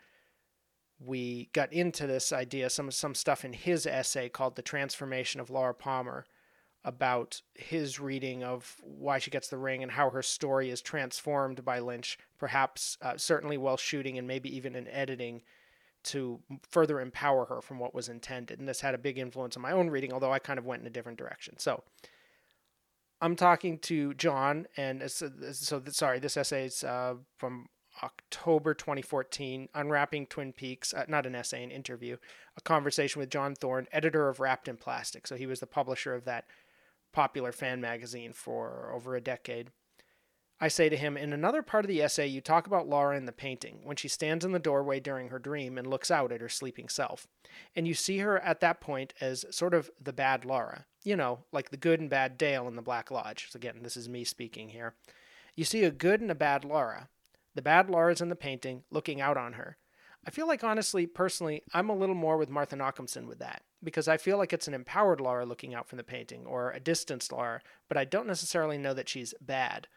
we 1.03 1.49
got 1.55 1.73
into 1.73 2.07
this 2.07 2.33
idea, 2.33 2.69
some 2.69 2.91
some 2.91 3.15
stuff 3.15 3.45
in 3.45 3.55
his 3.55 3.87
essay 3.87 4.29
called 4.29 4.57
"The 4.57 4.63
Transformation 4.63 5.41
of 5.41 5.51
Laura 5.51 5.75
Palmer," 5.75 6.27
about 6.85 7.41
his 7.55 7.99
reading 7.99 8.45
of 8.45 8.77
why 8.83 9.19
she 9.19 9.31
gets 9.31 9.49
the 9.49 9.59
ring 9.59 9.83
and 9.83 9.93
how 9.93 10.11
her 10.11 10.23
story 10.23 10.71
is 10.71 10.83
transformed 10.83 11.65
by 11.65 11.79
Lynch, 11.79 12.19
perhaps 12.39 12.99
uh, 13.03 13.17
certainly 13.17 13.57
while 13.57 13.77
shooting 13.77 14.19
and 14.19 14.29
maybe 14.29 14.55
even 14.55 14.77
in 14.77 14.89
editing, 14.89 15.43
to 16.03 16.41
further 16.69 17.01
empower 17.01 17.47
her 17.47 17.61
from 17.63 17.79
what 17.79 17.95
was 17.95 18.09
intended. 18.09 18.59
And 18.59 18.69
this 18.69 18.81
had 18.83 18.95
a 18.95 18.99
big 18.99 19.19
influence 19.19 19.57
on 19.57 19.63
my 19.63 19.73
own 19.73 19.91
reading, 19.91 20.13
although 20.13 20.33
I 20.33 20.39
kind 20.39 20.59
of 20.59 20.67
went 20.67 20.83
in 20.83 20.87
a 20.87 20.91
different 20.91 21.19
direction. 21.19 21.59
So. 21.59 21.83
I'm 23.23 23.37
talking 23.37 23.79
to 23.81 24.15
John, 24.15 24.67
and 24.79 25.11
so, 25.11 25.31
so 25.53 25.83
sorry, 25.91 26.21
this 26.21 26.39
essay 26.39 26.65
is 26.65 26.83
uh, 26.83 27.17
from 27.37 27.69
October 28.03 28.75
2014, 28.75 29.69
Unwrapping 29.75 30.27
Twin 30.27 30.53
Peaks, 30.53 30.95
uh, 30.95 31.05
not 31.09 31.27
an 31.27 31.35
essay, 31.35 31.63
an 31.63 31.71
interview, 31.71 32.17
a 32.57 32.61
conversation 32.61 33.21
with 33.21 33.31
John 33.31 33.55
Thorne, 33.55 33.87
editor 33.93 34.29
of 34.29 34.41
Wrapped 34.41 34.69
in 34.69 34.77
Plastic. 34.77 35.27
So 35.27 35.37
he 35.37 35.47
was 35.47 35.61
the 35.61 35.67
publisher 35.67 36.15
of 36.15 36.25
that 36.25 36.47
popular 37.13 37.53
fan 37.53 37.81
magazine 37.81 38.33
for 38.33 38.93
over 38.95 39.15
a 39.15 39.21
decade. 39.21 39.71
I 40.63 40.69
say 40.69 40.91
to 40.91 40.97
him, 40.97 41.17
in 41.17 41.33
another 41.33 41.63
part 41.63 41.85
of 41.85 41.89
the 41.89 42.03
essay, 42.03 42.27
you 42.27 42.43
talk 42.43 42.67
about 42.67 42.87
Laura 42.87 43.17
in 43.17 43.25
the 43.25 43.33
painting, 43.33 43.81
when 43.83 43.97
she 43.97 44.09
stands 44.09 44.45
in 44.45 44.53
the 44.53 44.59
doorway 44.59 45.01
during 45.01 45.29
her 45.29 45.39
dream 45.39 45.79
and 45.79 45.87
looks 45.87 46.11
out 46.11 46.33
at 46.33 46.43
her 46.43 46.51
sleeping 46.51 46.91
self. 46.91 47.27
And 47.75 47.89
you 47.89 47.95
see 47.95 48.19
her 48.19 48.39
at 48.39 48.61
that 48.61 48.79
point 48.79 49.15
as 49.23 49.47
sort 49.51 49.73
of 49.73 49.91
the 49.99 50.13
bad 50.13 50.45
Laura. 50.45 50.85
You 51.03 51.17
know, 51.17 51.45
like 51.51 51.71
the 51.71 51.79
good 51.79 51.99
and 51.99 52.11
bad 52.11 52.37
Dale 52.37 52.69
in 52.69 52.77
the 52.77 52.83
Black 52.83 53.11
Lodge. 53.11 53.49
So 53.51 53.57
again, 53.57 53.79
this 53.83 53.97
is 53.97 54.07
me 54.07 54.23
speaking 54.23 54.69
here. 54.69 54.95
You 55.57 55.65
see 55.65 55.85
a 55.85 55.91
good 55.91 56.21
and 56.21 56.31
a 56.31 56.35
bad 56.35 56.63
Laura. 56.63 57.09
The 57.55 57.63
bad 57.63 57.91
Laura's 57.91 58.21
in 58.21 58.29
the 58.29 58.37
painting, 58.37 58.85
looking 58.91 59.21
out 59.21 59.37
on 59.37 59.55
her. 59.55 59.77
I 60.27 60.31
feel 60.31 60.47
like, 60.47 60.63
honestly, 60.63 61.07
personally, 61.07 61.63
I'm 61.73 61.89
a 61.89 61.97
little 61.97 62.15
more 62.15 62.37
with 62.37 62.51
Martha 62.51 62.77
Nochimson 62.77 63.27
with 63.27 63.39
that, 63.39 63.63
because 63.83 64.07
I 64.07 64.19
feel 64.19 64.37
like 64.37 64.53
it's 64.53 64.69
an 64.69 64.75
empowered 64.75 65.21
Laura 65.21 65.47
looking 65.47 65.75
out 65.75 65.89
from 65.89 65.97
the 65.97 66.05
painting, 66.05 66.45
or 66.47 66.71
a 66.71 66.81
distanced 66.81 67.33
Laura, 67.33 67.63
but 67.89 67.97
I 67.97 68.05
don't 68.05 68.27
necessarily 68.27 68.77
know 68.77 68.93
that 68.95 69.09
she's 69.09 69.35
bad. 69.41 69.89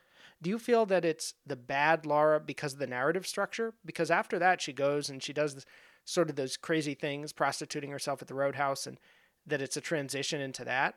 Do 0.42 0.50
you 0.50 0.58
feel 0.60 0.86
that 0.88 1.06
it's 1.06 1.34
the 1.46 1.56
bad 1.56 2.06
Laura 2.06 2.40
because 2.40 2.74
of 2.74 2.80
the 2.80 2.88
narrative 2.88 3.28
structure? 3.28 3.74
Because 3.86 4.10
after 4.10 4.40
that, 4.40 4.62
she 4.62 4.74
goes 4.74 5.10
and 5.10 5.22
she 5.22 5.34
does 5.34 5.56
this, 5.56 5.66
sort 6.06 6.30
of 6.30 6.36
those 6.36 6.58
crazy 6.58 6.94
things, 6.94 7.32
prostituting 7.34 7.92
herself 7.92 8.22
at 8.22 8.28
the 8.28 8.34
roadhouse, 8.34 8.88
and 8.88 9.00
that 9.46 9.62
it's 9.62 9.78
a 9.78 9.82
transition 9.82 10.42
into 10.42 10.66
that? 10.66 10.96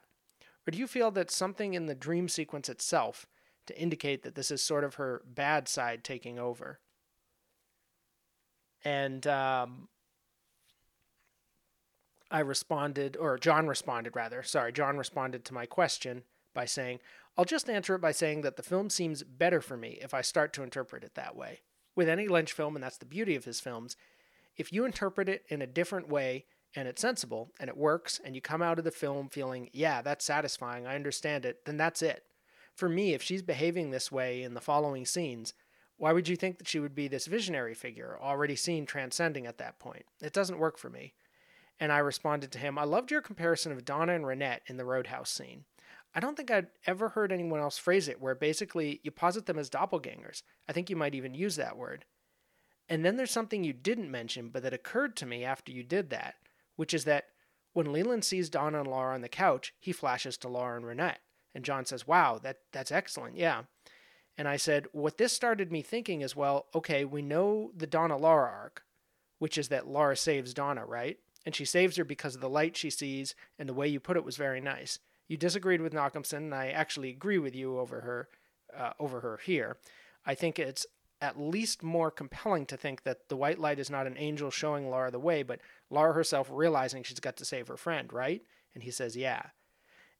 Or 0.66 0.70
do 0.70 0.78
you 0.78 0.86
feel 0.86 1.10
that 1.12 1.30
something 1.30 1.74
in 1.74 1.86
the 1.86 1.94
dream 1.94 2.28
sequence 2.28 2.68
itself 2.68 3.26
to 3.66 3.78
indicate 3.78 4.22
that 4.22 4.34
this 4.34 4.50
is 4.50 4.62
sort 4.62 4.84
of 4.84 4.94
her 4.94 5.22
bad 5.26 5.68
side 5.68 6.04
taking 6.04 6.38
over. 6.38 6.80
And 8.84 9.26
um, 9.26 9.88
I 12.30 12.40
responded, 12.40 13.16
or 13.16 13.38
John 13.38 13.66
responded 13.66 14.14
rather. 14.14 14.42
Sorry, 14.42 14.72
John 14.72 14.96
responded 14.96 15.44
to 15.44 15.54
my 15.54 15.66
question 15.66 16.22
by 16.54 16.64
saying, 16.64 17.00
I'll 17.36 17.44
just 17.44 17.68
answer 17.68 17.94
it 17.94 18.00
by 18.00 18.12
saying 18.12 18.42
that 18.42 18.56
the 18.56 18.62
film 18.62 18.88
seems 18.88 19.22
better 19.22 19.60
for 19.60 19.76
me 19.76 19.98
if 20.00 20.14
I 20.14 20.22
start 20.22 20.52
to 20.54 20.62
interpret 20.62 21.04
it 21.04 21.14
that 21.14 21.36
way. 21.36 21.60
With 21.94 22.08
any 22.08 22.28
Lynch 22.28 22.52
film, 22.52 22.76
and 22.76 22.82
that's 22.82 22.98
the 22.98 23.06
beauty 23.06 23.34
of 23.34 23.44
his 23.44 23.60
films, 23.60 23.96
if 24.56 24.72
you 24.72 24.84
interpret 24.84 25.28
it 25.28 25.44
in 25.48 25.60
a 25.60 25.66
different 25.66 26.08
way 26.08 26.46
and 26.74 26.88
it's 26.88 27.02
sensible 27.02 27.52
and 27.58 27.68
it 27.68 27.76
works 27.76 28.20
and 28.24 28.34
you 28.34 28.40
come 28.40 28.62
out 28.62 28.78
of 28.78 28.84
the 28.84 28.90
film 28.90 29.28
feeling, 29.28 29.68
yeah, 29.72 30.00
that's 30.00 30.24
satisfying, 30.24 30.86
I 30.86 30.94
understand 30.94 31.44
it, 31.44 31.64
then 31.64 31.76
that's 31.76 32.02
it 32.02 32.22
for 32.76 32.88
me, 32.88 33.14
if 33.14 33.22
she's 33.22 33.42
behaving 33.42 33.90
this 33.90 34.12
way 34.12 34.42
in 34.42 34.54
the 34.54 34.60
following 34.60 35.06
scenes, 35.06 35.54
why 35.96 36.12
would 36.12 36.28
you 36.28 36.36
think 36.36 36.58
that 36.58 36.68
she 36.68 36.78
would 36.78 36.94
be 36.94 37.08
this 37.08 37.26
visionary 37.26 37.74
figure, 37.74 38.18
already 38.20 38.54
seen 38.54 38.84
transcending 38.84 39.46
at 39.46 39.58
that 39.58 39.78
point? 39.78 40.04
It 40.20 40.34
doesn't 40.34 40.58
work 40.58 40.78
for 40.78 40.90
me. 40.90 41.14
And 41.80 41.90
I 41.90 41.98
responded 41.98 42.52
to 42.52 42.58
him, 42.58 42.78
I 42.78 42.84
loved 42.84 43.10
your 43.10 43.22
comparison 43.22 43.72
of 43.72 43.84
Donna 43.84 44.14
and 44.14 44.24
Ronette 44.24 44.60
in 44.66 44.76
the 44.76 44.84
Roadhouse 44.84 45.30
scene. 45.30 45.64
I 46.14 46.20
don't 46.20 46.36
think 46.36 46.50
I'd 46.50 46.68
ever 46.86 47.10
heard 47.10 47.32
anyone 47.32 47.60
else 47.60 47.76
phrase 47.76 48.08
it 48.08 48.20
where 48.20 48.34
basically 48.34 49.00
you 49.02 49.10
posit 49.10 49.46
them 49.46 49.58
as 49.58 49.68
doppelgangers. 49.68 50.42
I 50.68 50.72
think 50.72 50.88
you 50.88 50.96
might 50.96 51.14
even 51.14 51.34
use 51.34 51.56
that 51.56 51.76
word. 51.76 52.04
And 52.88 53.04
then 53.04 53.16
there's 53.16 53.30
something 53.30 53.64
you 53.64 53.72
didn't 53.72 54.10
mention, 54.10 54.48
but 54.48 54.62
that 54.62 54.72
occurred 54.72 55.16
to 55.16 55.26
me 55.26 55.44
after 55.44 55.72
you 55.72 55.82
did 55.82 56.10
that, 56.10 56.36
which 56.76 56.94
is 56.94 57.04
that 57.04 57.26
when 57.72 57.92
Leland 57.92 58.24
sees 58.24 58.48
Donna 58.48 58.80
and 58.80 58.88
Laura 58.88 59.14
on 59.14 59.20
the 59.20 59.28
couch, 59.28 59.74
he 59.78 59.92
flashes 59.92 60.38
to 60.38 60.48
Laura 60.48 60.76
and 60.76 60.86
Ronette. 60.86 61.16
And 61.56 61.64
John 61.64 61.86
says, 61.86 62.06
"Wow, 62.06 62.38
that 62.44 62.58
that's 62.72 62.92
excellent. 62.92 63.36
Yeah." 63.36 63.62
And 64.38 64.46
I 64.46 64.56
said, 64.56 64.86
what 64.92 65.16
this 65.16 65.32
started 65.32 65.72
me 65.72 65.82
thinking 65.82 66.20
is, 66.20 66.36
well, 66.36 66.66
okay, 66.74 67.04
we 67.04 67.22
know 67.22 67.70
the 67.74 67.86
Donna 67.86 68.16
Laura 68.16 68.50
arc, 68.50 68.84
which 69.38 69.56
is 69.56 69.68
that 69.68 69.88
Laura 69.88 70.16
saves 70.16 70.52
Donna, 70.52 70.84
right? 70.84 71.18
And 71.46 71.54
she 71.54 71.64
saves 71.64 71.96
her 71.96 72.04
because 72.04 72.34
of 72.34 72.40
the 72.40 72.48
light 72.48 72.76
she 72.76 72.90
sees, 72.90 73.34
and 73.58 73.68
the 73.68 73.74
way 73.74 73.88
you 73.88 73.98
put 73.98 74.16
it 74.16 74.24
was 74.24 74.36
very 74.36 74.60
nice. 74.60 74.98
You 75.28 75.36
disagreed 75.36 75.80
with 75.80 75.94
Nochimson, 75.94 76.36
and 76.36 76.54
I 76.54 76.68
actually 76.68 77.10
agree 77.10 77.38
with 77.38 77.54
you 77.54 77.78
over 77.78 78.00
her, 78.02 78.28
uh, 78.76 78.92
over 78.98 79.20
her 79.20 79.40
here. 79.42 79.78
I 80.26 80.34
think 80.34 80.58
it's 80.58 80.86
at 81.22 81.40
least 81.40 81.82
more 81.82 82.10
compelling 82.10 82.66
to 82.66 82.76
think 82.76 83.04
that 83.04 83.28
the 83.28 83.36
white 83.36 83.58
light 83.58 83.78
is 83.78 83.88
not 83.88 84.06
an 84.06 84.18
angel 84.18 84.50
showing 84.50 84.90
Laura 84.90 85.10
the 85.10 85.18
way, 85.18 85.42
but 85.42 85.60
Laura 85.88 86.12
herself 86.12 86.48
realizing 86.52 87.02
she's 87.02 87.20
got 87.20 87.38
to 87.38 87.44
save 87.44 87.68
her 87.68 87.78
friend, 87.78 88.12
right? 88.12 88.42
And 88.74 88.82
he 88.82 88.90
says, 88.90 89.16
yeah. 89.16 89.46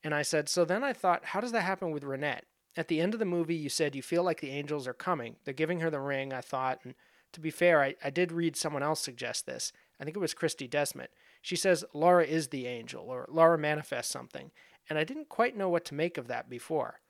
And 0.05 0.15
I 0.15 0.23
said, 0.23 0.49
so 0.49 0.65
then 0.65 0.85
I 0.85 0.93
thought, 0.93 1.27
how 1.27 1.41
does 1.41 1.53
that 1.53 1.63
happen 1.63 1.91
with 1.91 2.05
Ronette? 2.05 2.43
At 2.77 2.89
the 2.89 3.01
end 3.01 3.15
of 3.15 3.21
the 3.21 3.25
movie, 3.25 3.55
you 3.55 3.69
said 3.69 3.95
you 3.95 4.03
feel 4.03 4.23
like 4.23 4.41
the 4.41 4.51
angels 4.51 4.87
are 4.87 4.95
coming. 4.95 5.37
They're 5.45 5.55
giving 5.55 5.81
her 5.81 5.91
the 5.91 6.01
ring, 6.01 6.33
I 6.33 6.43
thought. 6.43 6.81
And 6.85 6.95
to 7.33 7.41
be 7.41 7.51
fair, 7.51 7.83
I, 7.83 7.95
I 8.05 8.11
did 8.11 8.33
read 8.33 8.57
someone 8.57 8.83
else 8.83 9.01
suggest 9.01 9.47
this. 9.47 9.73
I 9.99 10.05
think 10.05 10.17
it 10.17 10.21
was 10.21 10.35
Christy 10.35 10.69
Desmet. 10.69 11.09
She 11.41 11.57
says 11.57 11.85
Laura 11.95 12.25
is 12.25 12.49
the 12.49 12.67
angel, 12.67 13.05
or 13.09 13.27
Laura 13.29 13.57
manifests 13.57 14.13
something. 14.13 14.51
And 14.89 14.99
I 14.99 15.05
didn't 15.05 15.29
quite 15.29 15.57
know 15.57 15.69
what 15.69 15.85
to 15.87 15.95
make 15.95 16.19
of 16.19 16.29
that 16.29 16.51
before. 16.51 17.01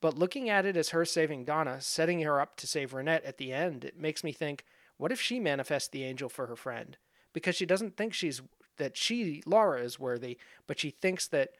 But 0.00 0.16
looking 0.16 0.48
at 0.48 0.64
it 0.64 0.76
as 0.76 0.90
her 0.90 1.04
saving 1.04 1.44
Donna, 1.44 1.80
setting 1.80 2.20
her 2.22 2.40
up 2.40 2.56
to 2.58 2.66
save 2.66 2.92
Ronette 2.92 3.26
at 3.26 3.38
the 3.38 3.52
end, 3.52 3.84
it 3.84 3.98
makes 3.98 4.22
me 4.22 4.32
think, 4.32 4.64
what 4.96 5.12
if 5.12 5.20
she 5.20 5.40
manifests 5.40 5.88
the 5.88 6.04
angel 6.04 6.28
for 6.28 6.46
her 6.46 6.56
friend? 6.56 6.96
Because 7.32 7.56
she 7.56 7.66
doesn't 7.66 7.96
think 7.96 8.14
she's 8.14 8.40
that 8.76 8.96
she, 8.96 9.42
Laura, 9.44 9.82
is 9.82 9.98
worthy, 9.98 10.38
but 10.68 10.78
she 10.78 10.90
thinks 10.90 11.26
that 11.28 11.50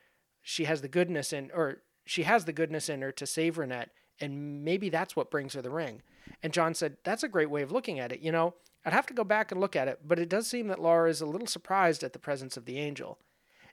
she 0.43 0.65
has 0.65 0.81
the 0.81 0.89
goodness 0.89 1.33
in 1.33 1.51
or 1.55 1.83
she 2.05 2.23
has 2.23 2.45
the 2.47 2.53
goodness 2.53 2.89
in 2.89 3.03
her 3.03 3.13
to 3.13 3.27
save 3.27 3.57
Ronette, 3.57 3.91
and 4.21 4.65
maybe 4.65 4.89
that's 4.89 5.15
what 5.15 5.31
brings 5.31 5.55
her 5.55 5.63
the 5.63 5.71
ring. 5.71 6.03
And 6.43 6.53
John 6.53 6.75
said, 6.75 6.97
That's 7.05 7.23
a 7.23 7.29
great 7.29 7.51
way 7.51 7.63
of 7.63 7.73
looking 7.73 7.99
at 7.99 8.13
it. 8.13 8.21
You 8.21 8.33
know, 8.33 8.55
I'd 8.85 8.93
have 8.93 9.07
to 9.07 9.15
go 9.15 9.25
back 9.25 9.53
and 9.53 9.61
look 9.61 9.77
at 9.77 9.89
it, 9.89 10.01
but 10.05 10.19
it 10.19 10.29
does 10.29 10.47
seem 10.47 10.69
that 10.69 10.81
Laura 10.81 11.11
is 11.11 11.21
a 11.21 11.27
little 11.27 11.47
surprised 11.47 12.03
at 12.03 12.13
the 12.13 12.19
presence 12.19 12.57
of 12.57 12.65
the 12.65 12.79
angel. 12.79 13.19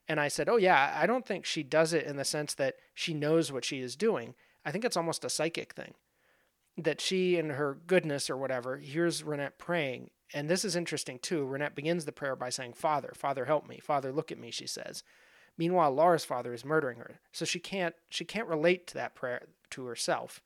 And 0.07 0.19
I 0.19 0.27
said, 0.27 0.49
Oh, 0.49 0.57
yeah, 0.57 0.93
I 0.95 1.05
don't 1.05 1.25
think 1.25 1.45
she 1.45 1.63
does 1.63 1.93
it 1.93 2.05
in 2.05 2.17
the 2.17 2.25
sense 2.25 2.53
that 2.55 2.75
she 2.93 3.13
knows 3.13 3.51
what 3.51 3.65
she 3.65 3.79
is 3.79 3.95
doing. 3.95 4.35
I 4.65 4.71
think 4.71 4.83
it's 4.83 4.97
almost 4.97 5.25
a 5.25 5.29
psychic 5.29 5.73
thing. 5.73 5.93
That 6.77 6.99
she, 6.99 7.37
in 7.37 7.51
her 7.51 7.77
goodness 7.87 8.29
or 8.29 8.35
whatever, 8.35 8.77
hears 8.77 9.23
Ronette 9.23 9.57
praying. 9.57 10.09
And 10.33 10.49
this 10.49 10.65
is 10.65 10.75
interesting 10.75 11.19
too. 11.19 11.45
Ronette 11.45 11.75
begins 11.75 12.03
the 12.03 12.11
prayer 12.11 12.35
by 12.35 12.49
saying, 12.49 12.73
Father, 12.73 13.13
Father, 13.15 13.45
help 13.45 13.67
me. 13.67 13.79
Father, 13.79 14.11
look 14.11 14.31
at 14.31 14.39
me, 14.39 14.51
she 14.51 14.67
says. 14.67 15.03
Meanwhile, 15.57 15.91
Laura's 15.93 16.25
father 16.25 16.53
is 16.53 16.65
murdering 16.65 16.97
her. 16.97 17.19
So 17.31 17.45
she 17.45 17.59
can't 17.59 17.95
she 18.09 18.25
can't 18.25 18.47
relate 18.47 18.87
to 18.87 18.93
that 18.95 19.15
prayer 19.15 19.47
to 19.71 19.85
herself. 19.85 20.41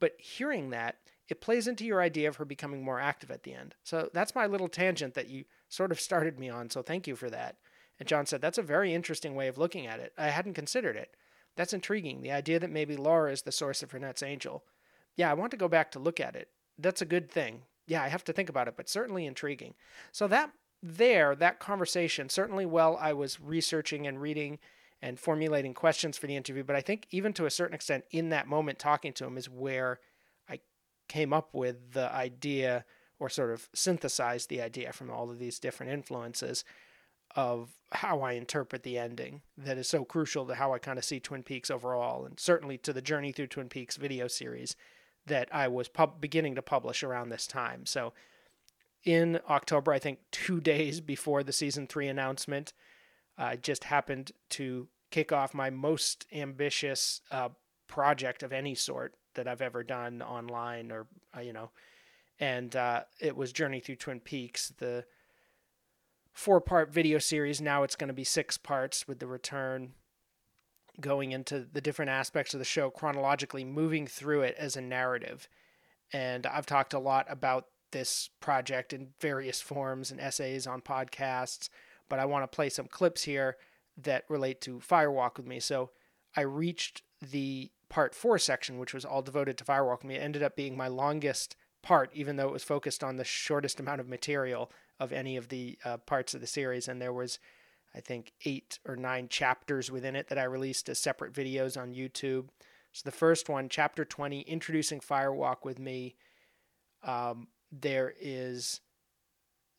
But 0.00 0.16
hearing 0.18 0.70
that, 0.70 0.96
it 1.28 1.40
plays 1.40 1.66
into 1.66 1.84
your 1.84 2.02
idea 2.02 2.28
of 2.28 2.36
her 2.36 2.44
becoming 2.44 2.84
more 2.84 3.00
active 3.00 3.30
at 3.30 3.44
the 3.44 3.54
end. 3.54 3.74
So 3.82 4.10
that's 4.12 4.34
my 4.34 4.46
little 4.46 4.68
tangent 4.68 5.14
that 5.14 5.28
you 5.28 5.44
sort 5.68 5.92
of 5.92 6.00
started 6.00 6.38
me 6.38 6.50
on. 6.50 6.68
So 6.70 6.82
thank 6.82 7.06
you 7.06 7.16
for 7.16 7.30
that. 7.30 7.56
And 7.98 8.08
John 8.08 8.26
said, 8.26 8.40
That's 8.40 8.58
a 8.58 8.62
very 8.62 8.92
interesting 8.92 9.34
way 9.34 9.48
of 9.48 9.58
looking 9.58 9.86
at 9.86 10.00
it. 10.00 10.12
I 10.18 10.28
hadn't 10.28 10.54
considered 10.54 10.96
it. 10.96 11.16
That's 11.56 11.72
intriguing. 11.72 12.20
The 12.20 12.32
idea 12.32 12.58
that 12.58 12.70
maybe 12.70 12.96
Laura 12.96 13.32
is 13.32 13.42
the 13.42 13.52
source 13.52 13.82
of 13.82 13.92
Ronette's 13.92 14.22
angel. 14.22 14.64
Yeah, 15.16 15.30
I 15.30 15.34
want 15.34 15.52
to 15.52 15.56
go 15.56 15.68
back 15.68 15.92
to 15.92 16.00
look 16.00 16.18
at 16.18 16.34
it. 16.34 16.48
That's 16.78 17.02
a 17.02 17.06
good 17.06 17.30
thing. 17.30 17.62
Yeah, 17.86 18.02
I 18.02 18.08
have 18.08 18.24
to 18.24 18.32
think 18.32 18.48
about 18.48 18.66
it, 18.66 18.74
but 18.76 18.88
certainly 18.88 19.26
intriguing. 19.26 19.74
So 20.10 20.26
that 20.28 20.50
there, 20.84 21.34
that 21.34 21.60
conversation, 21.60 22.28
certainly 22.28 22.66
while 22.66 22.98
I 23.00 23.14
was 23.14 23.40
researching 23.40 24.06
and 24.06 24.20
reading 24.20 24.58
and 25.00 25.18
formulating 25.18 25.72
questions 25.72 26.18
for 26.18 26.26
the 26.26 26.36
interview, 26.36 26.62
but 26.62 26.76
I 26.76 26.82
think 26.82 27.06
even 27.10 27.32
to 27.34 27.46
a 27.46 27.50
certain 27.50 27.74
extent 27.74 28.04
in 28.10 28.28
that 28.28 28.46
moment 28.46 28.78
talking 28.78 29.14
to 29.14 29.24
him 29.24 29.38
is 29.38 29.48
where 29.48 29.98
I 30.48 30.60
came 31.08 31.32
up 31.32 31.54
with 31.54 31.92
the 31.92 32.12
idea 32.12 32.84
or 33.18 33.30
sort 33.30 33.50
of 33.50 33.68
synthesized 33.72 34.50
the 34.50 34.60
idea 34.60 34.92
from 34.92 35.10
all 35.10 35.30
of 35.30 35.38
these 35.38 35.58
different 35.58 35.92
influences 35.92 36.64
of 37.34 37.70
how 37.92 38.20
I 38.20 38.32
interpret 38.32 38.82
the 38.82 38.98
ending 38.98 39.40
that 39.56 39.78
is 39.78 39.88
so 39.88 40.04
crucial 40.04 40.44
to 40.46 40.54
how 40.54 40.74
I 40.74 40.78
kind 40.78 40.98
of 40.98 41.04
see 41.04 41.18
Twin 41.18 41.42
Peaks 41.42 41.70
overall, 41.70 42.26
and 42.26 42.38
certainly 42.38 42.76
to 42.78 42.92
the 42.92 43.02
Journey 43.02 43.32
Through 43.32 43.46
Twin 43.48 43.68
Peaks 43.68 43.96
video 43.96 44.28
series 44.28 44.76
that 45.26 45.48
I 45.50 45.68
was 45.68 45.88
pub- 45.88 46.20
beginning 46.20 46.54
to 46.56 46.62
publish 46.62 47.02
around 47.02 47.30
this 47.30 47.46
time. 47.46 47.86
So, 47.86 48.12
in 49.04 49.40
October, 49.48 49.92
I 49.92 49.98
think 49.98 50.18
two 50.30 50.60
days 50.72 51.00
before 51.00 51.42
the 51.42 51.52
season 51.52 51.86
three 51.86 52.08
announcement, 52.08 52.72
I 53.36 53.54
uh, 53.54 53.56
just 53.56 53.84
happened 53.84 54.32
to 54.50 54.88
kick 55.10 55.32
off 55.32 55.54
my 55.54 55.70
most 55.70 56.26
ambitious 56.32 57.20
uh, 57.30 57.50
project 57.88 58.42
of 58.42 58.52
any 58.52 58.74
sort 58.74 59.14
that 59.34 59.48
I've 59.48 59.62
ever 59.62 59.82
done 59.82 60.22
online 60.22 60.92
or, 60.92 61.06
uh, 61.36 61.40
you 61.40 61.52
know, 61.52 61.70
and 62.40 62.74
uh, 62.74 63.02
it 63.20 63.36
was 63.36 63.52
Journey 63.52 63.80
Through 63.80 63.96
Twin 63.96 64.20
Peaks, 64.20 64.72
the 64.78 65.04
four 66.32 66.60
part 66.60 66.92
video 66.92 67.18
series. 67.18 67.60
Now 67.60 67.82
it's 67.82 67.96
going 67.96 68.08
to 68.08 68.14
be 68.14 68.24
six 68.24 68.56
parts 68.56 69.06
with 69.06 69.20
the 69.20 69.26
return 69.26 69.92
going 71.00 71.32
into 71.32 71.66
the 71.72 71.80
different 71.80 72.10
aspects 72.10 72.54
of 72.54 72.58
the 72.58 72.64
show 72.64 72.90
chronologically, 72.90 73.64
moving 73.64 74.06
through 74.06 74.42
it 74.42 74.54
as 74.58 74.76
a 74.76 74.80
narrative. 74.80 75.48
And 76.12 76.46
I've 76.46 76.66
talked 76.66 76.94
a 76.94 76.98
lot 76.98 77.26
about 77.28 77.66
this 77.94 78.28
project 78.40 78.92
in 78.92 79.08
various 79.20 79.62
forms 79.62 80.10
and 80.10 80.20
essays 80.20 80.66
on 80.66 80.82
podcasts, 80.82 81.70
but 82.10 82.18
I 82.18 82.26
want 82.26 82.42
to 82.42 82.54
play 82.54 82.68
some 82.68 82.88
clips 82.88 83.22
here 83.22 83.56
that 83.96 84.24
relate 84.28 84.60
to 84.62 84.80
Firewalk 84.80 85.36
with 85.38 85.46
Me. 85.46 85.60
So 85.60 85.90
I 86.36 86.42
reached 86.42 87.02
the 87.22 87.70
part 87.88 88.14
four 88.14 88.38
section, 88.38 88.78
which 88.78 88.92
was 88.92 89.04
all 89.04 89.22
devoted 89.22 89.56
to 89.58 89.64
Firewalk 89.64 89.98
with 89.98 90.08
Me. 90.08 90.16
It 90.16 90.22
ended 90.22 90.42
up 90.42 90.56
being 90.56 90.76
my 90.76 90.88
longest 90.88 91.56
part, 91.82 92.10
even 92.12 92.36
though 92.36 92.48
it 92.48 92.52
was 92.52 92.64
focused 92.64 93.04
on 93.04 93.16
the 93.16 93.24
shortest 93.24 93.78
amount 93.78 94.00
of 94.00 94.08
material 94.08 94.72
of 94.98 95.12
any 95.12 95.36
of 95.36 95.48
the 95.48 95.78
uh, 95.84 95.98
parts 95.98 96.34
of 96.34 96.40
the 96.40 96.46
series. 96.48 96.88
And 96.88 97.00
there 97.00 97.12
was, 97.12 97.38
I 97.94 98.00
think, 98.00 98.32
eight 98.44 98.80
or 98.84 98.96
nine 98.96 99.28
chapters 99.28 99.90
within 99.90 100.16
it 100.16 100.28
that 100.28 100.38
I 100.38 100.44
released 100.44 100.88
as 100.88 100.98
separate 100.98 101.32
videos 101.32 101.80
on 101.80 101.94
YouTube. 101.94 102.48
So 102.92 103.02
the 103.04 103.12
first 103.12 103.48
one, 103.48 103.68
chapter 103.68 104.04
20, 104.04 104.40
introducing 104.40 104.98
Firewalk 104.98 105.64
with 105.64 105.78
me. 105.78 106.16
Um, 107.04 107.48
there 107.80 108.12
is 108.20 108.80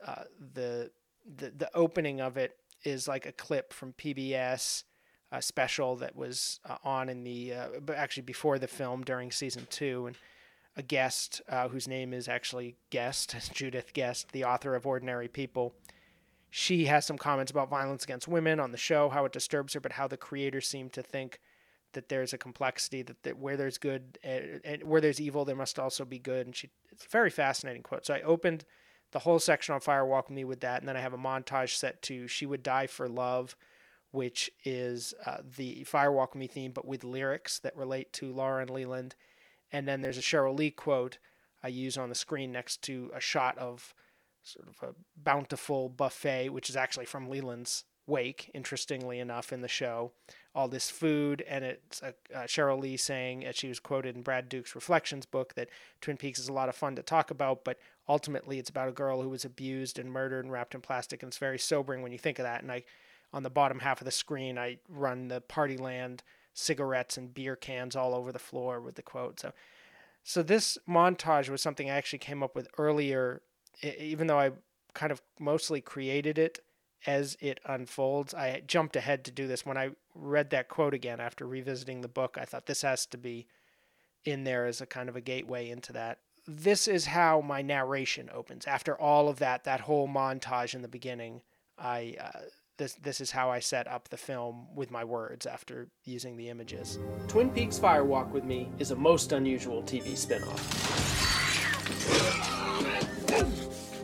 uh, 0.06 0.24
the, 0.54 0.92
the 1.38 1.52
the 1.52 1.70
opening 1.76 2.22
of 2.22 2.38
it 2.38 2.58
is 2.84 3.08
like 3.08 3.26
a 3.26 3.32
clip 3.32 3.74
from 3.74 3.94
PBS 3.94 4.84
a 5.32 5.42
special 5.42 5.96
that 5.98 6.16
was 6.16 6.60
uh, 6.68 6.78
on 6.84 7.10
in 7.10 7.24
the 7.24 7.54
uh, 7.54 7.68
actually 7.96 8.24
before 8.24 8.60
the 8.60 8.68
film 8.68 9.04
during 9.04 9.32
season 9.32 9.68
two 9.70 10.08
and 10.08 10.16
a 10.78 10.84
guest 10.84 11.42
uh, 11.50 11.70
whose 11.70 11.88
name 11.88 12.14
is 12.14 12.28
actually 12.28 12.76
Guest, 12.90 13.36
Judith 13.54 13.94
Guest, 13.94 14.32
the 14.32 14.44
author 14.44 14.76
of 14.76 14.86
Ordinary 14.86 15.28
People. 15.28 15.74
She 16.50 16.86
has 16.86 17.06
some 17.06 17.18
comments 17.18 17.52
about 17.52 17.70
violence 17.70 18.04
against 18.04 18.28
women 18.28 18.60
on 18.60 18.72
the 18.72 18.78
show, 18.78 19.10
how 19.10 19.26
it 19.26 19.32
disturbs 19.32 19.74
her, 19.74 19.80
but 19.80 19.94
how 19.94 20.08
the 20.08 20.18
creators 20.18 20.68
seem 20.68 20.90
to 20.92 21.02
think 21.02 21.40
that 21.96 22.10
there's 22.10 22.32
a 22.34 22.38
complexity 22.38 23.02
that, 23.02 23.22
that 23.24 23.38
where 23.38 23.58
there's 23.58 23.78
good 23.78 24.18
and, 24.24 24.62
and 24.64 24.84
where 24.84 25.02
there's 25.02 25.20
evil, 25.20 25.44
there 25.44 25.56
must 25.56 25.80
also 25.80 26.06
be 26.06 26.20
good. 26.20 26.46
And 26.46 26.56
she, 26.56 26.70
it's 26.92 27.06
a 27.06 27.10
very 27.10 27.30
fascinating 27.30 27.84
quote. 27.84 28.06
So 28.06 28.14
I 28.14 28.22
opened 28.22 28.64
the 29.12 29.20
whole 29.20 29.40
section 29.40 29.74
on 29.74 29.82
Fire 29.82 30.06
Walk 30.06 30.30
with 30.30 30.36
Me 30.36 30.46
with 30.46 30.62
that, 30.62 30.82
and 30.82 30.88
then 30.88 30.98
I 30.98 31.02
have 31.02 31.14
a 31.14 31.18
montage 31.18 31.76
set 31.76 32.02
to 32.04 32.28
"She 32.28 32.46
Would 32.46 32.64
Die 32.64 32.88
for 32.88 33.10
Love," 33.10 33.56
which 34.12 34.52
is 34.64 35.14
uh, 35.26 35.38
the 35.58 35.84
Fire 35.84 36.12
Walk 36.12 36.34
with 36.34 36.40
Me 36.40 36.48
theme, 36.48 36.72
but 36.72 36.88
with 36.88 37.04
lyrics 37.04 37.60
that 37.60 37.76
relate 37.76 38.14
to 38.14 38.32
Laura 38.32 38.62
and 38.62 38.70
Leland 38.70 39.16
and 39.72 39.88
then 39.88 40.02
there's 40.02 40.18
a 40.18 40.22
Sheryl 40.22 40.58
Lee 40.58 40.72
quote 40.72 41.18
I 41.64 41.68
use 41.68 41.98
on 41.98 42.10
the 42.10 42.16
screen 42.16 42.52
next 42.52 42.82
to 42.84 43.12
a 43.14 43.20
shot 43.20 43.58
of 43.58 43.94
sort 44.44 44.68
of 44.70 44.90
a 44.90 44.94
bountiful 45.18 45.90
buffet, 45.90 46.50
which 46.50 46.70
is 46.70 46.76
actually 46.76 47.06
from 47.06 47.28
Leland's 47.28 47.84
wake, 48.06 48.52
interestingly 48.54 49.20
enough, 49.20 49.52
in 49.52 49.62
the 49.62 49.68
show. 49.68 50.12
All 50.56 50.70
this 50.70 50.90
food, 50.90 51.44
and 51.50 51.66
it's 51.66 52.02
a, 52.02 52.14
uh, 52.34 52.44
Sheryl 52.46 52.80
Lee 52.80 52.96
saying, 52.96 53.46
as 53.46 53.58
she 53.58 53.68
was 53.68 53.82
quoted 53.82 54.16
in 54.16 54.22
Brad 54.22 54.48
Duke's 54.48 54.74
Reflections 54.74 55.26
book, 55.26 55.54
that 55.56 55.68
Twin 56.00 56.16
Peaks 56.16 56.40
is 56.40 56.48
a 56.48 56.54
lot 56.54 56.70
of 56.70 56.76
fun 56.78 56.96
to 56.96 57.04
talk 57.04 57.30
about, 57.30 57.66
but 57.66 57.78
ultimately 58.08 58.58
it's 58.58 58.70
about 58.70 58.88
a 58.88 58.94
girl 58.94 59.22
who 59.22 59.28
was 59.28 59.44
abused 59.44 60.00
and 60.00 60.10
murdered 60.10 60.46
and 60.46 60.54
wrapped 60.54 60.74
in 60.74 60.80
plastic, 60.80 61.22
and 61.22 61.30
it's 61.30 61.38
very 61.38 61.60
sobering 61.60 62.02
when 62.02 62.14
you 62.14 62.18
think 62.18 62.40
of 62.40 62.44
that. 62.44 62.62
And 62.62 62.72
I, 62.72 62.86
on 63.34 63.44
the 63.44 63.50
bottom 63.50 63.80
half 63.80 64.00
of 64.00 64.06
the 64.06 64.12
screen, 64.12 64.58
I 64.58 64.78
run 64.88 65.28
the 65.28 65.42
Partyland 65.42 66.22
cigarettes 66.54 67.18
and 67.18 67.34
beer 67.34 67.58
cans 67.58 67.94
all 67.94 68.16
over 68.16 68.32
the 68.32 68.40
floor 68.40 68.80
with 68.80 68.96
the 68.96 69.02
quote. 69.02 69.42
So, 69.42 69.52
so 70.24 70.42
this 70.42 70.78
montage 70.88 71.50
was 71.50 71.62
something 71.62 71.90
I 71.90 71.96
actually 71.96 72.20
came 72.20 72.42
up 72.42 72.56
with 72.56 72.70
earlier, 72.78 73.42
even 73.84 74.28
though 74.28 74.40
I 74.40 74.52
kind 74.94 75.12
of 75.12 75.22
mostly 75.38 75.82
created 75.82 76.38
it 76.38 76.60
as 77.06 77.38
it 77.42 77.60
unfolds. 77.66 78.34
I 78.34 78.64
jumped 78.66 78.96
ahead 78.96 79.26
to 79.26 79.32
do 79.32 79.48
this 79.48 79.66
when 79.66 79.78
I 79.78 79.90
read 80.16 80.50
that 80.52 80.70
quote 80.70 80.94
again 80.94 81.20
after 81.20 81.46
revisiting 81.46 82.02
the 82.02 82.08
book. 82.08 82.38
I 82.40 82.46
thought 82.46 82.66
this 82.66 82.82
has 82.82 83.06
to 83.08 83.18
be 83.18 83.48
in 84.24 84.44
there 84.44 84.66
as 84.66 84.82
a 84.82 84.86
kind 84.86 85.10
of 85.10 85.16
a 85.16 85.22
gateway 85.22 85.70
into 85.70 85.94
that. 85.94 86.20
This 86.48 86.88
is 86.88 87.06
how 87.06 87.42
my 87.42 87.62
narration 87.62 88.30
opens. 88.34 88.66
After 88.66 89.00
all 89.00 89.28
of 89.28 89.40
that, 89.40 89.64
that 89.64 89.82
whole 89.82 90.08
montage 90.08 90.74
in 90.74 90.82
the 90.82 90.88
beginning, 90.88 91.42
I 91.78 92.16
uh, 92.20 92.40
this 92.78 92.94
this 92.96 93.20
is 93.22 93.32
how 93.32 93.50
I 93.50 93.60
set 93.60 93.88
up 93.88 94.10
the 94.10 94.18
film 94.18 94.68
with 94.76 94.92
my 94.92 95.04
words 95.04 95.46
after 95.46 95.88
using 96.04 96.38
the 96.38 96.50
images. 96.50 97.00
Twin 97.28 97.50
Peaks 97.50 97.80
Fire 97.80 98.04
Walk 98.04 98.34
with 98.34 98.44
Me 98.44 98.70
is 98.80 98.92
a 98.92 98.96
most 98.96 99.32
unusual 99.32 99.82
TV 99.84 100.16
spin-off. 100.16 100.62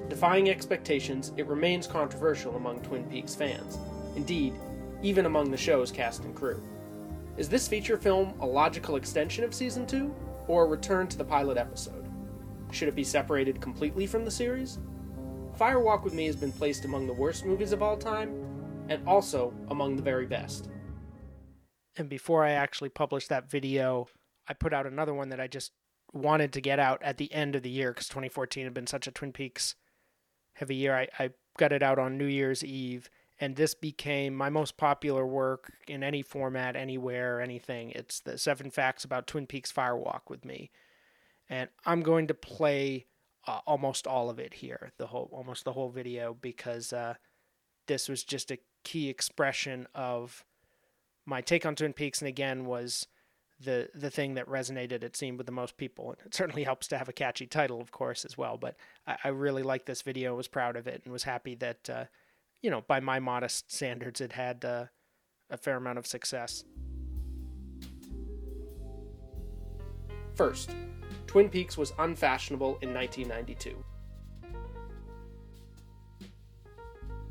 Defying 0.09 0.49
expectations, 0.49 1.31
it 1.37 1.47
remains 1.47 1.87
controversial 1.87 2.55
among 2.55 2.81
Twin 2.81 3.03
Peaks 3.05 3.35
fans. 3.35 3.77
Indeed, 4.15 4.53
even 5.01 5.25
among 5.25 5.51
the 5.51 5.57
show's 5.57 5.91
cast 5.91 6.23
and 6.23 6.35
crew. 6.35 6.61
Is 7.37 7.49
this 7.49 7.67
feature 7.67 7.97
film 7.97 8.33
a 8.39 8.45
logical 8.45 8.95
extension 8.95 9.43
of 9.43 9.53
season 9.53 9.85
2 9.87 10.13
or 10.47 10.65
a 10.65 10.67
return 10.67 11.07
to 11.07 11.17
the 11.17 11.23
pilot 11.23 11.57
episode? 11.57 12.09
Should 12.71 12.87
it 12.87 12.95
be 12.95 13.03
separated 13.03 13.61
completely 13.61 14.05
from 14.05 14.25
the 14.25 14.31
series? 14.31 14.79
Fire 15.55 15.79
Walk 15.79 16.03
with 16.03 16.13
Me 16.13 16.25
has 16.25 16.35
been 16.35 16.51
placed 16.51 16.85
among 16.85 17.07
the 17.07 17.13
worst 17.13 17.45
movies 17.45 17.71
of 17.71 17.81
all 17.81 17.97
time 17.97 18.29
and 18.89 19.05
also 19.07 19.53
among 19.69 19.95
the 19.95 20.01
very 20.01 20.25
best. 20.25 20.69
And 21.97 22.09
before 22.09 22.43
I 22.45 22.51
actually 22.51 22.89
published 22.89 23.29
that 23.29 23.49
video, 23.49 24.07
I 24.47 24.53
put 24.53 24.73
out 24.73 24.85
another 24.85 25.13
one 25.13 25.29
that 25.29 25.39
I 25.39 25.47
just 25.47 25.71
wanted 26.13 26.53
to 26.53 26.61
get 26.61 26.79
out 26.79 27.01
at 27.03 27.17
the 27.17 27.31
end 27.33 27.55
of 27.55 27.63
the 27.63 27.69
year 27.69 27.91
because 27.91 28.07
2014 28.07 28.65
had 28.65 28.73
been 28.73 28.87
such 28.87 29.07
a 29.07 29.11
Twin 29.11 29.31
Peaks 29.31 29.75
heavy 30.53 30.75
year. 30.75 30.95
I, 30.95 31.07
I 31.19 31.29
got 31.57 31.71
it 31.71 31.83
out 31.83 31.99
on 31.99 32.17
New 32.17 32.25
Year's 32.25 32.63
Eve, 32.63 33.09
and 33.41 33.55
this 33.55 33.73
became 33.73 34.35
my 34.35 34.51
most 34.51 34.77
popular 34.77 35.25
work 35.25 35.73
in 35.87 36.03
any 36.03 36.21
format, 36.21 36.75
anywhere, 36.75 37.41
anything. 37.41 37.91
It's 37.95 38.19
the 38.19 38.37
seven 38.37 38.69
facts 38.69 39.03
about 39.03 39.25
Twin 39.25 39.47
Peaks 39.47 39.71
Fire 39.71 39.97
Walk 39.97 40.29
with 40.29 40.45
me. 40.45 40.69
And 41.49 41.67
I'm 41.83 42.01
going 42.01 42.27
to 42.27 42.35
play 42.35 43.07
uh, 43.47 43.59
almost 43.65 44.05
all 44.05 44.29
of 44.29 44.37
it 44.37 44.53
here, 44.53 44.91
the 44.99 45.07
whole 45.07 45.27
almost 45.33 45.65
the 45.65 45.73
whole 45.73 45.89
video, 45.89 46.37
because 46.39 46.93
uh, 46.93 47.15
this 47.87 48.07
was 48.07 48.23
just 48.23 48.51
a 48.51 48.59
key 48.83 49.09
expression 49.09 49.87
of 49.95 50.45
my 51.25 51.41
take 51.41 51.65
on 51.65 51.75
Twin 51.75 51.93
Peaks, 51.93 52.21
and 52.21 52.27
again 52.27 52.65
was 52.65 53.07
the 53.59 53.89
the 53.95 54.11
thing 54.11 54.35
that 54.35 54.47
resonated 54.47 55.03
it 55.03 55.17
seemed 55.17 55.39
with 55.39 55.47
the 55.47 55.51
most 55.51 55.77
people. 55.77 56.11
And 56.11 56.27
it 56.27 56.35
certainly 56.35 56.63
helps 56.71 56.87
to 56.89 56.97
have 56.99 57.09
a 57.09 57.13
catchy 57.13 57.47
title, 57.47 57.81
of 57.81 57.91
course, 57.91 58.23
as 58.23 58.37
well. 58.37 58.57
But 58.57 58.75
I, 59.07 59.17
I 59.23 59.27
really 59.29 59.63
liked 59.63 59.87
this 59.87 60.03
video, 60.03 60.35
was 60.35 60.47
proud 60.47 60.75
of 60.75 60.85
it, 60.85 61.01
and 61.03 61.11
was 61.11 61.23
happy 61.23 61.55
that 61.55 61.89
uh, 61.89 62.05
you 62.61 62.69
know 62.69 62.81
by 62.87 62.99
my 62.99 63.19
modest 63.19 63.71
standards, 63.71 64.21
it 64.21 64.33
had 64.33 64.63
uh, 64.63 64.85
a 65.49 65.57
fair 65.57 65.77
amount 65.77 65.97
of 65.97 66.07
success. 66.07 66.63
First, 70.35 70.71
Twin 71.27 71.49
Peaks 71.49 71.77
was 71.77 71.93
unfashionable 71.99 72.77
in 72.81 72.93
1992. 72.93 73.83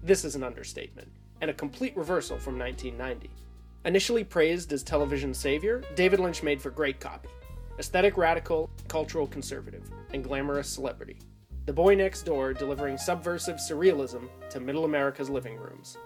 This 0.02 0.24
is 0.24 0.34
an 0.34 0.42
understatement, 0.42 1.10
and 1.40 1.50
a 1.50 1.54
complete 1.54 1.96
reversal 1.96 2.38
from 2.38 2.58
1990. 2.58 3.30
Initially 3.84 4.24
praised 4.24 4.72
as 4.72 4.82
television's 4.82 5.38
savior, 5.38 5.82
David 5.94 6.20
Lynch 6.20 6.42
made 6.42 6.60
for 6.60 6.70
great 6.70 7.00
copy. 7.00 7.28
Aesthetic 7.78 8.16
radical, 8.16 8.70
cultural 8.88 9.26
conservative, 9.26 9.90
and 10.12 10.22
glamorous 10.22 10.68
celebrity. 10.68 11.18
The 11.70 11.74
boy 11.74 11.94
next 11.94 12.22
door 12.22 12.52
delivering 12.52 12.98
subversive 12.98 13.58
surrealism 13.58 14.28
to 14.50 14.58
middle 14.58 14.84
America's 14.84 15.30
living 15.30 15.56
rooms. 15.56 15.96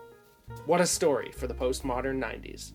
What 0.66 0.82
a 0.82 0.86
story 0.86 1.32
for 1.32 1.46
the 1.46 1.54
postmodern 1.54 2.22
90s. 2.22 2.72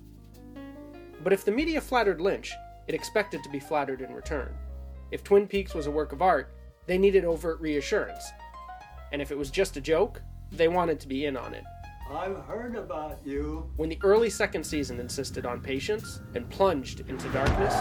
But 1.24 1.32
if 1.32 1.46
the 1.46 1.52
media 1.52 1.82
flattered 1.82 2.20
Lynch, 2.20 2.52
it 2.88 2.96
expected 2.96 3.44
to 3.44 3.50
be 3.52 3.60
flattered 3.60 4.02
in 4.02 4.16
return. 4.16 4.56
If 5.12 5.24
Twin 5.24 5.46
Peaks 5.46 5.76
was 5.76 5.86
a 5.86 5.92
work 5.92 6.14
of 6.14 6.24
art, 6.24 6.52
they 6.88 6.98
needed 6.98 7.26
overt 7.26 7.62
reassurance. 7.62 8.28
And 9.12 9.22
if 9.22 9.30
it 9.30 9.38
was 9.38 9.52
just 9.52 9.78
a 9.78 9.82
joke, 9.82 10.24
they 10.52 10.68
wanted 10.68 11.00
to 11.02 11.08
be 11.08 11.26
in 11.26 11.38
on 11.38 11.54
it. 11.54 11.66
I've 12.12 12.44
heard 12.46 12.76
about 12.76 13.20
you. 13.24 13.70
When 13.76 13.90
the 13.90 14.00
early 14.02 14.32
second 14.32 14.64
season 14.64 15.00
insisted 15.00 15.46
on 15.46 15.62
patience 15.62 16.22
and 16.34 16.50
plunged 16.50 17.02
into 17.02 17.30
darkness, 17.30 17.76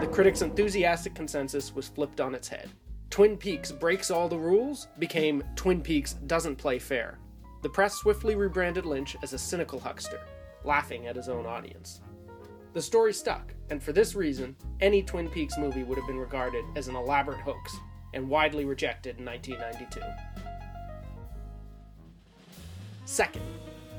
the 0.00 0.10
critics' 0.10 0.40
enthusiastic 0.40 1.14
consensus 1.14 1.74
was 1.74 1.86
flipped 1.86 2.22
on 2.22 2.34
its 2.34 2.48
head. 2.48 2.70
Twin 3.10 3.36
Peaks 3.36 3.72
breaks 3.72 4.08
all 4.08 4.28
the 4.28 4.38
rules 4.38 4.86
became 5.00 5.42
Twin 5.56 5.82
Peaks 5.82 6.12
doesn't 6.12 6.54
play 6.54 6.78
fair. 6.78 7.18
The 7.62 7.68
press 7.68 7.94
swiftly 7.94 8.36
rebranded 8.36 8.86
Lynch 8.86 9.16
as 9.20 9.32
a 9.32 9.38
cynical 9.38 9.80
huckster, 9.80 10.20
laughing 10.64 11.08
at 11.08 11.16
his 11.16 11.28
own 11.28 11.44
audience. 11.44 12.00
The 12.72 12.80
story 12.80 13.12
stuck, 13.12 13.52
and 13.68 13.82
for 13.82 13.92
this 13.92 14.14
reason, 14.14 14.54
any 14.80 15.02
Twin 15.02 15.28
Peaks 15.28 15.58
movie 15.58 15.82
would 15.82 15.98
have 15.98 16.06
been 16.06 16.20
regarded 16.20 16.64
as 16.76 16.86
an 16.86 16.94
elaborate 16.94 17.40
hoax 17.40 17.76
and 18.14 18.28
widely 18.28 18.64
rejected 18.64 19.18
in 19.18 19.24
1992. 19.24 20.00
Second, 23.06 23.42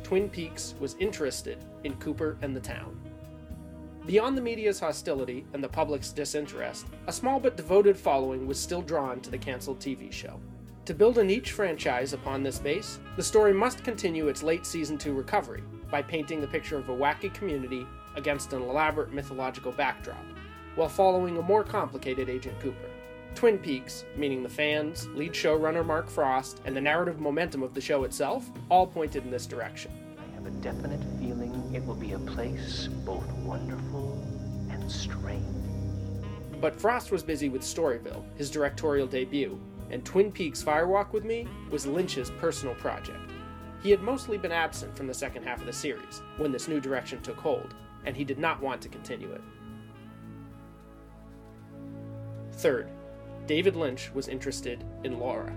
Twin 0.03 0.29
Peaks 0.29 0.73
was 0.79 0.95
interested 0.99 1.57
in 1.83 1.95
Cooper 1.95 2.37
and 2.41 2.55
the 2.55 2.61
town. 2.61 2.97
Beyond 4.07 4.35
the 4.35 4.41
media's 4.41 4.79
hostility 4.79 5.45
and 5.53 5.63
the 5.63 5.69
public's 5.69 6.11
disinterest, 6.11 6.87
a 7.05 7.13
small 7.13 7.39
but 7.39 7.55
devoted 7.55 7.95
following 7.95 8.47
was 8.47 8.59
still 8.59 8.81
drawn 8.81 9.21
to 9.21 9.29
the 9.29 9.37
canceled 9.37 9.79
TV 9.79 10.11
show. 10.11 10.39
To 10.85 10.95
build 10.95 11.19
a 11.19 11.23
niche 11.23 11.51
franchise 11.51 12.13
upon 12.13 12.41
this 12.41 12.57
base, 12.57 12.99
the 13.15 13.21
story 13.21 13.53
must 13.53 13.83
continue 13.83 14.27
its 14.27 14.41
late 14.41 14.65
season 14.65 14.97
2 14.97 15.13
recovery 15.13 15.61
by 15.91 16.01
painting 16.01 16.41
the 16.41 16.47
picture 16.47 16.77
of 16.77 16.89
a 16.89 16.95
wacky 16.95 17.31
community 17.31 17.85
against 18.15 18.53
an 18.53 18.63
elaborate 18.63 19.13
mythological 19.13 19.71
backdrop, 19.71 20.25
while 20.75 20.89
following 20.89 21.37
a 21.37 21.41
more 21.41 21.63
complicated 21.63 22.27
Agent 22.27 22.59
Cooper. 22.59 22.89
Twin 23.35 23.59
Peaks, 23.59 24.03
meaning 24.17 24.43
the 24.43 24.49
fans, 24.49 25.07
lead 25.09 25.31
showrunner 25.31 25.85
Mark 25.85 26.09
Frost, 26.09 26.61
and 26.65 26.75
the 26.75 26.81
narrative 26.81 27.19
momentum 27.19 27.63
of 27.63 27.73
the 27.73 27.81
show 27.81 28.03
itself, 28.03 28.49
all 28.67 28.87
pointed 28.87 29.23
in 29.23 29.31
this 29.31 29.45
direction. 29.45 29.91
I 30.17 30.35
have 30.35 30.47
a 30.47 30.51
definite 30.57 31.01
feeling 31.19 31.40
it 31.73 31.85
will 31.85 31.95
be 31.95 32.13
a 32.13 32.19
place 32.19 32.87
both 33.05 33.29
wonderful 33.43 34.21
and 34.69 34.91
strange. 34.91 35.45
But 36.59 36.79
Frost 36.79 37.11
was 37.11 37.23
busy 37.23 37.49
with 37.49 37.61
Storyville, 37.61 38.23
his 38.35 38.51
directorial 38.51 39.07
debut, 39.07 39.59
and 39.89 40.05
Twin 40.05 40.31
Peaks 40.31 40.63
Firewalk 40.63 41.11
with 41.11 41.25
Me 41.25 41.47
was 41.69 41.85
Lynch's 41.85 42.29
personal 42.31 42.75
project. 42.75 43.31
He 43.81 43.89
had 43.89 44.01
mostly 44.01 44.37
been 44.37 44.51
absent 44.51 44.95
from 44.95 45.07
the 45.07 45.13
second 45.13 45.43
half 45.43 45.59
of 45.59 45.65
the 45.65 45.73
series 45.73 46.21
when 46.37 46.51
this 46.51 46.67
new 46.67 46.79
direction 46.79 47.21
took 47.21 47.37
hold, 47.37 47.73
and 48.05 48.15
he 48.15 48.23
did 48.23 48.37
not 48.37 48.61
want 48.61 48.81
to 48.81 48.89
continue 48.89 49.31
it. 49.31 49.41
Third, 52.53 52.89
David 53.47 53.75
Lynch 53.75 54.13
was 54.13 54.27
interested 54.27 54.83
in 55.03 55.19
Laura. 55.19 55.51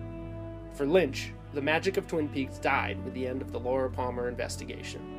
For 0.73 0.87
Lynch, 0.87 1.33
the 1.53 1.61
magic 1.61 1.97
of 1.97 2.09
Twin 2.09 2.29
Peaks 2.29 2.59
died 2.59 3.03
with 3.05 3.15
the 3.15 3.27
end 3.27 3.43
of 3.43 3.53
the 3.53 3.61
Laura 3.61 3.91
Palmer 3.91 4.29
investigation. 4.29 5.14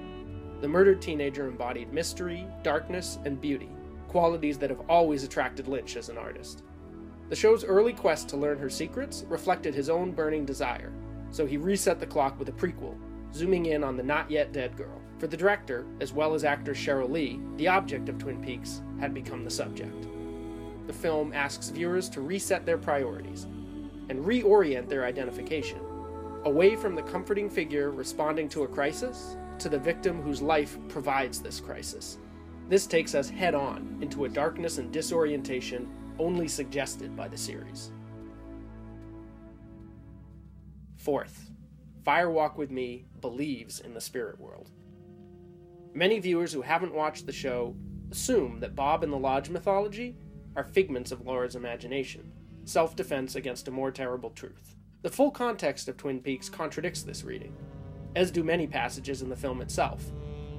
The 0.66 0.72
murdered 0.72 1.00
teenager 1.00 1.48
embodied 1.48 1.94
mystery, 1.94 2.48
darkness, 2.64 3.20
and 3.24 3.40
beauty, 3.40 3.70
qualities 4.08 4.58
that 4.58 4.72
have 4.72 4.82
always 4.90 5.24
attracted 5.24 5.68
Lynch 5.68 5.96
as 5.96 6.10
an 6.10 6.18
artist. 6.18 6.64
The 7.30 7.36
show's 7.36 7.64
early 7.64 7.94
quest 7.94 8.30
to 8.30 8.38
learn 8.38 8.58
her 8.58 8.72
secrets 8.72 9.26
reflected 9.30 9.76
his 9.76 9.92
own 9.92 10.12
burning 10.12 10.44
desire, 10.44 10.92
so 11.30 11.46
he 11.46 11.58
reset 11.58 12.00
the 12.00 12.08
clock 12.08 12.40
with 12.40 12.50
a 12.50 12.52
prequel, 12.52 12.98
zooming 13.32 13.68
in 13.68 13.84
on 13.84 13.96
the 13.96 14.02
not 14.02 14.32
yet 14.32 14.54
dead 14.54 14.76
girl. 14.76 15.00
For 15.20 15.28
the 15.28 15.38
director, 15.38 15.86
as 16.02 16.14
well 16.14 16.34
as 16.34 16.44
actor 16.44 16.74
Sheryl 16.74 17.12
Lee, 17.12 17.40
the 17.58 17.68
object 17.68 18.10
of 18.10 18.18
Twin 18.18 18.44
Peaks 18.44 18.82
had 19.00 19.14
become 19.14 19.44
the 19.44 19.52
subject. 19.52 20.08
The 20.88 20.94
film 20.94 21.32
asks 21.32 21.70
viewers 21.70 22.10
to 22.10 22.22
reset 22.22 22.66
their 22.66 22.80
priorities 22.80 23.44
and 24.10 24.26
reorient 24.26 24.90
their 24.90 25.06
identification 25.06 25.80
away 26.46 26.76
from 26.76 26.96
the 26.96 27.02
comforting 27.04 27.50
figure 27.50 27.92
responding 27.92 28.48
to 28.48 28.64
a 28.64 28.68
crisis 28.68 29.36
to 29.60 29.70
the 29.70 29.80
victim 29.80 30.22
whose 30.22 30.42
life 30.42 30.78
provides 30.88 31.42
this 31.42 31.60
crisis. 31.60 32.18
This 32.68 32.88
takes 32.88 33.14
us 33.14 33.30
head 33.30 33.54
on 33.54 33.98
into 34.02 34.26
a 34.26 34.30
darkness 34.30 34.78
and 34.78 34.92
disorientation 34.92 35.90
only 36.18 36.48
suggested 36.48 37.16
by 37.16 37.28
the 37.28 37.38
series. 37.38 37.92
Fourth, 40.96 41.52
Firewalk 42.04 42.58
with 42.58 42.72
Me 42.72 43.06
believes 43.22 43.80
in 43.80 43.94
the 43.94 44.02
spirit 44.02 44.40
world. 44.40 44.72
Many 45.94 46.20
viewers 46.20 46.52
who 46.52 46.62
haven't 46.62 46.94
watched 46.94 47.26
the 47.26 47.32
show 47.32 47.76
assume 48.12 48.60
that 48.60 48.76
Bob 48.76 49.04
and 49.04 49.14
the 49.14 49.18
Lodge 49.18 49.50
mythology 49.50 50.18
are 50.56 50.64
figments 50.64 51.12
of 51.12 51.26
Laura's 51.26 51.56
imagination, 51.56 52.32
self 52.64 52.96
defense 52.96 53.36
against 53.36 53.68
a 53.68 53.72
more 53.72 53.92
terrible 53.92 54.32
truth. 54.32 54.76
The 55.04 55.10
full 55.10 55.32
context 55.32 55.88
of 55.88 55.98
Twin 55.98 56.20
Peaks 56.20 56.50
contradicts 56.50 57.04
this 57.04 57.24
reading, 57.24 57.56
as 58.16 58.32
do 58.32 58.44
many 58.44 58.68
passages 58.68 59.22
in 59.22 59.30
the 59.30 59.36
film 59.36 59.62
itself. 59.62 60.12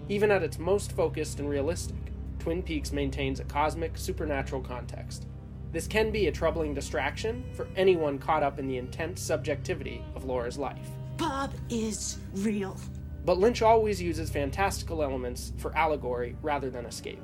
Even 0.09 0.31
at 0.31 0.43
its 0.43 0.59
most 0.59 0.93
focused 0.93 1.41
and 1.41 1.49
realistic, 1.49 1.97
Twin 2.39 2.63
Peaks 2.63 2.93
maintains 2.93 3.41
a 3.41 3.45
cosmic, 3.45 3.97
supernatural 3.97 4.61
context. 4.61 5.27
This 5.73 5.87
can 5.87 6.11
be 6.11 6.29
a 6.29 6.33
troubling 6.33 6.75
distraction 6.75 7.45
for 7.53 7.67
anyone 7.77 8.19
caught 8.19 8.43
up 8.43 8.59
in 8.59 8.69
the 8.69 8.79
intense 8.79 9.21
subjectivity 9.21 10.03
of 10.15 10.25
Laura's 10.25 10.59
life. 10.59 10.89
Bob 11.17 11.53
is 11.71 12.19
real. 12.35 12.77
But 13.25 13.39
Lynch 13.39 13.63
always 13.63 14.01
uses 14.01 14.31
fantastical 14.31 15.03
elements 15.03 15.53
for 15.59 15.77
allegory 15.77 16.37
rather 16.41 16.71
than 16.71 16.87
escape. 16.87 17.21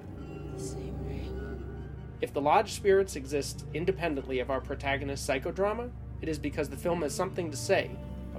If 2.21 2.33
the 2.33 2.41
Lodge 2.41 2.73
spirits 2.73 3.17
exist 3.17 3.65
independently 3.75 4.41
of 4.41 4.51
our 4.51 4.61
protagonist's 4.61 5.27
psychodrama, 5.29 5.91
it 6.21 6.29
is 6.29 6.39
because 6.39 6.69
the 6.69 6.77
film 6.77 7.03
has 7.03 7.15
something 7.15 7.51
to 7.51 7.57
say 7.57 7.91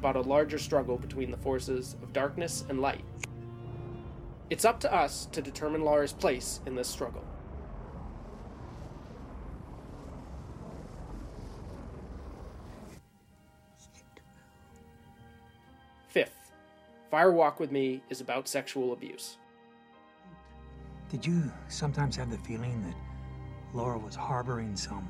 about 0.04 0.18
a 0.18 0.30
larger 0.30 0.60
struggle 0.60 0.97
between 0.97 1.32
the 1.32 1.38
forces 1.38 1.95
of 2.04 2.12
darkness 2.12 2.66
and 2.68 2.82
light. 2.82 3.06
It's 4.49 4.66
up 4.66 4.82
to 4.82 4.93
us 4.93 5.28
to 5.32 5.41
determine 5.41 5.82
Laura's 5.82 6.12
place 6.12 6.60
in 6.66 6.76
this 6.76 6.89
struggle. 6.89 7.24
Fifth, 16.10 16.51
Fire 17.10 17.32
Walk 17.32 17.62
with 17.62 17.72
Me 17.72 18.04
is 18.10 18.20
about 18.20 18.49
sexual 18.49 18.91
abuse. 18.91 19.38
Did 21.08 21.26
you 21.26 21.49
sometimes 21.70 22.18
have 22.18 22.30
the 22.30 22.38
feeling 22.39 22.84
that 22.84 22.95
Laura 23.74 23.97
was 23.97 24.16
harboring 24.16 24.76
some 24.76 25.08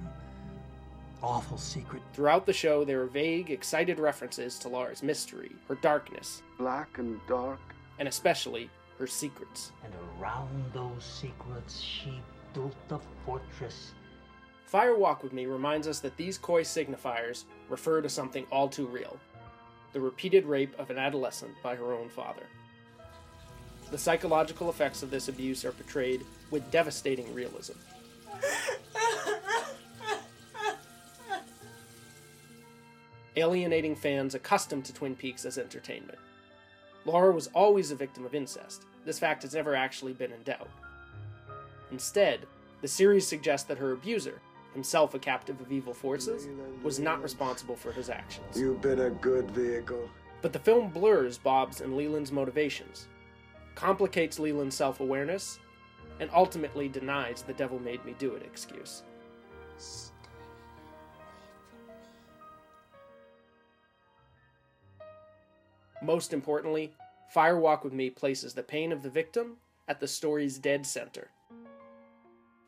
awful 1.23 1.57
secret? 1.57 2.03
Throughout 2.13 2.45
the 2.45 2.53
show, 2.53 2.83
there 2.83 3.01
are 3.01 3.07
vague, 3.07 3.49
excited 3.49 3.97
references 3.97 4.59
to 4.59 4.69
Laura's 4.69 5.01
mystery, 5.01 5.51
her 5.67 5.75
darkness, 5.75 6.43
Black 6.57 6.97
and 6.97 7.19
dark. 7.27 7.59
and 7.99 8.07
especially 8.07 8.69
her 8.99 9.07
secrets. 9.07 9.71
And 9.83 9.93
around 10.19 10.63
those 10.73 11.03
secrets, 11.03 11.79
she 11.79 12.21
built 12.53 12.75
a 12.91 12.99
fortress. 13.25 13.91
Fire 14.65 14.95
Walk 14.97 15.23
with 15.23 15.33
Me 15.33 15.45
reminds 15.45 15.87
us 15.87 15.99
that 15.99 16.17
these 16.17 16.37
coy 16.37 16.63
signifiers 16.63 17.45
refer 17.69 18.01
to 18.01 18.09
something 18.09 18.45
all 18.51 18.67
too 18.67 18.85
real 18.87 19.17
the 19.93 19.99
repeated 19.99 20.43
rape 20.45 20.73
of 20.79 20.89
an 20.89 20.97
adolescent 20.97 21.51
by 21.61 21.75
her 21.75 21.93
own 21.93 22.09
father. 22.09 22.41
The 23.91 23.97
psychological 23.99 24.71
effects 24.71 25.03
of 25.03 25.11
this 25.11 25.27
abuse 25.27 25.63
are 25.63 25.71
portrayed 25.71 26.25
with 26.49 26.71
devastating 26.71 27.31
realism. 27.31 27.73
Alienating 33.35 33.95
fans 33.95 34.35
accustomed 34.35 34.85
to 34.85 34.93
Twin 34.93 35.15
Peaks 35.15 35.45
as 35.45 35.57
entertainment. 35.57 36.19
Laura 37.05 37.31
was 37.31 37.47
always 37.47 37.91
a 37.91 37.95
victim 37.95 38.25
of 38.25 38.35
incest. 38.35 38.83
This 39.05 39.19
fact 39.19 39.41
has 39.41 39.55
never 39.55 39.75
actually 39.75 40.13
been 40.13 40.31
in 40.31 40.43
doubt. 40.43 40.69
Instead, 41.91 42.45
the 42.81 42.87
series 42.87 43.27
suggests 43.27 43.67
that 43.67 43.77
her 43.77 43.91
abuser, 43.91 44.39
himself 44.73 45.13
a 45.13 45.19
captive 45.19 45.59
of 45.61 45.71
evil 45.71 45.93
forces, 45.93 46.47
was 46.83 46.99
not 46.99 47.23
responsible 47.23 47.75
for 47.75 47.91
his 47.91 48.09
actions. 48.09 48.57
You've 48.59 48.81
been 48.81 48.99
a 48.99 49.09
good 49.09 49.49
vehicle. 49.51 50.09
But 50.41 50.53
the 50.53 50.59
film 50.59 50.89
blurs 50.89 51.37
Bob's 51.37 51.81
and 51.81 51.97
Leland's 51.97 52.31
motivations, 52.31 53.07
complicates 53.75 54.39
Leland's 54.39 54.75
self 54.75 54.99
awareness, 54.99 55.59
and 56.19 56.29
ultimately 56.33 56.87
denies 56.87 57.41
the 57.41 57.53
devil 57.53 57.79
made 57.79 58.03
me 58.05 58.15
do 58.19 58.35
it 58.35 58.43
excuse. 58.43 59.03
Most 66.03 66.33
importantly, 66.33 66.91
Fire 67.29 67.57
Walk 67.57 67.85
with 67.85 67.93
Me 67.93 68.09
places 68.09 68.53
the 68.53 68.61
pain 68.61 68.91
of 68.91 69.01
the 69.01 69.09
victim 69.09 69.55
at 69.87 70.01
the 70.01 70.07
story's 70.07 70.57
dead 70.57 70.85
center. 70.85 71.29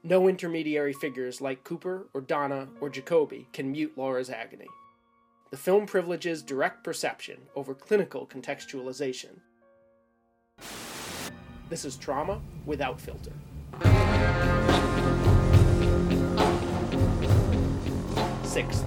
No 0.03 0.29
intermediary 0.29 0.93
figures 0.93 1.41
like 1.41 1.65
Cooper 1.65 2.07
or 2.13 2.21
Donna 2.21 2.69
or 2.79 2.89
Jacoby 2.89 3.49
can 3.51 3.73
mute 3.73 3.91
Laura's 3.97 4.29
agony. 4.29 4.67
The 5.51 5.57
film 5.57 5.85
privileges 5.85 6.43
direct 6.43 6.83
perception 6.83 7.39
over 7.55 7.75
clinical 7.75 8.25
contextualization. 8.25 9.39
This 11.69 11.83
is 11.83 11.97
trauma 11.97 12.39
without 12.65 13.01
filter. 13.01 13.33
Sixth, 18.43 18.85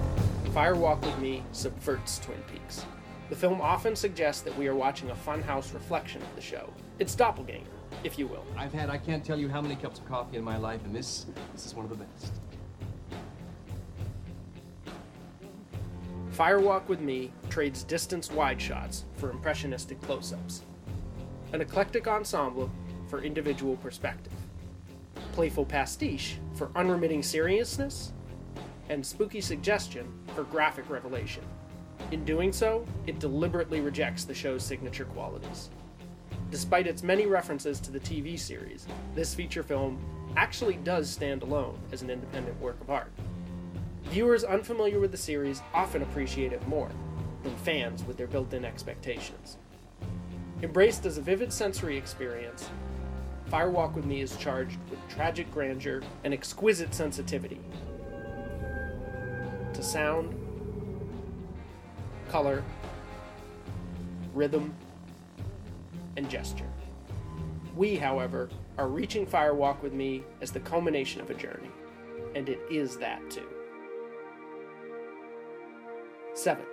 Fire 0.55 0.75
Walk 0.75 1.01
with 1.01 1.19
Me 1.19 1.43
subverts 1.51 2.17
Twin 2.17 2.41
Peaks. 2.51 2.85
The 3.29 3.35
film 3.35 3.61
often 3.61 3.95
suggests 3.95 4.41
that 4.41 4.57
we 4.57 4.67
are 4.67 4.75
watching 4.75 5.11
a 5.11 5.15
funhouse 5.15 5.71
reflection 5.73 6.19
of 6.21 6.35
the 6.35 6.41
show. 6.41 6.73
It's 6.97 7.13
doppelganger, 7.13 7.69
if 8.03 8.17
you 8.17 8.25
will. 8.25 8.43
I've 8.57 8.73
had 8.73 8.89
I 8.89 8.97
can't 8.97 9.23
tell 9.23 9.39
you 9.39 9.47
how 9.47 9.61
many 9.61 9.75
cups 9.75 9.99
of 9.99 10.07
coffee 10.07 10.37
in 10.37 10.43
my 10.43 10.57
life, 10.57 10.83
and 10.83 10.95
this 10.95 11.27
this 11.53 11.67
is 11.67 11.75
one 11.75 11.85
of 11.85 11.91
the 11.91 12.03
best. 12.03 12.33
Fire 16.31 16.59
Walk 16.59 16.89
with 16.89 17.01
Me 17.01 17.31
trades 17.49 17.83
distance 17.83 18.31
wide 18.31 18.59
shots 18.59 19.05
for 19.17 19.29
impressionistic 19.29 20.01
close 20.01 20.33
ups, 20.33 20.63
an 21.53 21.61
eclectic 21.61 22.07
ensemble 22.07 22.71
for 23.09 23.21
individual 23.21 23.75
perspective, 23.77 24.33
playful 25.33 25.65
pastiche 25.65 26.37
for 26.55 26.71
unremitting 26.75 27.21
seriousness, 27.21 28.11
and 28.89 29.05
spooky 29.05 29.41
suggestion 29.41 30.11
for 30.33 30.45
graphic 30.45 30.89
revelation. 30.89 31.43
In 32.11 32.25
doing 32.25 32.51
so, 32.51 32.85
it 33.05 33.19
deliberately 33.19 33.81
rejects 33.81 34.23
the 34.23 34.33
show's 34.33 34.63
signature 34.63 35.05
qualities. 35.05 35.69
Despite 36.51 36.87
its 36.87 37.03
many 37.03 37.27
references 37.27 37.79
to 37.81 37.91
the 37.91 37.99
TV 37.99 38.39
series, 38.39 38.87
this 39.13 39.35
feature 39.35 39.61
film 39.61 39.99
actually 40.35 40.75
does 40.77 41.09
stand 41.09 41.43
alone 41.43 41.77
as 41.91 42.01
an 42.01 42.09
independent 42.09 42.59
work 42.59 42.79
of 42.81 42.89
art. 42.89 43.11
Viewers 44.05 44.43
unfamiliar 44.43 44.99
with 44.99 45.11
the 45.11 45.17
series 45.17 45.61
often 45.73 46.01
appreciate 46.01 46.53
it 46.53 46.67
more 46.67 46.89
than 47.43 47.55
fans 47.57 48.03
with 48.03 48.17
their 48.17 48.27
built 48.27 48.53
in 48.53 48.65
expectations. 48.65 49.57
Embraced 50.63 51.05
as 51.05 51.17
a 51.17 51.21
vivid 51.21 51.53
sensory 51.53 51.97
experience, 51.97 52.69
Fire 53.45 53.69
Walk 53.69 53.95
with 53.95 54.05
Me 54.05 54.21
is 54.21 54.35
charged 54.37 54.77
with 54.89 54.99
tragic 55.07 55.51
grandeur 55.51 56.01
and 56.23 56.33
exquisite 56.33 56.93
sensitivity 56.93 57.59
to 59.79 59.85
sound, 59.85 60.35
color, 62.29 62.63
rhythm, 64.33 64.73
and 66.17 66.29
gesture. 66.29 66.69
We, 67.75 67.95
however, 67.95 68.49
are 68.77 68.87
reaching 68.87 69.25
Fire 69.25 69.53
Walk 69.53 69.81
with 69.83 69.93
Me 69.93 70.23
as 70.41 70.51
the 70.51 70.59
culmination 70.59 71.21
of 71.21 71.29
a 71.29 71.33
journey, 71.33 71.71
and 72.35 72.47
it 72.49 72.59
is 72.69 72.97
that 72.97 73.21
too. 73.29 73.47
Seventh, 76.33 76.67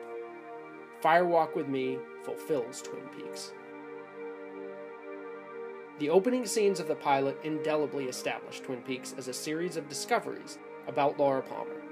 Fire 1.01 1.27
Walk 1.27 1.57
with 1.57 1.69
Me 1.69 1.99
fulfills 2.25 2.83
Twin 2.83 3.07
Peaks. 3.17 3.53
The 5.99 6.11
opening 6.11 6.45
scenes 6.45 6.79
of 6.79 6.89
the 6.89 6.95
pilot 6.95 7.39
indelibly 7.43 8.05
establish 8.05 8.61
Twin 8.61 8.83
Peaks 8.83 9.15
as 9.17 9.29
a 9.29 9.33
series 9.33 9.77
of 9.77 9.89
discoveries 9.89 10.59
about 10.87 11.19
Laura 11.19 11.43
Palmer. 11.43 11.83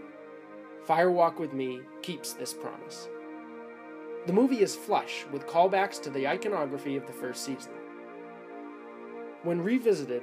Fire 0.84 1.10
Walk 1.10 1.38
with 1.38 1.54
Me 1.54 1.80
keeps 2.02 2.34
this 2.34 2.52
promise. 2.52 3.08
The 4.26 4.32
movie 4.32 4.62
is 4.62 4.74
flush 4.74 5.26
with 5.32 5.46
callbacks 5.46 6.00
to 6.02 6.08
the 6.08 6.26
iconography 6.26 6.96
of 6.96 7.06
the 7.06 7.12
first 7.12 7.44
season. 7.44 7.72
When 9.42 9.60
revisited, 9.60 10.22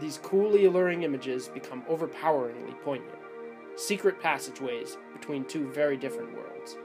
these 0.00 0.16
coolly 0.16 0.64
alluring 0.64 1.02
images 1.02 1.48
become 1.48 1.84
overpoweringly 1.86 2.72
poignant, 2.82 3.18
secret 3.76 4.18
passageways 4.18 4.96
between 5.12 5.44
two 5.44 5.68
very 5.68 5.98
different 5.98 6.32
worlds. 6.32 6.78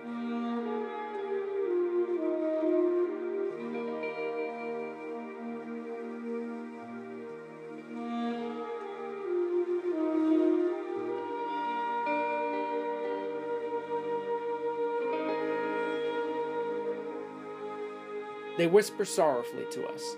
They 18.60 18.68
whisper 18.68 19.06
sorrowfully 19.06 19.64
to 19.72 19.86
us 19.88 20.18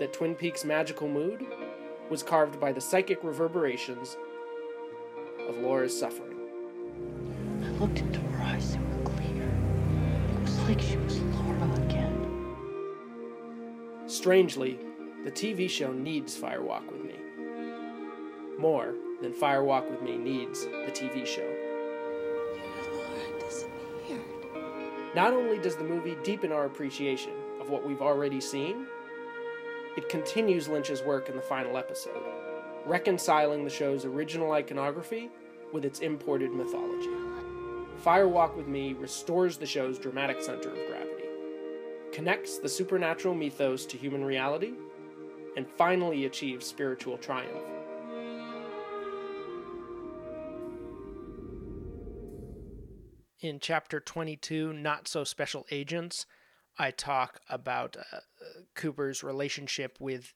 that 0.00 0.12
Twin 0.12 0.34
Peaks' 0.34 0.66
magical 0.66 1.08
mood 1.08 1.46
was 2.10 2.22
carved 2.22 2.60
by 2.60 2.72
the 2.72 2.80
psychic 2.82 3.24
reverberations 3.24 4.18
of 5.48 5.56
Laura's 5.56 5.98
suffering. 5.98 6.36
I 7.64 7.70
looked 7.78 8.00
into 8.00 8.20
her 8.20 8.42
eyes, 8.44 8.72
they 8.72 8.78
were 8.80 9.02
clear. 9.02 9.44
It 9.44 10.42
was 10.42 10.58
like 10.68 10.78
she 10.78 10.98
was 10.98 11.20
Laura 11.20 11.72
again. 11.86 12.54
Strangely, 14.06 14.78
the 15.24 15.30
TV 15.30 15.70
show 15.70 15.90
needs 15.90 16.36
Fire 16.36 16.62
Walk 16.62 16.92
with 16.92 17.02
Me. 17.02 17.14
More 18.58 18.92
than 19.22 19.32
Fire 19.32 19.64
Walk 19.64 19.88
with 19.90 20.02
Me 20.02 20.18
needs 20.18 20.66
the 20.66 20.92
TV 20.92 21.24
show. 21.24 21.50
Not 25.18 25.32
only 25.32 25.58
does 25.58 25.74
the 25.74 25.82
movie 25.82 26.16
deepen 26.22 26.52
our 26.52 26.66
appreciation 26.66 27.32
of 27.60 27.70
what 27.70 27.84
we've 27.84 28.02
already 28.02 28.40
seen, 28.40 28.86
it 29.96 30.08
continues 30.08 30.68
Lynch's 30.68 31.02
work 31.02 31.28
in 31.28 31.34
the 31.34 31.42
final 31.42 31.76
episode, 31.76 32.22
reconciling 32.86 33.64
the 33.64 33.68
show's 33.68 34.04
original 34.04 34.52
iconography 34.52 35.28
with 35.72 35.84
its 35.84 35.98
imported 35.98 36.52
mythology. 36.52 37.10
Fire 37.96 38.28
Walk 38.28 38.56
with 38.56 38.68
Me 38.68 38.92
restores 38.92 39.56
the 39.56 39.66
show's 39.66 39.98
dramatic 39.98 40.40
center 40.40 40.68
of 40.68 40.86
gravity, 40.86 41.24
connects 42.12 42.58
the 42.58 42.68
supernatural 42.68 43.34
mythos 43.34 43.86
to 43.86 43.96
human 43.96 44.24
reality, 44.24 44.74
and 45.56 45.66
finally 45.66 46.26
achieves 46.26 46.64
spiritual 46.64 47.18
triumph. 47.18 47.77
In 53.40 53.60
chapter 53.60 54.00
22, 54.00 54.72
Not 54.72 55.06
So 55.06 55.22
Special 55.22 55.64
Agents, 55.70 56.26
I 56.76 56.90
talk 56.90 57.40
about 57.48 57.96
uh, 57.96 58.18
Cooper's 58.74 59.22
relationship 59.22 59.96
with 60.00 60.34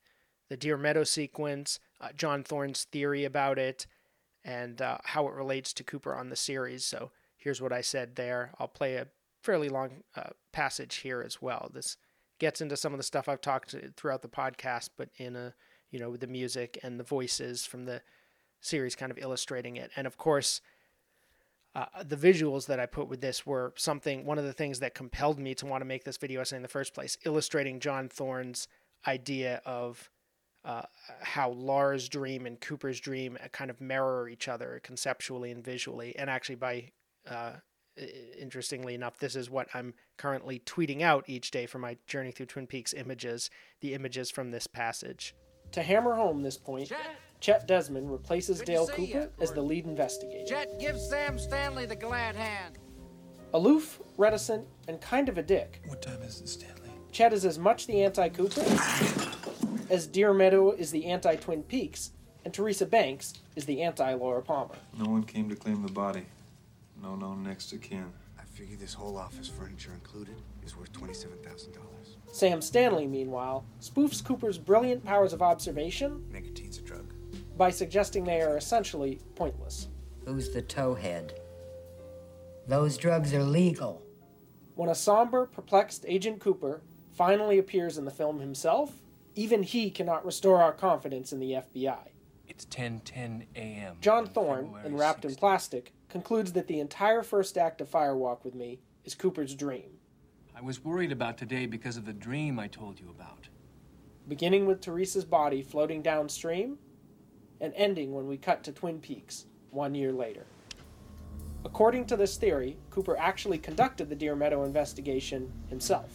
the 0.49 0.55
Deer 0.55 0.77
Meadow 0.77 1.03
sequence, 1.03 1.79
uh, 1.99 2.09
John 2.15 2.43
Thorne's 2.43 2.85
theory 2.85 3.25
about 3.25 3.59
it, 3.59 3.87
and 4.45 4.81
uh, 4.81 4.99
how 5.03 5.27
it 5.27 5.33
relates 5.33 5.73
to 5.73 5.83
Cooper 5.83 6.15
on 6.15 6.29
the 6.29 6.37
series. 6.37 6.85
So 6.85 7.11
here's 7.35 7.61
what 7.61 7.73
I 7.73 7.81
said 7.81 8.15
there. 8.15 8.51
I'll 8.57 8.69
play 8.69 8.95
a 8.95 9.07
fairly 9.41 9.67
long 9.67 10.03
uh, 10.15 10.29
passage 10.53 10.95
here 10.97 11.21
as 11.21 11.41
well. 11.41 11.69
This 11.73 11.97
gets 12.39 12.61
into 12.61 12.77
some 12.77 12.93
of 12.93 12.99
the 12.99 13.03
stuff 13.03 13.27
I've 13.27 13.41
talked 13.41 13.75
throughout 13.97 14.21
the 14.21 14.29
podcast, 14.29 14.91
but 14.97 15.09
in 15.17 15.35
a 15.35 15.53
you 15.91 15.99
know 15.99 16.09
with 16.09 16.21
the 16.21 16.27
music 16.27 16.79
and 16.83 16.97
the 16.97 17.03
voices 17.03 17.65
from 17.65 17.83
the 17.83 18.01
series 18.61 18.95
kind 18.95 19.11
of 19.11 19.17
illustrating 19.17 19.75
it. 19.75 19.91
And 19.97 20.07
of 20.07 20.17
course, 20.17 20.61
uh, 21.75 21.85
the 22.03 22.15
visuals 22.15 22.67
that 22.67 22.79
I 22.79 22.85
put 22.85 23.07
with 23.07 23.21
this 23.21 23.45
were 23.45 23.73
something, 23.77 24.25
one 24.25 24.37
of 24.37 24.45
the 24.45 24.53
things 24.53 24.79
that 24.79 24.93
compelled 24.93 25.39
me 25.39 25.55
to 25.55 25.65
want 25.65 25.81
to 25.81 25.85
make 25.85 26.03
this 26.03 26.17
video 26.17 26.41
essay 26.41 26.55
in 26.55 26.61
the 26.61 26.67
first 26.67 26.93
place, 26.93 27.17
illustrating 27.25 27.79
John 27.79 28.09
Thorne's 28.09 28.67
idea 29.07 29.61
of 29.65 30.09
uh, 30.65 30.83
how 31.21 31.49
Laura's 31.49 32.07
dream 32.07 32.45
and 32.45 32.59
Cooper's 32.61 32.99
dream 32.99 33.37
kind 33.51 33.69
of 33.69 33.81
mirror 33.81 34.29
each 34.29 34.47
other 34.47 34.79
conceptually 34.83 35.51
and 35.51 35.63
visually. 35.63 36.15
And 36.15 36.29
actually, 36.29 36.55
by 36.55 36.91
uh, 37.29 37.53
interestingly 38.39 38.93
enough, 38.93 39.17
this 39.17 39.35
is 39.35 39.49
what 39.49 39.67
I'm 39.73 39.93
currently 40.17 40.59
tweeting 40.59 41.01
out 41.01 41.25
each 41.27 41.51
day 41.51 41.65
for 41.65 41.79
my 41.79 41.97
Journey 42.07 42.31
Through 42.31 42.47
Twin 42.47 42.67
Peaks 42.67 42.93
images, 42.93 43.49
the 43.81 43.93
images 43.93 44.31
from 44.31 44.51
this 44.51 44.67
passage. 44.67 45.35
To 45.71 45.81
hammer 45.81 46.13
home 46.13 46.43
this 46.43 46.57
point, 46.57 46.89
Chet, 46.89 46.99
Chet 47.43 47.67
Desmond 47.67 48.09
replaces 48.09 48.59
Good 48.59 48.67
Dale 48.67 48.87
Cooper 48.87 49.29
as 49.41 49.51
the 49.51 49.61
lead 49.61 49.85
investigator. 49.85 50.45
Chet 50.45 50.79
gives 50.79 51.09
Sam 51.09 51.37
Stanley 51.37 51.85
the 51.85 51.93
glad 51.93 52.37
hand. 52.37 52.77
Aloof, 53.53 53.99
reticent, 54.15 54.65
and 54.87 55.01
kind 55.01 55.27
of 55.27 55.37
a 55.37 55.43
dick. 55.43 55.81
What 55.87 56.01
time 56.01 56.21
is 56.21 56.39
it, 56.39 56.47
Stanley? 56.47 56.89
Chet 57.11 57.33
is 57.33 57.43
as 57.43 57.59
much 57.59 57.85
the 57.85 58.01
anti 58.01 58.29
Cooper 58.29 58.61
as 59.89 60.07
Deer 60.07 60.33
Meadow 60.33 60.71
is 60.71 60.89
the 60.89 61.03
anti 61.03 61.35
Twin 61.35 61.63
Peaks, 61.63 62.11
and 62.45 62.53
Teresa 62.53 62.85
Banks 62.85 63.33
is 63.57 63.65
the 63.65 63.81
anti 63.81 64.13
Laura 64.13 64.41
Palmer. 64.41 64.75
No 64.97 65.11
one 65.11 65.23
came 65.23 65.49
to 65.49 65.55
claim 65.57 65.85
the 65.85 65.91
body. 65.91 66.25
No 67.01 67.17
known 67.17 67.43
next 67.43 67.73
of 67.73 67.81
kin. 67.81 68.05
I 68.39 68.43
figure 68.45 68.77
this 68.77 68.93
whole 68.93 69.17
office 69.17 69.49
furniture 69.49 69.91
included 69.91 70.35
is 70.65 70.77
worth 70.77 70.93
$27,000. 70.93 71.75
Sam 72.31 72.61
Stanley, 72.61 73.05
meanwhile, 73.05 73.65
spoofs 73.81 74.23
Cooper's 74.23 74.57
brilliant 74.57 75.03
powers 75.03 75.33
of 75.33 75.41
observation 75.41 76.23
Nicotine's 76.31 76.77
a 76.77 76.81
drug. 76.81 77.02
By 77.57 77.69
suggesting 77.69 78.23
they 78.23 78.41
are 78.41 78.57
essentially 78.57 79.19
pointless. 79.35 79.87
Who's 80.25 80.49
the 80.49 80.61
towhead? 80.61 81.31
Those 82.67 82.97
drugs 82.97 83.33
are 83.33 83.43
legal. 83.43 84.01
When 84.75 84.89
a 84.89 84.95
somber, 84.95 85.45
perplexed 85.45 86.05
Agent 86.07 86.39
Cooper 86.39 86.81
finally 87.11 87.59
appears 87.59 87.97
in 87.97 88.05
the 88.05 88.11
film 88.11 88.39
himself, 88.39 89.01
even 89.35 89.63
he 89.63 89.91
cannot 89.91 90.25
restore 90.25 90.61
our 90.61 90.71
confidence 90.71 91.31
in 91.33 91.39
the 91.39 91.53
FBI. 91.53 92.09
It's 92.47 92.65
10:10 92.65 93.47
a.m. 93.55 93.97
John 94.01 94.27
Thorne, 94.27 94.73
in 94.85 94.95
Wrapped 94.95 95.25
in 95.25 95.35
Plastic, 95.35 95.93
concludes 96.09 96.53
that 96.53 96.67
the 96.67 96.79
entire 96.79 97.23
first 97.23 97.57
act 97.57 97.81
of 97.81 97.89
Firewalk 97.89 98.43
with 98.43 98.55
Me 98.55 98.79
is 99.05 99.15
Cooper's 99.15 99.55
dream. 99.55 99.99
I 100.55 100.61
was 100.61 100.83
worried 100.83 101.11
about 101.11 101.37
today 101.37 101.65
because 101.65 101.97
of 101.97 102.05
the 102.05 102.13
dream 102.13 102.59
I 102.59 102.67
told 102.67 102.99
you 102.99 103.09
about. 103.09 103.49
Beginning 104.27 104.65
with 104.65 104.81
Teresa's 104.81 105.25
body 105.25 105.63
floating 105.63 106.01
downstream, 106.01 106.77
and 107.61 107.73
ending 107.75 108.13
when 108.13 108.27
we 108.27 108.37
cut 108.37 108.63
to 108.63 108.71
Twin 108.71 108.99
Peaks 108.99 109.45
one 109.71 109.95
year 109.95 110.11
later. 110.11 110.45
According 111.65 112.05
to 112.07 112.17
this 112.17 112.37
theory, 112.37 112.77
Cooper 112.89 113.17
actually 113.17 113.57
conducted 113.57 114.09
the 114.09 114.15
Deer 114.15 114.35
Meadow 114.35 114.63
investigation 114.63 115.51
himself. 115.69 116.11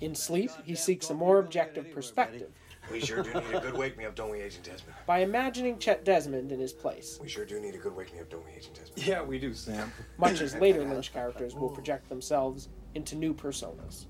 In 0.00 0.14
sleep, 0.14 0.50
he 0.64 0.74
seeks 0.74 1.10
a 1.10 1.14
more 1.14 1.38
objective 1.38 1.90
perspective. 1.92 2.50
We 2.90 3.00
sure 3.00 3.22
do 3.22 3.32
need 3.32 3.54
a 3.54 3.60
good 3.60 3.78
wake 3.78 3.96
me 3.96 4.04
up, 4.04 4.14
don't 4.14 4.30
we, 4.30 4.42
Agent 4.42 4.64
Desmond? 4.64 4.94
By 5.06 5.20
imagining 5.20 5.78
Chet 5.78 6.04
Desmond 6.04 6.52
in 6.52 6.60
his 6.60 6.74
place. 6.74 7.18
We 7.20 7.28
sure 7.28 7.46
do 7.46 7.58
need 7.58 7.74
a 7.74 7.78
good 7.78 7.96
wake 7.96 8.12
me 8.12 8.20
up, 8.20 8.28
don't 8.28 8.44
we, 8.44 8.52
Agent 8.52 8.74
Desmond? 8.74 9.06
Yeah, 9.06 9.22
we 9.22 9.38
do, 9.38 9.54
Sam. 9.54 9.90
Much 10.18 10.42
as 10.42 10.54
later 10.56 10.84
Lynch 10.84 11.10
characters 11.12 11.54
will 11.54 11.70
project 11.70 12.10
themselves 12.10 12.68
into 12.94 13.16
new 13.16 13.32
personas. 13.32 14.04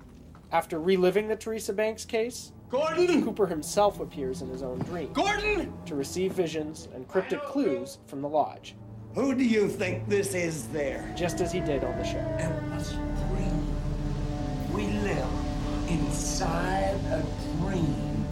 After 0.50 0.80
reliving 0.80 1.28
the 1.28 1.36
Teresa 1.36 1.72
Banks 1.72 2.04
case, 2.04 2.50
Gordon! 2.74 3.22
Cooper 3.22 3.46
himself 3.46 4.00
appears 4.00 4.42
in 4.42 4.48
his 4.48 4.64
own 4.64 4.80
dream. 4.80 5.12
Gordon! 5.12 5.72
To 5.86 5.94
receive 5.94 6.32
visions 6.32 6.88
and 6.92 7.06
cryptic 7.06 7.40
clues 7.42 7.98
from 8.08 8.20
the 8.20 8.28
lodge. 8.28 8.74
Who 9.14 9.32
do 9.32 9.44
you 9.44 9.68
think 9.68 10.08
this 10.08 10.34
is 10.34 10.66
there? 10.68 11.14
Just 11.16 11.40
as 11.40 11.52
he 11.52 11.60
did 11.60 11.84
on 11.84 11.96
the 11.96 12.04
show. 12.04 12.18
Endless 12.18 12.90
dream. 12.90 13.76
We 14.72 14.88
live 14.88 15.28
inside 15.88 16.96
a 17.12 17.24
dream. 17.60 18.26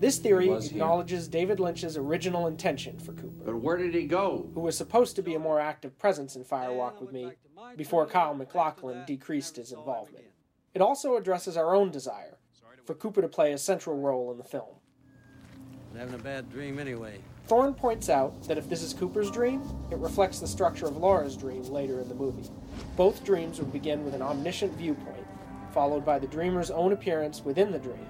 This 0.00 0.18
theory 0.18 0.52
acknowledges 0.52 1.26
David 1.26 1.58
Lynch's 1.58 1.96
original 1.96 2.48
intention 2.48 2.98
for 2.98 3.14
Cooper. 3.14 3.44
But 3.46 3.56
where 3.56 3.78
did 3.78 3.94
he 3.94 4.04
go? 4.04 4.50
Who 4.52 4.60
was 4.60 4.76
supposed 4.76 5.16
to 5.16 5.22
be 5.22 5.34
a 5.34 5.38
more 5.38 5.58
active 5.58 5.98
presence 5.98 6.36
in 6.36 6.44
Firewalk 6.44 7.00
with 7.00 7.10
Me 7.10 7.32
before 7.78 8.04
Kyle 8.04 8.34
MacLachlan 8.34 9.06
decreased 9.06 9.56
his 9.56 9.72
involvement. 9.72 10.26
It 10.74 10.82
also 10.82 11.16
addresses 11.16 11.56
our 11.56 11.74
own 11.74 11.90
desire 11.90 12.36
for 12.84 12.94
Cooper 12.94 13.22
to 13.22 13.28
play 13.28 13.52
a 13.52 13.58
central 13.58 13.98
role 13.98 14.30
in 14.32 14.38
the 14.38 14.44
film. 14.44 14.74
I'm 15.92 15.98
having 15.98 16.14
a 16.14 16.18
bad 16.22 16.50
dream 16.50 16.78
anyway. 16.78 17.20
Thorne 17.46 17.74
points 17.74 18.08
out 18.08 18.42
that 18.44 18.56
if 18.56 18.68
this 18.68 18.82
is 18.82 18.94
Cooper's 18.94 19.30
dream, 19.30 19.62
it 19.90 19.98
reflects 19.98 20.38
the 20.38 20.46
structure 20.46 20.86
of 20.86 20.96
Laura's 20.96 21.36
dream 21.36 21.62
later 21.64 22.00
in 22.00 22.08
the 22.08 22.14
movie. 22.14 22.48
Both 22.96 23.24
dreams 23.24 23.58
would 23.58 23.72
begin 23.72 24.04
with 24.04 24.14
an 24.14 24.22
omniscient 24.22 24.72
viewpoint, 24.74 25.26
followed 25.72 26.04
by 26.04 26.18
the 26.18 26.26
dreamer's 26.26 26.70
own 26.70 26.92
appearance 26.92 27.44
within 27.44 27.70
the 27.70 27.78
dream, 27.78 28.06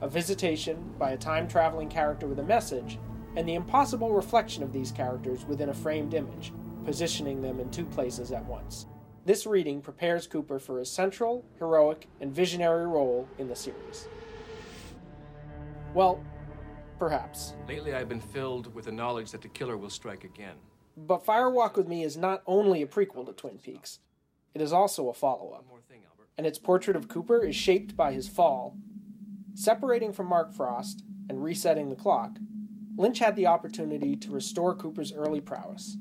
a 0.00 0.08
visitation 0.08 0.92
by 0.98 1.12
a 1.12 1.16
time 1.16 1.48
traveling 1.48 1.88
character 1.88 2.26
with 2.26 2.40
a 2.40 2.44
message, 2.44 2.98
and 3.36 3.48
the 3.48 3.54
impossible 3.54 4.12
reflection 4.12 4.62
of 4.62 4.72
these 4.72 4.92
characters 4.92 5.46
within 5.46 5.70
a 5.70 5.74
framed 5.74 6.12
image, 6.12 6.52
positioning 6.84 7.40
them 7.40 7.60
in 7.60 7.70
two 7.70 7.86
places 7.86 8.32
at 8.32 8.44
once. 8.44 8.86
This 9.24 9.46
reading 9.46 9.80
prepares 9.80 10.26
Cooper 10.26 10.58
for 10.58 10.80
his 10.80 10.90
central, 10.90 11.44
heroic, 11.58 12.08
and 12.20 12.34
visionary 12.34 12.88
role 12.88 13.28
in 13.38 13.46
the 13.46 13.54
series. 13.54 14.08
Well, 15.94 16.20
perhaps. 16.98 17.54
Lately, 17.68 17.94
I've 17.94 18.08
been 18.08 18.20
filled 18.20 18.74
with 18.74 18.86
the 18.86 18.92
knowledge 18.92 19.30
that 19.30 19.40
the 19.40 19.48
killer 19.48 19.76
will 19.76 19.90
strike 19.90 20.24
again. 20.24 20.56
But 20.96 21.24
Firewalk 21.24 21.76
with 21.76 21.86
Me 21.86 22.02
is 22.02 22.16
not 22.16 22.42
only 22.46 22.82
a 22.82 22.86
prequel 22.86 23.24
to 23.26 23.32
Twin 23.32 23.58
Peaks, 23.58 24.00
it 24.54 24.60
is 24.60 24.72
also 24.72 25.08
a 25.08 25.14
follow 25.14 25.52
up. 25.52 25.66
And 26.36 26.44
its 26.46 26.58
portrait 26.58 26.96
of 26.96 27.08
Cooper 27.08 27.44
is 27.44 27.54
shaped 27.54 27.96
by 27.96 28.12
his 28.12 28.28
fall. 28.28 28.76
Separating 29.54 30.12
from 30.12 30.26
Mark 30.26 30.52
Frost 30.52 31.04
and 31.28 31.44
resetting 31.44 31.90
the 31.90 31.96
clock, 31.96 32.38
Lynch 32.96 33.20
had 33.20 33.36
the 33.36 33.46
opportunity 33.46 34.16
to 34.16 34.32
restore 34.32 34.74
Cooper's 34.74 35.12
early 35.12 35.40
prowess. 35.40 35.96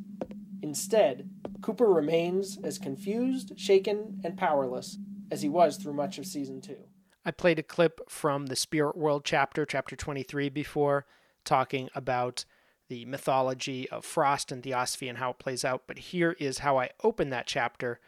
Instead, 0.62 1.30
Cooper 1.62 1.91
remains 1.91 2.57
as 2.64 2.78
confused, 2.78 3.53
shaken, 3.57 4.22
and 4.24 4.38
powerless 4.38 4.97
as 5.32 5.41
he 5.41 5.49
was 5.49 5.78
through 5.78 5.93
much 5.93 6.18
of 6.18 6.26
season 6.26 6.62
two. 6.62 6.78
I 7.24 7.32
played 7.32 7.59
a 7.59 7.64
clip 7.64 8.01
from 8.09 8.47
the 8.47 8.55
Spirit 8.55 8.97
World 8.97 9.24
chapter, 9.24 9.66
chapter 9.66 9.95
23, 9.95 10.49
before, 10.49 11.05
talking 11.45 11.89
about 11.93 12.45
the 12.89 13.05
mythology 13.05 13.89
of 13.89 14.03
Frost 14.03 14.51
and 14.51 14.64
Theosophy 14.64 15.07
and 15.07 15.18
how 15.18 15.32
it 15.32 15.39
plays 15.39 15.64
out. 15.64 15.84
But 15.88 15.99
here 15.99 16.36
is 16.39 16.59
how 16.59 16.80
I 16.80 16.89
open 17.03 17.30
that 17.30 17.47
chapter, 17.47 17.99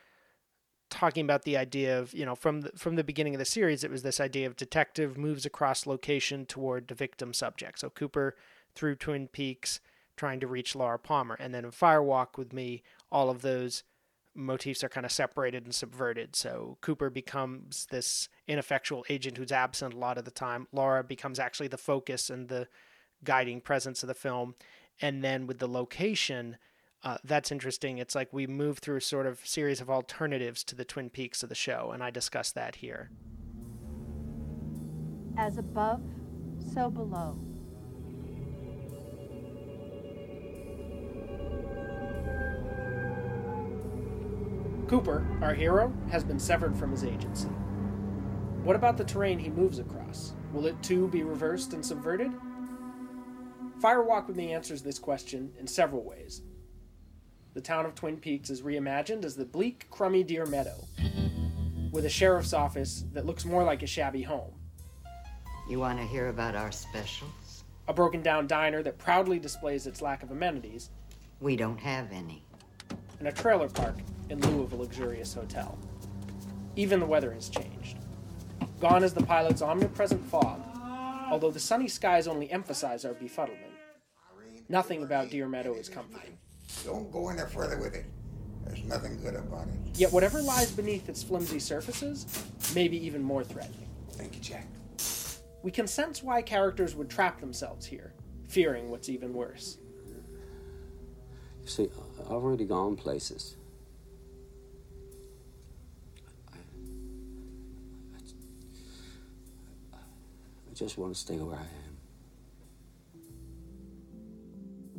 talking 0.90 1.24
about 1.24 1.44
the 1.44 1.58
idea 1.58 1.98
of, 2.00 2.14
you 2.14 2.26
know, 2.26 2.36
from 2.36 2.62
the, 2.62 2.72
from 2.76 2.96
the 2.96 3.04
beginning 3.04 3.36
of 3.36 3.40
the 3.40 3.46
series, 3.46 3.84
it 3.84 3.92
was 3.92 4.04
this 4.04 4.20
idea 4.20 4.46
of 4.46 4.56
detective 4.56 5.18
moves 5.18 5.46
across 5.46 5.88
location 5.88 6.46
toward 6.46 6.88
the 6.88 6.96
victim 6.96 7.34
subject. 7.34 7.80
So 7.80 7.90
Cooper 7.90 8.36
through 8.76 8.96
Twin 8.96 9.28
Peaks 9.28 9.80
trying 10.16 10.40
to 10.40 10.48
reach 10.48 10.76
Laura 10.76 11.00
Palmer. 11.00 11.36
And 11.40 11.54
then 11.54 11.66
in 11.66 11.72
Firewalk 11.72 12.38
with 12.38 12.54
Me, 12.54 12.84
all 13.12 13.30
of 13.30 13.42
those 13.42 13.84
motifs 14.36 14.84
are 14.84 14.90
kind 14.90 15.06
of 15.06 15.12
separated 15.12 15.66
and 15.66 15.76
subverted. 15.76 16.36
So 16.36 16.78
Cooper 16.82 17.10
becomes 17.10 17.88
this 17.92 18.30
ineffectual 18.48 19.06
agent 19.10 19.38
who's 19.38 19.52
absent 19.52 19.94
a 19.94 20.00
lot 20.00 20.18
of 20.18 20.26
the 20.26 20.32
time. 20.32 20.68
Laura 20.72 21.04
becomes 21.04 21.40
actually 21.40 21.68
the 21.68 21.78
focus 21.78 22.30
and 22.30 22.48
the 22.48 22.68
guiding 23.24 23.62
presence 23.62 24.04
of 24.04 24.08
the 24.08 24.14
film. 24.14 24.56
And 25.02 25.24
then 25.24 25.48
with 25.48 25.60
the 25.60 25.68
location, 25.68 26.58
uh, 27.04 27.18
that's 27.24 27.52
interesting. 27.52 27.98
It's 27.98 28.16
like 28.16 28.32
we 28.32 28.48
move 28.48 28.80
through 28.80 29.02
sort 29.02 29.26
of 29.26 29.46
series 29.46 29.82
of 29.82 29.90
alternatives 29.90 30.64
to 30.66 30.76
the 30.76 30.86
Twin 30.86 31.10
Peaks 31.10 31.44
of 31.44 31.50
the 31.50 31.56
show, 31.56 31.92
and 31.94 32.02
I 32.02 32.10
discuss 32.10 32.52
that 32.54 32.76
here. 32.76 33.10
As 35.38 35.58
above, 35.58 36.02
so 36.74 36.90
below. 36.90 37.38
Cooper, 44.94 45.26
our 45.42 45.56
hero, 45.56 45.92
has 46.12 46.24
been 46.24 46.38
severed 46.38 46.78
from 46.78 46.92
his 46.92 47.04
agency. 47.04 47.48
What 48.62 48.76
about 48.76 48.96
the 48.96 49.04
terrain 49.04 49.40
he 49.40 49.50
moves 49.50 49.80
across? 49.80 50.34
Will 50.52 50.68
it 50.68 50.84
too 50.84 51.08
be 51.08 51.24
reversed 51.24 51.74
and 51.74 51.84
subverted? 51.84 52.32
Firewalk 53.82 54.28
with 54.28 54.36
Me 54.36 54.54
answers 54.54 54.84
this 54.84 55.00
question 55.00 55.52
in 55.60 55.66
several 55.66 56.04
ways. 56.04 56.44
the 57.56 57.60
town 57.60 57.88
of 57.88 57.96
Twin 57.96 58.18
Peaks 58.18 58.52
is 58.52 58.62
reimagined 58.62 59.26
as 59.26 59.36
the 59.36 59.46
bleak, 59.46 59.88
crummy 59.90 60.22
Deer 60.22 60.46
Meadow, 60.46 60.86
with 61.92 62.06
a 62.06 62.10
sheriff's 62.10 62.54
office 62.54 63.04
that 63.14 63.26
looks 63.26 63.46
more 63.46 63.64
like 63.64 63.82
a 63.82 63.88
shabby 63.88 64.22
home. 64.22 64.54
You 65.68 65.80
want 65.80 65.98
to 65.98 66.06
hear 66.06 66.28
about 66.28 66.56
our 66.56 66.72
specials? 66.72 67.64
A 67.88 67.94
broken 67.94 68.22
down 68.22 68.46
diner 68.46 68.84
that 68.84 69.00
proudly 69.00 69.40
displays 69.40 69.88
its 69.88 70.04
lack 70.04 70.22
of 70.22 70.30
amenities. 70.30 70.92
We 71.40 71.56
don't 71.56 71.80
have 71.80 72.12
any. 72.12 72.46
And 73.18 73.28
a 73.28 73.32
trailer 73.32 73.70
park 73.70 73.96
in 74.30 74.40
lieu 74.42 74.64
of 74.64 74.74
a 74.74 74.76
luxurious 74.76 75.34
hotel. 75.34 75.78
Even 76.76 77.00
the 77.00 77.06
weather 77.06 77.32
has 77.34 77.50
changed. 77.50 77.98
Gone 78.80 79.04
is 79.04 79.14
the 79.14 79.24
pilot's 79.24 79.62
omnipresent 79.62 80.26
fog, 80.26 80.62
although 81.30 81.52
the 81.52 81.60
sunny 81.60 81.88
skies 81.88 82.28
only 82.28 82.52
emphasize 82.52 83.06
our 83.06 83.14
befuddlement. 83.14 83.74
Nothing 84.70 85.04
about 85.04 85.30
Deer 85.30 85.48
Meadow 85.48 85.74
is 85.76 85.90
comforting. 85.90 86.38
Don't 86.84 87.12
go 87.12 87.30
any 87.30 87.42
further 87.50 87.78
with 87.78 87.96
it. 87.96 88.06
There's 88.66 88.84
nothing 88.86 89.20
good 89.22 89.36
about 89.36 89.68
it. 89.68 89.98
Yet 90.00 90.12
whatever 90.12 90.42
lies 90.42 90.72
beneath 90.72 91.10
its 91.10 91.22
flimsy 91.22 91.60
surfaces 91.60 92.26
may 92.74 92.88
be 92.88 92.98
even 93.06 93.22
more 93.22 93.44
threatening. 93.44 93.88
Thank 94.12 94.36
you, 94.36 94.42
Jack. 94.42 94.68
We 95.64 95.72
can 95.72 95.88
sense 95.88 96.24
why 96.24 96.42
characters 96.42 96.96
would 96.96 97.10
trap 97.10 97.40
themselves 97.40 97.86
here, 97.86 98.14
fearing 98.48 98.90
what's 98.90 99.10
even 99.10 99.34
worse. 99.34 99.78
You 101.62 101.70
see, 101.70 101.90
I've 102.26 102.32
already 102.32 102.66
gone 102.66 102.96
places. 102.96 103.56
Just 110.84 110.98
want 110.98 111.14
to 111.14 111.20
stay 111.20 111.38
where 111.38 111.56
I 111.56 111.62
am. 111.62 111.98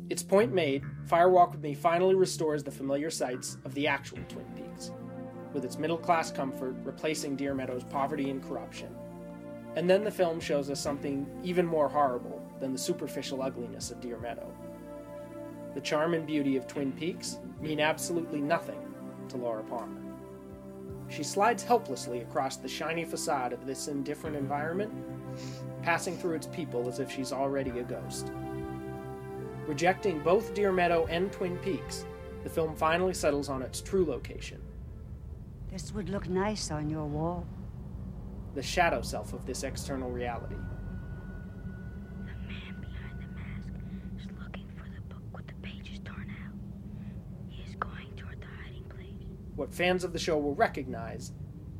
Its 0.09 0.23
point 0.23 0.51
made, 0.51 0.83
Fire 1.05 1.29
Walk 1.29 1.51
with 1.51 1.61
Me 1.61 1.75
finally 1.75 2.15
restores 2.15 2.63
the 2.63 2.71
familiar 2.71 3.11
sights 3.11 3.59
of 3.65 3.75
the 3.75 3.85
actual 3.85 4.17
Twin 4.27 4.47
Peaks, 4.55 4.89
with 5.53 5.63
its 5.63 5.77
middle 5.77 5.99
class 5.99 6.31
comfort 6.31 6.75
replacing 6.83 7.35
Deer 7.35 7.53
Meadow's 7.53 7.83
poverty 7.83 8.31
and 8.31 8.43
corruption. 8.43 8.89
And 9.75 9.87
then 9.87 10.03
the 10.03 10.09
film 10.09 10.39
shows 10.39 10.71
us 10.71 10.79
something 10.79 11.27
even 11.43 11.67
more 11.67 11.87
horrible 11.87 12.41
than 12.59 12.73
the 12.73 12.79
superficial 12.79 13.43
ugliness 13.43 13.91
of 13.91 14.01
Deer 14.01 14.17
Meadow. 14.17 14.51
The 15.75 15.81
charm 15.81 16.15
and 16.15 16.25
beauty 16.25 16.57
of 16.57 16.65
Twin 16.65 16.93
Peaks 16.93 17.37
mean 17.61 17.79
absolutely 17.79 18.41
nothing 18.41 18.81
to 19.29 19.37
Laura 19.37 19.63
Palmer. 19.63 20.01
She 21.09 21.21
slides 21.21 21.61
helplessly 21.61 22.21
across 22.21 22.57
the 22.57 22.67
shiny 22.67 23.05
facade 23.05 23.53
of 23.53 23.67
this 23.67 23.87
indifferent 23.87 24.35
environment, 24.35 24.91
passing 25.85 26.17
through 26.17 26.33
its 26.33 26.47
people 26.47 26.89
as 26.89 26.99
if 26.99 27.11
she's 27.11 27.31
already 27.31 27.69
a 27.79 27.83
ghost. 27.83 28.31
Rejecting 29.67 30.19
both 30.19 30.53
Deer 30.55 30.71
Meadow 30.71 31.05
and 31.11 31.31
Twin 31.31 31.57
Peaks, 31.59 32.05
the 32.43 32.49
film 32.49 32.75
finally 32.75 33.13
settles 33.13 33.49
on 33.49 33.61
its 33.61 33.81
true 33.81 34.05
location 34.05 34.61
This 35.71 35.91
would 35.93 36.09
look 36.09 36.27
nice 36.27 36.71
on 36.71 36.89
your 36.89 37.05
wall. 37.05 37.45
the 38.55 38.63
shadow 38.63 39.01
self 39.01 39.33
of 39.33 39.45
this 39.45 39.63
external 39.63 40.09
reality. 40.09 40.55
The 40.55 42.33
man 42.47 42.75
behind 42.81 43.19
the 43.21 43.27
mask 43.35 43.73
is 44.17 44.27
looking 44.41 44.67
for 44.77 44.87
the 44.95 45.01
book 45.13 45.23
with 45.35 45.45
the 45.47 45.53
pages 45.61 45.99
torn 46.05 46.29
out. 46.43 46.53
He 47.49 47.61
is 47.63 47.75
going 47.75 48.15
toward 48.15 48.39
the 48.39 48.47
hiding 48.63 48.85
place. 48.85 49.27
What 49.55 49.73
fans 49.73 50.03
of 50.05 50.13
the 50.13 50.19
show 50.19 50.37
will 50.37 50.55
recognize 50.55 51.33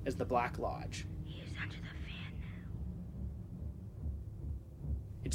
as 0.05 0.15
the 0.15 0.25
Black 0.25 0.59
Lodge. 0.59 1.07
He 1.23 1.39
is 1.41 1.51
under 1.61 1.75
the 1.75 1.81
fan 1.81 2.33
now. 2.41 2.67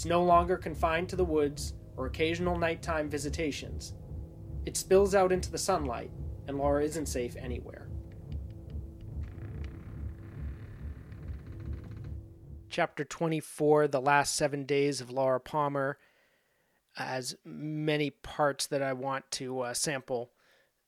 It's 0.01 0.07
no 0.07 0.23
longer 0.23 0.57
confined 0.57 1.11
to 1.11 1.17
the 1.17 1.27
woods 1.27 1.75
or 1.95 2.07
occasional 2.07 2.57
nighttime 2.57 3.11
visitations. 3.11 3.93
It 4.65 4.79
spills 4.79 5.15
out 5.15 5.31
into 5.31 5.51
the 5.51 5.59
sunlight, 5.59 6.11
and 6.49 6.57
Laura 6.57 6.83
isn't 6.83 7.05
safe 7.05 7.37
anywhere. 7.37 7.87
Chapter 12.71 13.05
24 13.05 13.89
The 13.89 14.01
Last 14.01 14.37
Seven 14.37 14.65
Days 14.65 15.03
of 15.03 15.11
Laura 15.11 15.39
Palmer 15.39 15.99
has 16.95 17.37
many 17.45 18.09
parts 18.09 18.67
that 18.69 18.81
I 18.81 18.95
want 18.95 19.31
to 19.33 19.61
uh, 19.61 19.75
sample. 19.75 20.31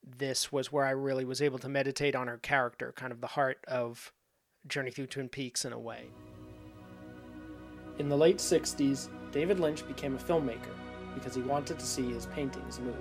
This 0.03 0.51
was 0.51 0.73
where 0.73 0.87
I 0.87 0.93
really 0.93 1.27
was 1.27 1.43
able 1.43 1.59
to 1.59 1.69
meditate 1.69 2.17
on 2.17 2.29
her 2.29 2.39
character, 2.39 2.95
kind 2.97 3.13
of 3.13 3.21
the 3.21 3.27
heart 3.27 3.59
of 3.69 4.11
Journey 4.67 4.91
Through 4.91 5.09
Twin 5.09 5.29
Peaks 5.29 5.67
in 5.67 5.75
a 5.75 5.79
way. 5.79 6.07
In 7.99 8.09
the 8.09 8.17
late 8.17 8.39
60s, 8.39 9.09
David 9.33 9.61
Lynch 9.61 9.87
became 9.87 10.15
a 10.15 10.19
filmmaker 10.19 10.75
because 11.15 11.35
he 11.35 11.43
wanted 11.43 11.79
to 11.79 11.87
see 11.87 12.11
his 12.13 12.27
paintings 12.27 12.81
move. 12.81 12.95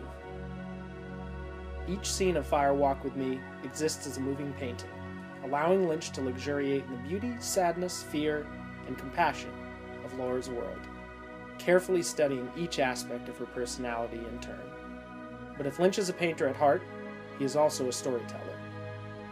Each 1.88 2.12
scene 2.12 2.36
of 2.36 2.46
Fire 2.46 2.74
Walk 2.74 3.04
with 3.04 3.16
Me 3.16 3.40
exists 3.64 4.06
as 4.06 4.18
a 4.18 4.22
moving 4.22 4.54
painting, 4.54 4.90
allowing 5.46 5.88
Lynch 5.88 6.12
to 6.12 6.22
luxuriate 6.22 6.84
in 6.86 6.92
the 6.92 7.10
beauty, 7.10 7.36
sadness, 7.40 8.04
fear, 8.04 8.46
and 8.88 8.98
compassion 8.98 9.52
of 10.04 10.14
Laura's 10.20 10.50
world, 10.50 10.80
carefully 11.58 12.04
studying 12.04 12.52
each 12.58 12.80
aspect 12.80 13.30
of 13.30 13.38
her 13.38 13.46
personality 13.46 14.18
in 14.18 14.40
turn. 14.40 14.60
But 15.58 15.68
if 15.68 15.80
Lynch 15.80 16.00
is 16.00 16.10
a 16.10 16.14
painter 16.14 16.48
at 16.48 16.56
heart, 16.56 16.82
he 17.40 17.46
is 17.46 17.56
also 17.56 17.88
a 17.88 17.94
storyteller. 17.94 18.60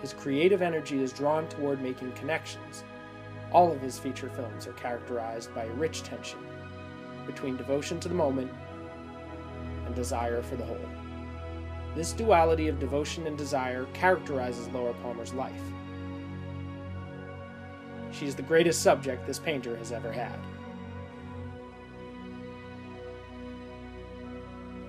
His 0.02 0.14
creative 0.14 0.62
energy 0.62 1.04
is 1.04 1.12
drawn 1.12 1.48
toward 1.50 1.82
making 1.82 2.14
connections. 2.14 2.86
All 3.52 3.72
of 3.72 3.82
his 3.82 3.98
feature 3.98 4.30
films 4.30 4.68
are 4.68 4.74
characterized 4.74 5.54
by 5.56 5.64
a 5.64 5.74
rich 5.74 6.04
tension 6.04 6.40
between 7.26 7.58
devotion 7.58 8.00
to 8.00 8.10
the 8.10 8.16
moment 8.16 8.52
and 9.86 9.96
desire 9.96 10.42
for 10.42 10.56
the 10.56 10.66
whole. 10.66 10.78
This 11.96 12.14
duality 12.14 12.68
of 12.68 12.80
devotion 12.80 13.26
and 13.26 13.38
desire 13.38 13.86
characterizes 13.94 14.68
Laura 14.70 14.94
Palmer's 15.02 15.34
life. 15.34 15.62
She 18.12 18.26
is 18.26 18.36
the 18.36 18.42
greatest 18.42 18.82
subject 18.82 19.26
this 19.26 19.40
painter 19.40 19.76
has 19.78 19.92
ever 19.92 20.12
had. 20.12 20.38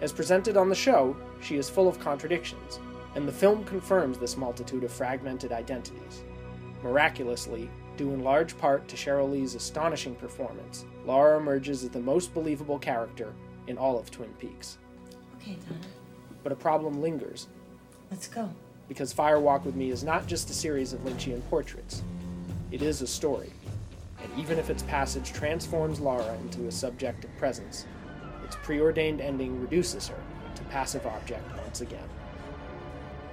As 0.01 0.13
presented 0.13 0.57
on 0.57 0.69
the 0.69 0.75
show, 0.75 1.17
she 1.41 1.57
is 1.57 1.69
full 1.69 1.89
of 1.89 2.01
contradictions, 2.01 2.79
and 3.15 3.27
the 3.27 3.33
film 3.33 3.65
confirms 3.65 4.19
this 4.19 4.37
multitude 4.37 4.85
of 4.85 4.93
fragmented 4.93 5.53
identities. 5.53 6.23
Miraculously, 6.83 7.71
due 7.97 8.13
in 8.13 8.23
large 8.23 8.57
part 8.59 8.89
to 8.89 8.97
Sheryl 8.97 9.31
Lee's 9.31 9.55
astonishing 9.55 10.15
performance, 10.15 10.85
Laura 11.05 11.39
emerges 11.39 11.85
as 11.85 11.91
the 11.91 12.01
most 12.01 12.33
believable 12.35 12.79
character 12.79 13.33
in 13.67 13.77
all 13.79 13.99
of 13.99 14.11
Twin 14.11 14.33
Peaks. 14.39 14.79
Okay, 15.37 15.57
Donna. 15.69 15.81
But 16.43 16.53
a 16.53 16.57
problem 16.57 17.01
lingers, 17.01 17.49
Let's 18.11 18.29
go. 18.29 18.49
because 18.89 19.13
Fire 19.13 19.41
Walk 19.41 19.65
with 19.65 19.77
Me 19.77 19.91
is 19.91 20.03
not 20.03 20.27
just 20.27 20.51
a 20.51 20.55
series 20.55 20.93
of 20.93 21.01
Lynchian 21.01 21.43
portraits, 21.51 22.03
it 22.71 22.83
is 22.83 23.03
a 23.03 23.07
story. 23.07 23.53
And 24.23 24.31
even 24.39 24.59
if 24.59 24.71
its 24.71 24.83
passage 24.85 25.33
transforms 25.33 26.01
Laura 26.01 26.35
into 26.43 26.67
a 26.67 26.73
subjective 26.73 27.31
presence, 27.39 27.87
its 28.45 28.57
preordained 28.63 29.21
ending 29.21 29.61
reduces 29.61 30.09
her 30.09 30.19
to 30.55 30.63
passive 30.65 31.07
object 31.07 31.45
once 31.59 31.81
again. 31.81 32.09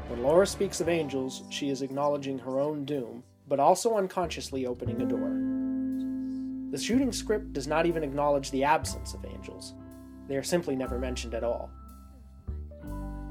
When 0.07 0.23
Laura 0.23 0.47
speaks 0.47 0.79
of 0.79 0.87
angels, 0.87 1.43
she 1.49 1.69
is 1.69 1.81
acknowledging 1.81 2.39
her 2.39 2.59
own 2.59 2.85
doom, 2.85 3.23
but 3.47 3.59
also 3.59 3.97
unconsciously 3.97 4.65
opening 4.65 5.01
a 5.01 5.05
door. 5.05 5.33
The 6.71 6.83
shooting 6.83 7.13
script 7.13 7.53
does 7.53 7.67
not 7.67 7.85
even 7.85 8.03
acknowledge 8.03 8.51
the 8.51 8.63
absence 8.63 9.13
of 9.13 9.25
angels. 9.25 9.73
They 10.27 10.35
are 10.35 10.43
simply 10.43 10.75
never 10.75 10.99
mentioned 10.99 11.33
at 11.33 11.43
all. 11.43 11.71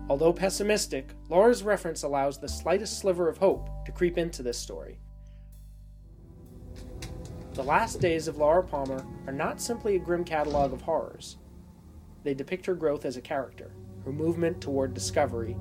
Although 0.09 0.33
pessimistic, 0.33 1.11
Laura's 1.29 1.63
reference 1.63 2.03
allows 2.03 2.39
the 2.39 2.49
slightest 2.49 2.99
sliver 2.99 3.29
of 3.29 3.39
hope 3.39 3.69
to 3.85 3.93
creep 3.93 4.17
into 4.17 4.43
this 4.43 4.59
story. 4.59 4.99
The 7.55 7.63
last 7.65 8.01
days 8.01 8.29
of 8.29 8.37
Laura 8.37 8.63
Palmer 8.63 9.05
are 9.27 9.33
not 9.33 9.61
simply 9.61 9.97
a 9.97 9.99
grim 10.01 10.25
catalog 10.25 10.73
of 10.73 10.83
horrors. 10.83 11.39
They 12.23 12.35
depict 12.35 12.67
her 12.67 12.75
growth 12.75 13.05
as 13.05 13.17
a 13.17 13.23
character, 13.23 13.73
her 14.05 14.13
movement 14.13 14.61
toward 14.61 14.95
discovery, 14.95 15.57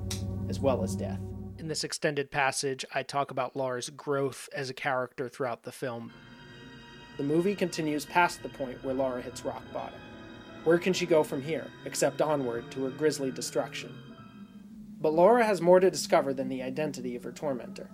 as 0.48 0.60
well 0.60 0.82
as 0.82 0.94
death. 0.94 1.20
In 1.66 1.68
this 1.68 1.82
extended 1.82 2.30
passage, 2.30 2.84
I 2.94 3.02
talk 3.02 3.32
about 3.32 3.56
Laura's 3.56 3.90
growth 3.90 4.48
as 4.54 4.70
a 4.70 4.72
character 4.72 5.28
throughout 5.28 5.64
the 5.64 5.72
film. 5.72 6.12
The 7.16 7.24
movie 7.24 7.56
continues 7.56 8.04
past 8.04 8.40
the 8.40 8.48
point 8.48 8.84
where 8.84 8.94
Laura 8.94 9.20
hits 9.20 9.44
rock 9.44 9.64
bottom. 9.72 9.98
Where 10.62 10.78
can 10.78 10.92
she 10.92 11.06
go 11.06 11.24
from 11.24 11.42
here, 11.42 11.66
except 11.84 12.22
onward 12.22 12.70
to 12.70 12.84
her 12.84 12.90
grisly 12.90 13.32
destruction? 13.32 13.92
But 15.00 15.14
Laura 15.14 15.44
has 15.44 15.60
more 15.60 15.80
to 15.80 15.90
discover 15.90 16.32
than 16.32 16.48
the 16.48 16.62
identity 16.62 17.16
of 17.16 17.24
her 17.24 17.32
tormentor. 17.32 17.90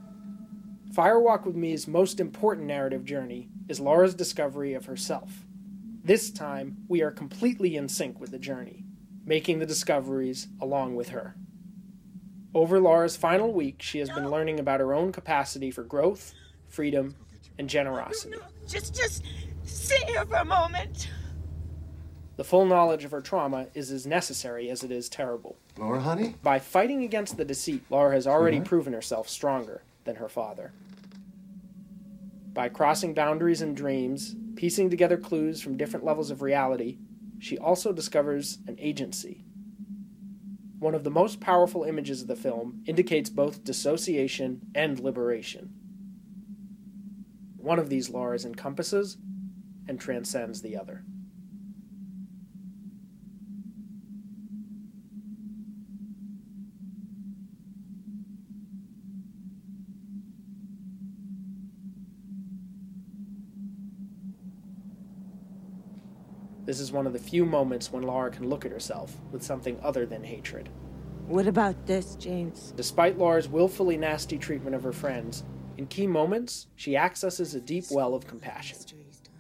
Fire 0.93 1.19
Walk 1.19 1.47
with 1.47 1.57
Me's 1.57 1.89
most 1.89 2.21
important 2.21 2.67
narrative 2.67 3.07
journey 3.07 3.49
is 3.71 3.81
Laura's 3.81 4.15
discovery 4.15 4.75
of 4.75 4.85
herself. 4.85 5.47
This 6.05 6.31
time, 6.31 6.77
we 6.89 7.01
are 7.01 7.11
completely 7.11 7.77
in 7.77 7.89
sync 7.89 8.21
with 8.21 8.33
the 8.33 8.39
journey, 8.39 8.85
making 9.25 9.61
the 9.61 9.65
discoveries 9.65 10.49
along 10.61 10.95
with 10.95 11.09
her. 11.09 11.37
Over 12.55 12.79
Laura's 12.81 13.17
final 13.17 13.53
week, 13.53 13.81
she 13.81 13.99
has 14.01 14.11
been 14.11 14.31
learning 14.31 14.61
about 14.61 14.81
her 14.81 14.93
own 14.93 15.11
capacity 15.11 15.71
for 15.71 15.83
growth, 15.83 16.35
freedom, 16.69 17.15
and 17.59 17.69
generosity. 17.69 18.37
Just, 18.69 18.95
just 18.95 19.25
sit 19.65 20.03
here 20.05 20.25
for 20.27 20.37
a 20.37 20.45
moment. 20.45 21.09
The 22.37 22.45
full 22.45 22.67
knowledge 22.67 23.05
of 23.05 23.11
her 23.11 23.21
trauma 23.21 23.67
is 23.75 23.91
as 23.91 24.07
necessary 24.07 24.69
as 24.71 24.83
it 24.83 24.91
is 24.91 25.09
terrible. 25.09 25.57
Laura, 25.79 26.01
honey? 26.01 26.35
By 26.43 26.59
fighting 26.59 27.05
against 27.05 27.37
the 27.37 27.45
deceit, 27.45 27.85
Laura 27.89 28.15
has 28.15 28.27
already 28.27 28.57
Sweetheart? 28.57 28.69
proven 28.69 28.93
herself 28.93 29.29
stronger 29.29 29.83
than 30.05 30.17
her 30.17 30.29
father. 30.29 30.73
By 32.53 32.69
crossing 32.69 33.15
boundaries 33.15 33.63
and 33.63 33.75
dreams, 33.77 34.35
piecing 34.57 34.91
together 34.91 35.17
clues 35.17 35.63
from 35.63 35.77
different 35.79 36.05
levels 36.05 36.31
of 36.31 36.43
reality, 36.43 36.99
she 37.39 37.57
also 37.59 37.93
discovers 37.93 38.59
an 38.67 38.77
agency. 38.79 39.45
One 40.83 40.97
of 40.97 41.05
the 41.05 41.11
most 41.11 41.39
powerful 41.39 41.85
images 41.85 42.23
of 42.23 42.27
the 42.27 42.35
film 42.35 42.83
indicates 42.87 43.31
both 43.31 43.63
dissociation 43.63 44.63
and 44.75 44.99
liberation. 44.99 45.71
One 47.57 47.79
of 47.79 47.89
these 47.89 48.09
Lauras 48.09 48.45
encompasses 48.45 49.17
and 49.87 50.01
transcends 50.01 50.61
the 50.61 50.77
other. 50.77 51.05
This 66.73 66.81
is 66.81 66.91
one 66.91 67.07
of 67.07 67.13
the 67.13 67.19
few 67.19 67.45
moments 67.45 67.93
when 67.93 68.05
Laura 68.05 68.31
can 68.31 68.49
look 68.49 68.65
at 68.65 68.73
herself 68.73 69.15
with 69.31 69.43
something 69.43 69.79
other 69.83 70.07
than 70.07 70.25
hatred. 70.25 70.71
What 71.27 71.47
about 71.47 71.85
this, 71.85 72.15
James? 72.15 72.73
Despite 72.75 73.19
Laura's 73.19 73.47
willfully 73.47 73.99
nasty 73.99 74.39
treatment 74.39 74.75
of 74.75 74.83
her 74.83 74.93
friends, 74.95 75.45
in 75.77 75.87
key 75.87 76.07
moments, 76.07 76.69
she 76.75 76.97
accesses 76.97 77.55
a 77.55 77.61
deep 77.61 77.85
well 77.91 78.15
of 78.15 78.27
compassion. 78.27 78.79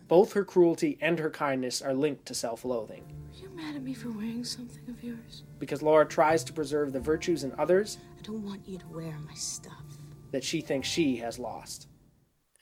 Both 0.09 0.35
her 0.35 0.45
cruelty 0.45 0.99
and 1.01 1.18
her 1.18 1.30
kindness 1.30 1.80
are 1.80 1.95
linked 1.95 2.26
to 2.26 2.35
self 2.35 2.66
loathing. 2.66 3.03
Are 3.33 3.43
you 3.43 3.49
mad 3.57 3.76
at 3.76 3.83
me 3.83 3.95
for 3.95 4.11
wearing 4.11 4.45
something 4.45 4.87
of 4.91 5.03
yours? 5.03 5.45
Because 5.59 5.80
Laura 5.80 6.05
tries 6.05 6.45
to 6.45 6.53
preserve 6.53 6.93
the 6.93 7.01
virtues 7.01 7.45
in 7.45 7.55
others 7.57 7.97
I 8.18 8.22
don't 8.24 8.45
want 8.45 8.68
you 8.68 8.76
to 8.76 8.87
wear 8.89 9.16
my 9.26 9.33
stuff. 9.33 9.87
that 10.33 10.45
she 10.45 10.61
thinks 10.61 10.87
she 10.87 11.16
has 11.16 11.39
lost. 11.39 11.89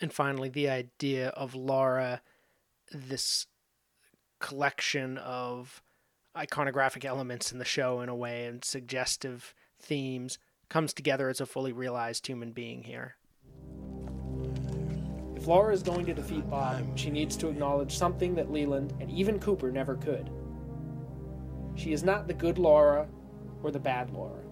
And 0.00 0.12
finally, 0.12 0.48
the 0.48 0.68
idea 0.70 1.30
of 1.30 1.56
Laura, 1.56 2.22
this 2.92 3.48
collection 4.40 5.18
of 5.18 5.82
iconographic 6.36 7.04
elements 7.04 7.52
in 7.52 7.58
the 7.58 7.64
show 7.64 8.00
in 8.00 8.08
a 8.08 8.14
way 8.14 8.46
and 8.46 8.64
suggestive 8.64 9.54
themes 9.80 10.38
comes 10.68 10.92
together 10.92 11.28
as 11.28 11.40
a 11.40 11.46
fully 11.46 11.72
realized 11.72 12.26
human 12.26 12.52
being 12.52 12.84
here. 12.84 13.16
If 15.36 15.46
Laura 15.46 15.72
is 15.72 15.82
going 15.82 16.04
to 16.06 16.14
defeat 16.14 16.48
Bob, 16.50 16.98
she 16.98 17.10
needs 17.10 17.36
to 17.38 17.48
acknowledge 17.48 17.96
something 17.96 18.34
that 18.34 18.52
Leland 18.52 18.92
and 19.00 19.10
even 19.10 19.38
Cooper 19.38 19.70
never 19.70 19.96
could. 19.96 20.30
She 21.74 21.92
is 21.92 22.04
not 22.04 22.28
the 22.28 22.34
good 22.34 22.58
Laura 22.58 23.08
or 23.62 23.70
the 23.70 23.78
bad 23.78 24.10
Laura. 24.10 24.42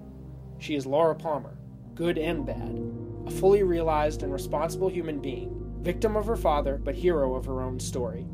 She 0.59 0.74
is 0.74 0.86
Laura 0.86 1.14
Palmer, 1.14 1.59
good 1.95 2.18
and 2.18 2.45
bad, 2.45 2.80
a 3.26 3.30
fully 3.30 3.62
realized 3.62 4.22
and 4.22 4.32
responsible 4.32 4.89
human 4.89 5.20
being, 5.20 5.76
victim 5.82 6.16
of 6.16 6.26
her 6.26 6.36
father, 6.36 6.78
but 6.82 6.95
hero 6.95 7.34
of 7.34 7.45
her 7.45 7.61
own 7.61 7.78
story. 7.78 8.26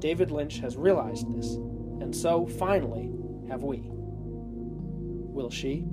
David 0.00 0.30
Lynch 0.30 0.58
has 0.58 0.76
realized 0.76 1.32
this, 1.36 1.54
and 2.00 2.14
so, 2.14 2.46
finally, 2.46 3.10
have 3.48 3.62
we. 3.62 3.82
Will 3.84 5.50
she? 5.50 5.84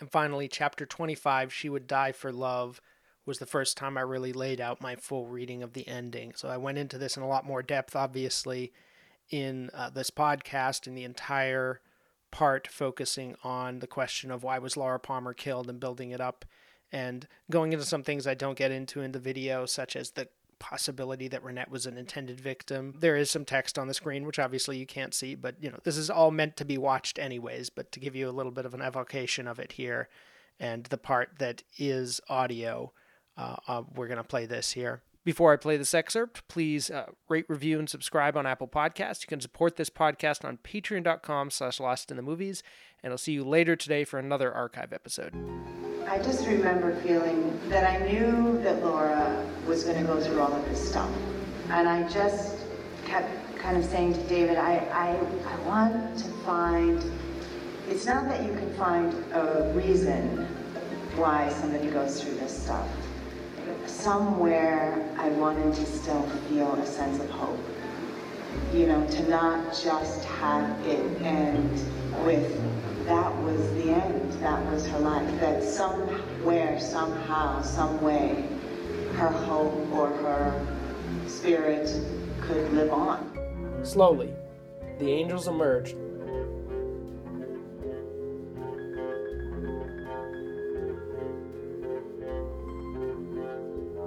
And 0.00 0.10
finally, 0.10 0.48
chapter 0.48 0.84
25, 0.84 1.52
She 1.52 1.68
Would 1.68 1.86
Die 1.86 2.12
for 2.12 2.32
Love, 2.32 2.80
was 3.24 3.38
the 3.38 3.46
first 3.46 3.76
time 3.76 3.96
I 3.96 4.00
really 4.00 4.32
laid 4.32 4.60
out 4.60 4.80
my 4.80 4.96
full 4.96 5.26
reading 5.26 5.62
of 5.62 5.74
the 5.74 5.86
ending. 5.86 6.32
So 6.34 6.48
I 6.48 6.56
went 6.56 6.78
into 6.78 6.98
this 6.98 7.16
in 7.16 7.22
a 7.22 7.28
lot 7.28 7.46
more 7.46 7.62
depth, 7.62 7.94
obviously, 7.94 8.72
in 9.30 9.70
uh, 9.72 9.90
this 9.90 10.10
podcast, 10.10 10.86
and 10.86 10.98
the 10.98 11.04
entire 11.04 11.80
part 12.32 12.66
focusing 12.66 13.36
on 13.44 13.78
the 13.78 13.86
question 13.86 14.30
of 14.30 14.42
why 14.42 14.58
was 14.58 14.76
Laura 14.76 14.98
Palmer 14.98 15.34
killed 15.34 15.68
and 15.68 15.78
building 15.78 16.10
it 16.10 16.20
up 16.20 16.44
and 16.90 17.26
going 17.50 17.72
into 17.72 17.84
some 17.84 18.02
things 18.02 18.26
I 18.26 18.34
don't 18.34 18.58
get 18.58 18.70
into 18.70 19.00
in 19.00 19.12
the 19.12 19.18
video, 19.18 19.66
such 19.66 19.96
as 19.96 20.10
the 20.10 20.28
possibility 20.62 21.26
that 21.26 21.42
Ronette 21.42 21.70
was 21.70 21.86
an 21.86 21.98
intended 21.98 22.40
victim. 22.40 22.94
There 22.96 23.16
is 23.16 23.30
some 23.30 23.44
text 23.44 23.78
on 23.78 23.88
the 23.88 23.94
screen, 23.94 24.24
which 24.24 24.38
obviously 24.38 24.78
you 24.78 24.86
can't 24.86 25.12
see, 25.12 25.34
but 25.34 25.56
you 25.60 25.68
know, 25.70 25.80
this 25.82 25.96
is 25.96 26.08
all 26.08 26.30
meant 26.30 26.56
to 26.58 26.64
be 26.64 26.78
watched 26.78 27.18
anyways, 27.18 27.68
but 27.68 27.90
to 27.90 28.00
give 28.00 28.14
you 28.14 28.28
a 28.28 28.32
little 28.32 28.52
bit 28.52 28.64
of 28.64 28.72
an 28.72 28.80
evocation 28.80 29.48
of 29.48 29.58
it 29.58 29.72
here 29.72 30.08
and 30.60 30.84
the 30.84 30.96
part 30.96 31.30
that 31.38 31.64
is 31.76 32.20
audio, 32.28 32.92
uh, 33.36 33.56
uh, 33.66 33.82
we're 33.94 34.06
going 34.06 34.18
to 34.18 34.24
play 34.24 34.46
this 34.46 34.72
here. 34.72 35.02
Before 35.24 35.52
I 35.52 35.56
play 35.56 35.76
this 35.76 35.94
excerpt, 35.94 36.46
please 36.48 36.90
uh, 36.90 37.06
rate, 37.28 37.46
review, 37.48 37.78
and 37.78 37.88
subscribe 37.88 38.36
on 38.36 38.46
Apple 38.46 38.68
Podcasts. 38.68 39.22
You 39.22 39.28
can 39.28 39.40
support 39.40 39.76
this 39.76 39.90
podcast 39.90 40.44
on 40.44 40.58
patreon.com 40.58 41.50
slash 41.50 41.80
lost 41.80 42.10
in 42.10 42.16
the 42.16 42.22
movies, 42.22 42.62
and 43.02 43.12
I'll 43.12 43.18
see 43.18 43.32
you 43.32 43.44
later 43.44 43.76
today 43.76 44.04
for 44.04 44.18
another 44.18 44.52
archive 44.52 44.92
episode. 44.92 45.34
I 46.12 46.18
just 46.18 46.46
remember 46.46 46.94
feeling 46.96 47.58
that 47.70 47.90
I 47.90 48.06
knew 48.06 48.60
that 48.64 48.84
Laura 48.84 49.48
was 49.66 49.82
going 49.82 49.96
to 49.96 50.04
go 50.04 50.20
through 50.20 50.42
all 50.42 50.52
of 50.52 50.62
this 50.68 50.90
stuff. 50.90 51.10
And 51.70 51.88
I 51.88 52.06
just 52.06 52.58
kept 53.06 53.30
kind 53.56 53.78
of 53.78 53.84
saying 53.86 54.12
to 54.12 54.22
David, 54.24 54.58
I, 54.58 54.74
I, 54.92 55.16
I 55.50 55.58
want 55.66 56.18
to 56.18 56.24
find, 56.44 57.02
it's 57.88 58.04
not 58.04 58.28
that 58.28 58.44
you 58.44 58.52
can 58.52 58.74
find 58.74 59.14
a 59.32 59.72
reason 59.74 60.46
why 61.16 61.48
somebody 61.48 61.88
goes 61.88 62.22
through 62.22 62.34
this 62.34 62.62
stuff. 62.64 62.86
Somewhere 63.86 65.10
I 65.16 65.30
wanted 65.30 65.74
to 65.76 65.86
still 65.86 66.28
feel 66.50 66.74
a 66.74 66.84
sense 66.84 67.20
of 67.20 67.30
hope. 67.30 67.58
You 68.74 68.86
know, 68.86 69.06
to 69.06 69.28
not 69.30 69.72
just 69.82 70.26
have 70.26 70.78
it 70.86 71.22
end 71.22 71.72
with 72.26 72.52
that 73.04 73.34
was 73.42 73.72
the 73.74 73.90
end, 73.90 74.32
that 74.34 74.64
was 74.70 74.86
her 74.86 74.98
life, 75.00 75.40
that 75.40 75.62
somewhere, 75.62 76.78
somehow, 76.80 77.62
some 77.62 78.00
way, 78.00 78.44
her 79.14 79.28
hope 79.28 79.92
or 79.92 80.08
her 80.08 80.66
spirit 81.26 81.90
could 82.40 82.72
live 82.72 82.92
on. 82.92 83.28
Slowly, 83.82 84.32
the 84.98 85.10
angels 85.10 85.48
emerged. 85.48 85.96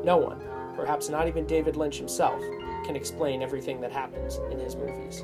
No 0.03 0.17
one, 0.17 0.39
perhaps 0.75 1.09
not 1.09 1.27
even 1.27 1.47
David 1.47 1.75
Lynch 1.75 1.97
himself, 1.97 2.39
can 2.85 2.95
explain 2.95 3.41
everything 3.41 3.81
that 3.81 3.91
happens 3.91 4.39
in 4.51 4.59
his 4.59 4.75
movies. 4.75 5.23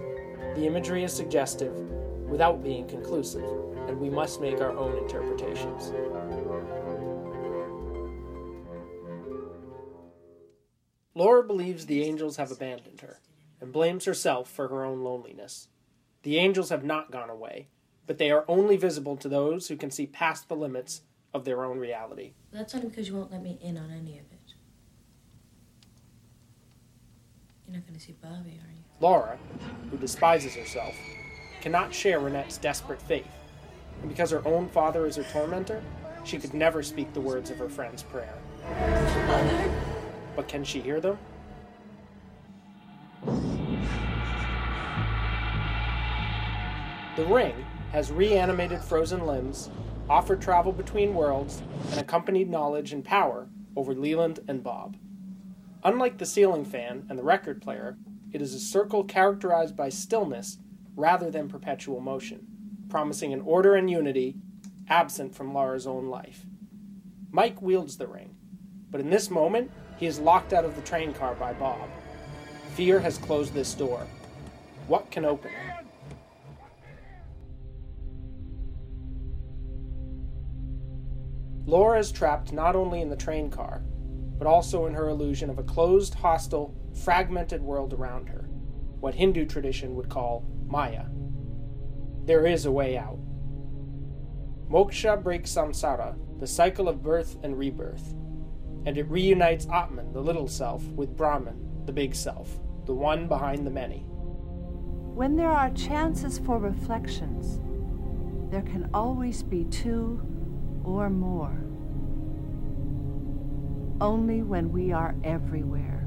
The 0.56 0.66
imagery 0.66 1.04
is 1.04 1.14
suggestive 1.14 1.72
without 2.32 2.64
being 2.64 2.88
conclusive, 2.88 3.44
and 3.90 4.00
we 4.00 4.10
must 4.10 4.40
make 4.40 4.62
our 4.62 4.72
own 4.72 4.98
interpretations. 4.98 5.92
Laura 11.14 11.44
believes 11.44 11.86
the 11.86 12.04
angels 12.04 12.38
have 12.38 12.50
abandoned 12.50 13.02
her 13.02 13.20
and 13.60 13.74
blames 13.74 14.06
herself 14.06 14.50
for 14.50 14.70
her 14.70 14.86
own 14.86 15.04
loneliness. 15.04 15.68
The 16.24 16.38
angels 16.38 16.70
have 16.70 16.86
not 16.86 17.12
gone 17.12 17.30
away, 17.30 17.68
but 18.08 18.18
they 18.18 18.32
are 18.32 18.46
only 18.48 18.78
visible 18.78 19.18
to 19.18 19.28
those 19.28 19.68
who 19.68 19.76
can 19.76 19.92
see 19.92 20.08
past 20.08 20.48
the 20.48 20.56
limits 20.56 21.02
of 21.34 21.44
their 21.44 21.66
own 21.66 21.80
reality. 21.80 22.32
That's 22.54 22.74
only 22.74 22.88
because 22.88 23.10
you 23.10 23.16
won't 23.16 23.32
let 23.32 23.44
me 23.44 23.60
in 23.62 23.78
on 23.78 23.92
any 23.92 24.20
of 24.20 24.26
it. 24.32 24.54
You're 27.68 27.76
not 27.76 27.86
going 27.86 28.00
to 28.00 28.06
see 28.06 28.16
Bobby, 28.22 28.60
are 28.64 28.72
you? 28.72 28.84
Laura, 29.02 29.38
who 29.90 29.98
despises 29.98 30.56
herself, 30.56 30.96
cannot 31.62 31.94
share 31.94 32.20
Ronette's 32.20 32.58
desperate 32.58 33.02
faith, 33.02 33.32
and 34.02 34.10
because 34.10 34.32
her 34.32 34.46
own 34.48 34.68
father 34.70 35.06
is 35.06 35.16
her 35.16 35.24
tormentor, 35.24 35.82
she 36.24 36.38
could 36.38 36.54
never 36.54 36.84
speak 36.84 37.14
the 37.14 37.22
words 37.22 37.50
of 37.50 37.58
her 37.58 37.70
friend's 37.70 38.04
prayer. 38.04 38.34
But 40.36 40.48
can 40.48 40.64
she 40.64 40.82
hear 40.82 41.00
them? 41.00 41.18
The 47.16 47.26
ring 47.26 47.66
has 47.92 48.12
reanimated 48.12 48.82
frozen 48.82 49.28
limbs, 49.28 49.70
offered 50.10 50.42
travel 50.42 50.72
between 50.72 51.14
worlds, 51.14 51.62
and 51.92 52.00
accompanied 52.00 52.50
knowledge 52.50 52.94
and 52.94 53.04
power 53.04 53.48
over 53.76 53.94
Leland 53.94 54.40
and 54.48 54.64
Bob. 54.64 54.98
Unlike 55.84 56.18
the 56.18 56.26
ceiling 56.26 56.66
fan 56.66 57.06
and 57.10 57.20
the 57.20 57.24
record 57.24 57.62
player, 57.62 57.98
it 58.32 58.42
is 58.42 58.54
a 58.54 58.60
circle 58.60 59.04
characterized 59.04 59.76
by 59.76 59.90
stillness 59.90 60.58
rather 60.96 61.32
than 61.32 61.48
perpetual 61.48 62.00
motion, 62.00 62.46
promising 62.90 63.34
an 63.34 63.42
order 63.42 63.76
and 63.76 63.90
unity 63.90 64.36
absent 64.90 65.34
from 65.34 65.54
Laura's 65.54 65.88
own 65.88 66.08
life. 66.08 66.46
Mike 67.32 67.62
wields 67.62 67.98
the 67.98 68.08
ring, 68.08 68.36
but 68.90 69.00
in 69.00 69.10
this 69.10 69.30
moment, 69.30 69.72
he 69.98 70.06
is 70.06 70.20
locked 70.20 70.52
out 70.52 70.66
of 70.66 70.76
the 70.76 70.82
train 70.82 71.14
car 71.14 71.34
by 71.36 71.54
Bob. 71.54 71.88
Fear 72.76 73.00
has 73.00 73.18
closed 73.18 73.54
this 73.54 73.74
door. 73.74 74.06
What 74.88 75.10
can 75.12 75.24
open 75.24 75.52
it? 75.52 75.86
Laura 81.66 82.00
is 82.00 82.12
trapped 82.12 82.52
not 82.52 82.76
only 82.76 83.02
in 83.02 83.10
the 83.10 83.16
train 83.16 83.50
car, 83.50 83.82
but 84.38 84.48
also 84.48 84.88
in 84.88 84.94
her 84.94 85.08
illusion 85.08 85.50
of 85.50 85.60
a 85.60 85.64
closed, 85.64 86.16
hostile, 86.16 86.76
fragmented 86.94 87.62
world 87.62 87.94
around 87.94 88.28
her. 88.28 88.50
What 89.02 89.16
Hindu 89.16 89.46
tradition 89.46 89.96
would 89.96 90.10
call 90.10 90.46
Maya. 90.68 91.06
There 92.24 92.46
is 92.46 92.66
a 92.66 92.72
way 92.72 92.98
out. 92.98 93.20
Moksha 94.70 95.22
breaks 95.22 95.52
samsara, 95.52 96.16
the 96.40 96.48
cycle 96.48 96.88
of 96.88 97.04
birth 97.04 97.38
and 97.44 97.58
rebirth, 97.58 98.14
and 98.86 98.98
it 98.98 99.10
reunites 99.10 99.68
Atman, 99.68 100.14
the 100.14 100.22
little 100.22 100.48
self, 100.48 100.84
with 100.90 101.18
Brahman, 101.18 101.86
the 101.86 101.92
big 101.92 102.16
self, 102.16 102.60
the 102.86 102.94
one 102.94 103.28
behind 103.28 103.66
the 103.66 103.72
many. 103.72 104.06
When 104.08 105.36
there 105.36 105.52
are 105.52 105.72
chances 105.72 106.38
for 106.38 106.60
reflections, 106.60 107.60
there 108.52 108.62
can 108.62 108.90
always 108.94 109.42
be 109.42 109.66
two 109.66 110.22
or 110.84 111.10
more. 111.10 111.58
Only 114.00 114.42
when 114.44 114.72
we 114.72 114.92
are 114.92 115.16
everywhere 115.24 116.01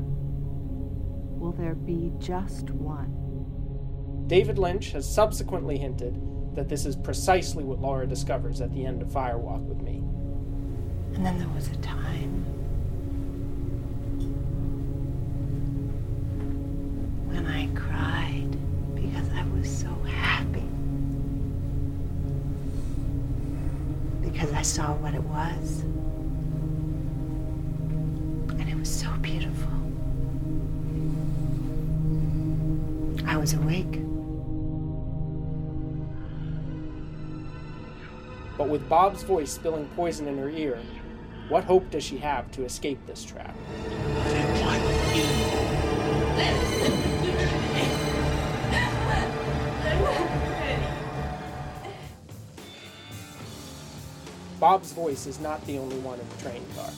will 1.45 1.53
there 1.53 1.75
be 1.75 2.11
just 2.19 2.71
one. 2.71 4.25
David 4.29 4.59
Lynch 4.59 4.93
has 4.93 5.07
subsequently 5.07 5.77
hinted 5.77 6.19
that 6.55 6.71
this 6.71 6.87
is 6.87 6.97
precisely 6.97 7.63
what 7.65 7.83
Laura 7.83 8.07
discovers 8.07 8.63
at 8.63 8.73
the 8.73 8.87
end 8.87 9.03
of 9.03 9.13
Fire 9.13 9.37
Walk 9.37 9.61
with 9.61 9.83
Me. 9.83 9.99
And 11.15 11.27
then 11.27 11.39
there 11.39 11.49
was 11.49 11.69
a 11.69 11.77
time 11.77 12.45
when 17.29 17.47
I 17.47 17.67
cried 17.75 18.57
because 18.95 19.29
I 19.35 19.45
was 19.55 19.71
so 19.71 19.93
happy. 20.09 20.65
Because 24.23 24.51
I 24.55 24.63
saw 24.63 24.95
what 24.95 25.13
it 25.13 25.23
was. 25.25 25.85
Was 33.45 33.53
awake. 33.53 34.01
But 38.57 38.71
with 38.71 38.89
Bob's 38.89 39.23
voice 39.23 39.53
spilling 39.53 39.87
poison 39.89 40.29
in 40.29 40.39
her 40.39 40.49
ear, 40.49 40.81
what 41.51 41.65
hope 41.65 41.91
does 41.91 42.03
she 42.03 42.17
have 42.17 42.51
to 42.53 42.65
escape 42.65 43.05
this 43.05 43.23
trap? 43.23 43.55
Bob's 54.59 54.93
voice 54.93 55.27
is 55.27 55.39
not 55.39 55.63
the 55.67 55.77
only 55.77 55.99
one 55.99 56.19
in 56.19 56.27
the 56.31 56.37
train 56.37 56.65
car. 56.75 56.91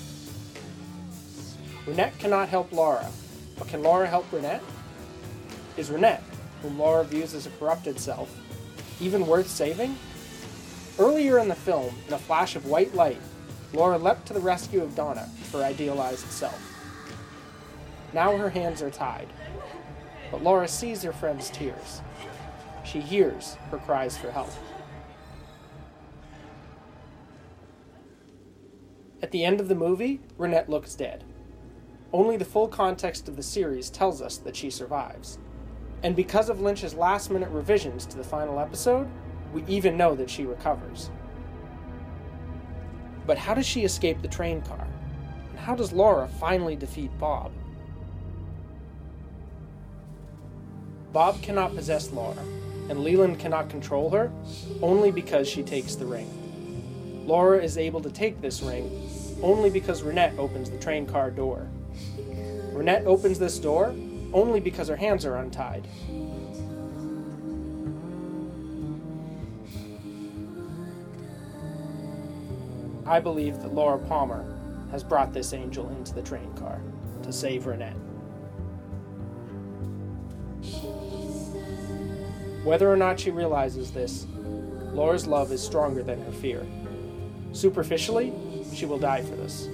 Ronette 1.87 2.17
cannot 2.21 2.49
help 2.49 2.71
Laura, 2.71 3.11
but 3.59 3.67
can 3.67 3.83
Laura 3.83 4.07
help 4.07 4.31
Ronette? 4.31 4.63
Is 5.77 5.91
Ronette, 5.91 6.23
whom 6.63 6.79
Laura 6.79 7.05
views 7.05 7.35
as 7.35 7.47
a 7.47 7.51
corrupted 7.51 7.99
self, 7.99 8.35
even 9.01 9.27
worth 9.27 9.49
saving? 9.49 9.97
Earlier 10.99 11.39
in 11.39 11.49
the 11.49 11.55
film, 11.55 11.95
in 12.09 12.15
a 12.15 12.19
flash 12.19 12.57
of 12.57 12.67
white 12.67 12.95
light, 12.95 13.21
Laura 13.73 13.99
leapt 13.99 14.27
to 14.27 14.33
the 14.33 14.41
rescue 14.41 14.83
of 14.83 14.95
Donna, 14.95 15.29
her 15.53 15.63
idealized 15.63 16.27
self. 16.31 16.61
Now 18.13 18.37
her 18.37 18.49
hands 18.49 18.81
are 18.81 18.91
tied, 18.91 19.29
but 20.31 20.43
Laura 20.43 20.69
sees 20.69 21.03
her 21.03 21.13
friend's 21.13 21.51
tears. 21.51 22.01
She 22.85 23.01
hears 23.01 23.55
her 23.71 23.79
cries 23.79 24.17
for 24.17 24.31
help. 24.31 24.51
At 29.23 29.33
the 29.33 29.45
end 29.45 29.61
of 29.61 29.69
the 29.69 29.75
movie, 29.75 30.21
Ronette 30.39 30.69
looks 30.69 30.95
dead. 30.95 31.25
Only 32.13 32.37
the 32.37 32.45
full 32.45 32.69
context 32.69 33.29
of 33.29 33.37
the 33.37 33.43
series 33.43 33.91
tells 33.91 34.23
us 34.23 34.39
that 34.39 34.55
she 34.57 34.71
survives. 34.71 35.39
And 36.07 36.15
because 36.15 36.49
of 36.49 36.61
Lynch's 36.61 36.95
last 36.95 37.33
minute 37.33 37.49
revisions 37.49 38.07
to 38.07 38.17
the 38.17 38.23
final 38.23 38.61
episode, 38.61 39.09
we 39.53 39.65
even 39.67 39.97
know 39.97 40.15
that 40.15 40.31
she 40.31 40.45
recovers. 40.45 41.11
But 43.27 43.37
how 43.37 43.55
does 43.55 43.67
she 43.67 43.83
escape 43.83 44.23
the 44.23 44.29
train 44.29 44.63
car? 44.63 44.87
And 45.51 45.59
how 45.59 45.75
does 45.75 45.93
Laura 45.93 46.29
finally 46.29 46.77
defeat 46.77 47.11
Bob? 47.19 47.51
Bob 51.13 51.43
cannot 51.43 51.75
possess 51.75 52.13
Laura, 52.13 52.45
and 52.89 53.01
Leland 53.01 53.41
cannot 53.41 53.69
control 53.69 54.09
her 54.11 54.31
only 54.83 55.11
because 55.11 55.49
she 55.49 55.65
takes 55.65 55.97
the 55.97 56.07
ring. 56.07 57.25
Laura 57.27 57.59
is 57.59 57.77
able 57.77 58.01
to 58.01 58.11
take 58.13 58.41
this 58.41 58.63
ring 58.63 59.11
only 59.43 59.71
because 59.71 60.03
Ronette 60.03 60.39
opens 60.39 60.71
the 60.71 60.79
train 60.79 61.05
car 61.05 61.33
door. 61.33 61.67
Ronette 62.73 63.07
opens 63.07 63.41
this 63.41 63.59
door 63.59 63.93
only 64.33 64.61
because 64.61 64.89
her 64.89 64.97
hands 64.97 65.25
are 65.25 65.37
untied. 65.37 65.87
I 73.07 73.21
believe 73.21 73.61
that 73.63 73.73
Laura 73.73 73.99
Palmer 73.99 74.45
has 74.91 75.05
brought 75.05 75.33
this 75.33 75.53
angel 75.53 75.89
into 75.91 76.13
the 76.13 76.23
train 76.23 76.53
car 76.55 76.81
to 77.23 77.33
save 77.33 77.65
Ronette. 77.65 77.95
Whether 82.65 82.91
or 82.91 82.97
not 82.97 83.21
she 83.21 83.31
realizes 83.31 83.93
this, 83.93 84.27
Laura's 84.93 85.27
love 85.27 85.53
is 85.53 85.63
stronger 85.63 86.03
than 86.03 86.21
her 86.23 86.33
fear. 86.33 86.67
Superficially, 87.53 88.33
she 88.75 88.87
will 88.87 88.99
die 88.99 89.23
for 89.23 89.37
this. 89.37 89.69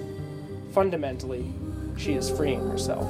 Fundamentally, 0.73 1.51
she 1.97 2.13
is 2.13 2.29
freeing 2.29 2.59
herself. 2.59 3.07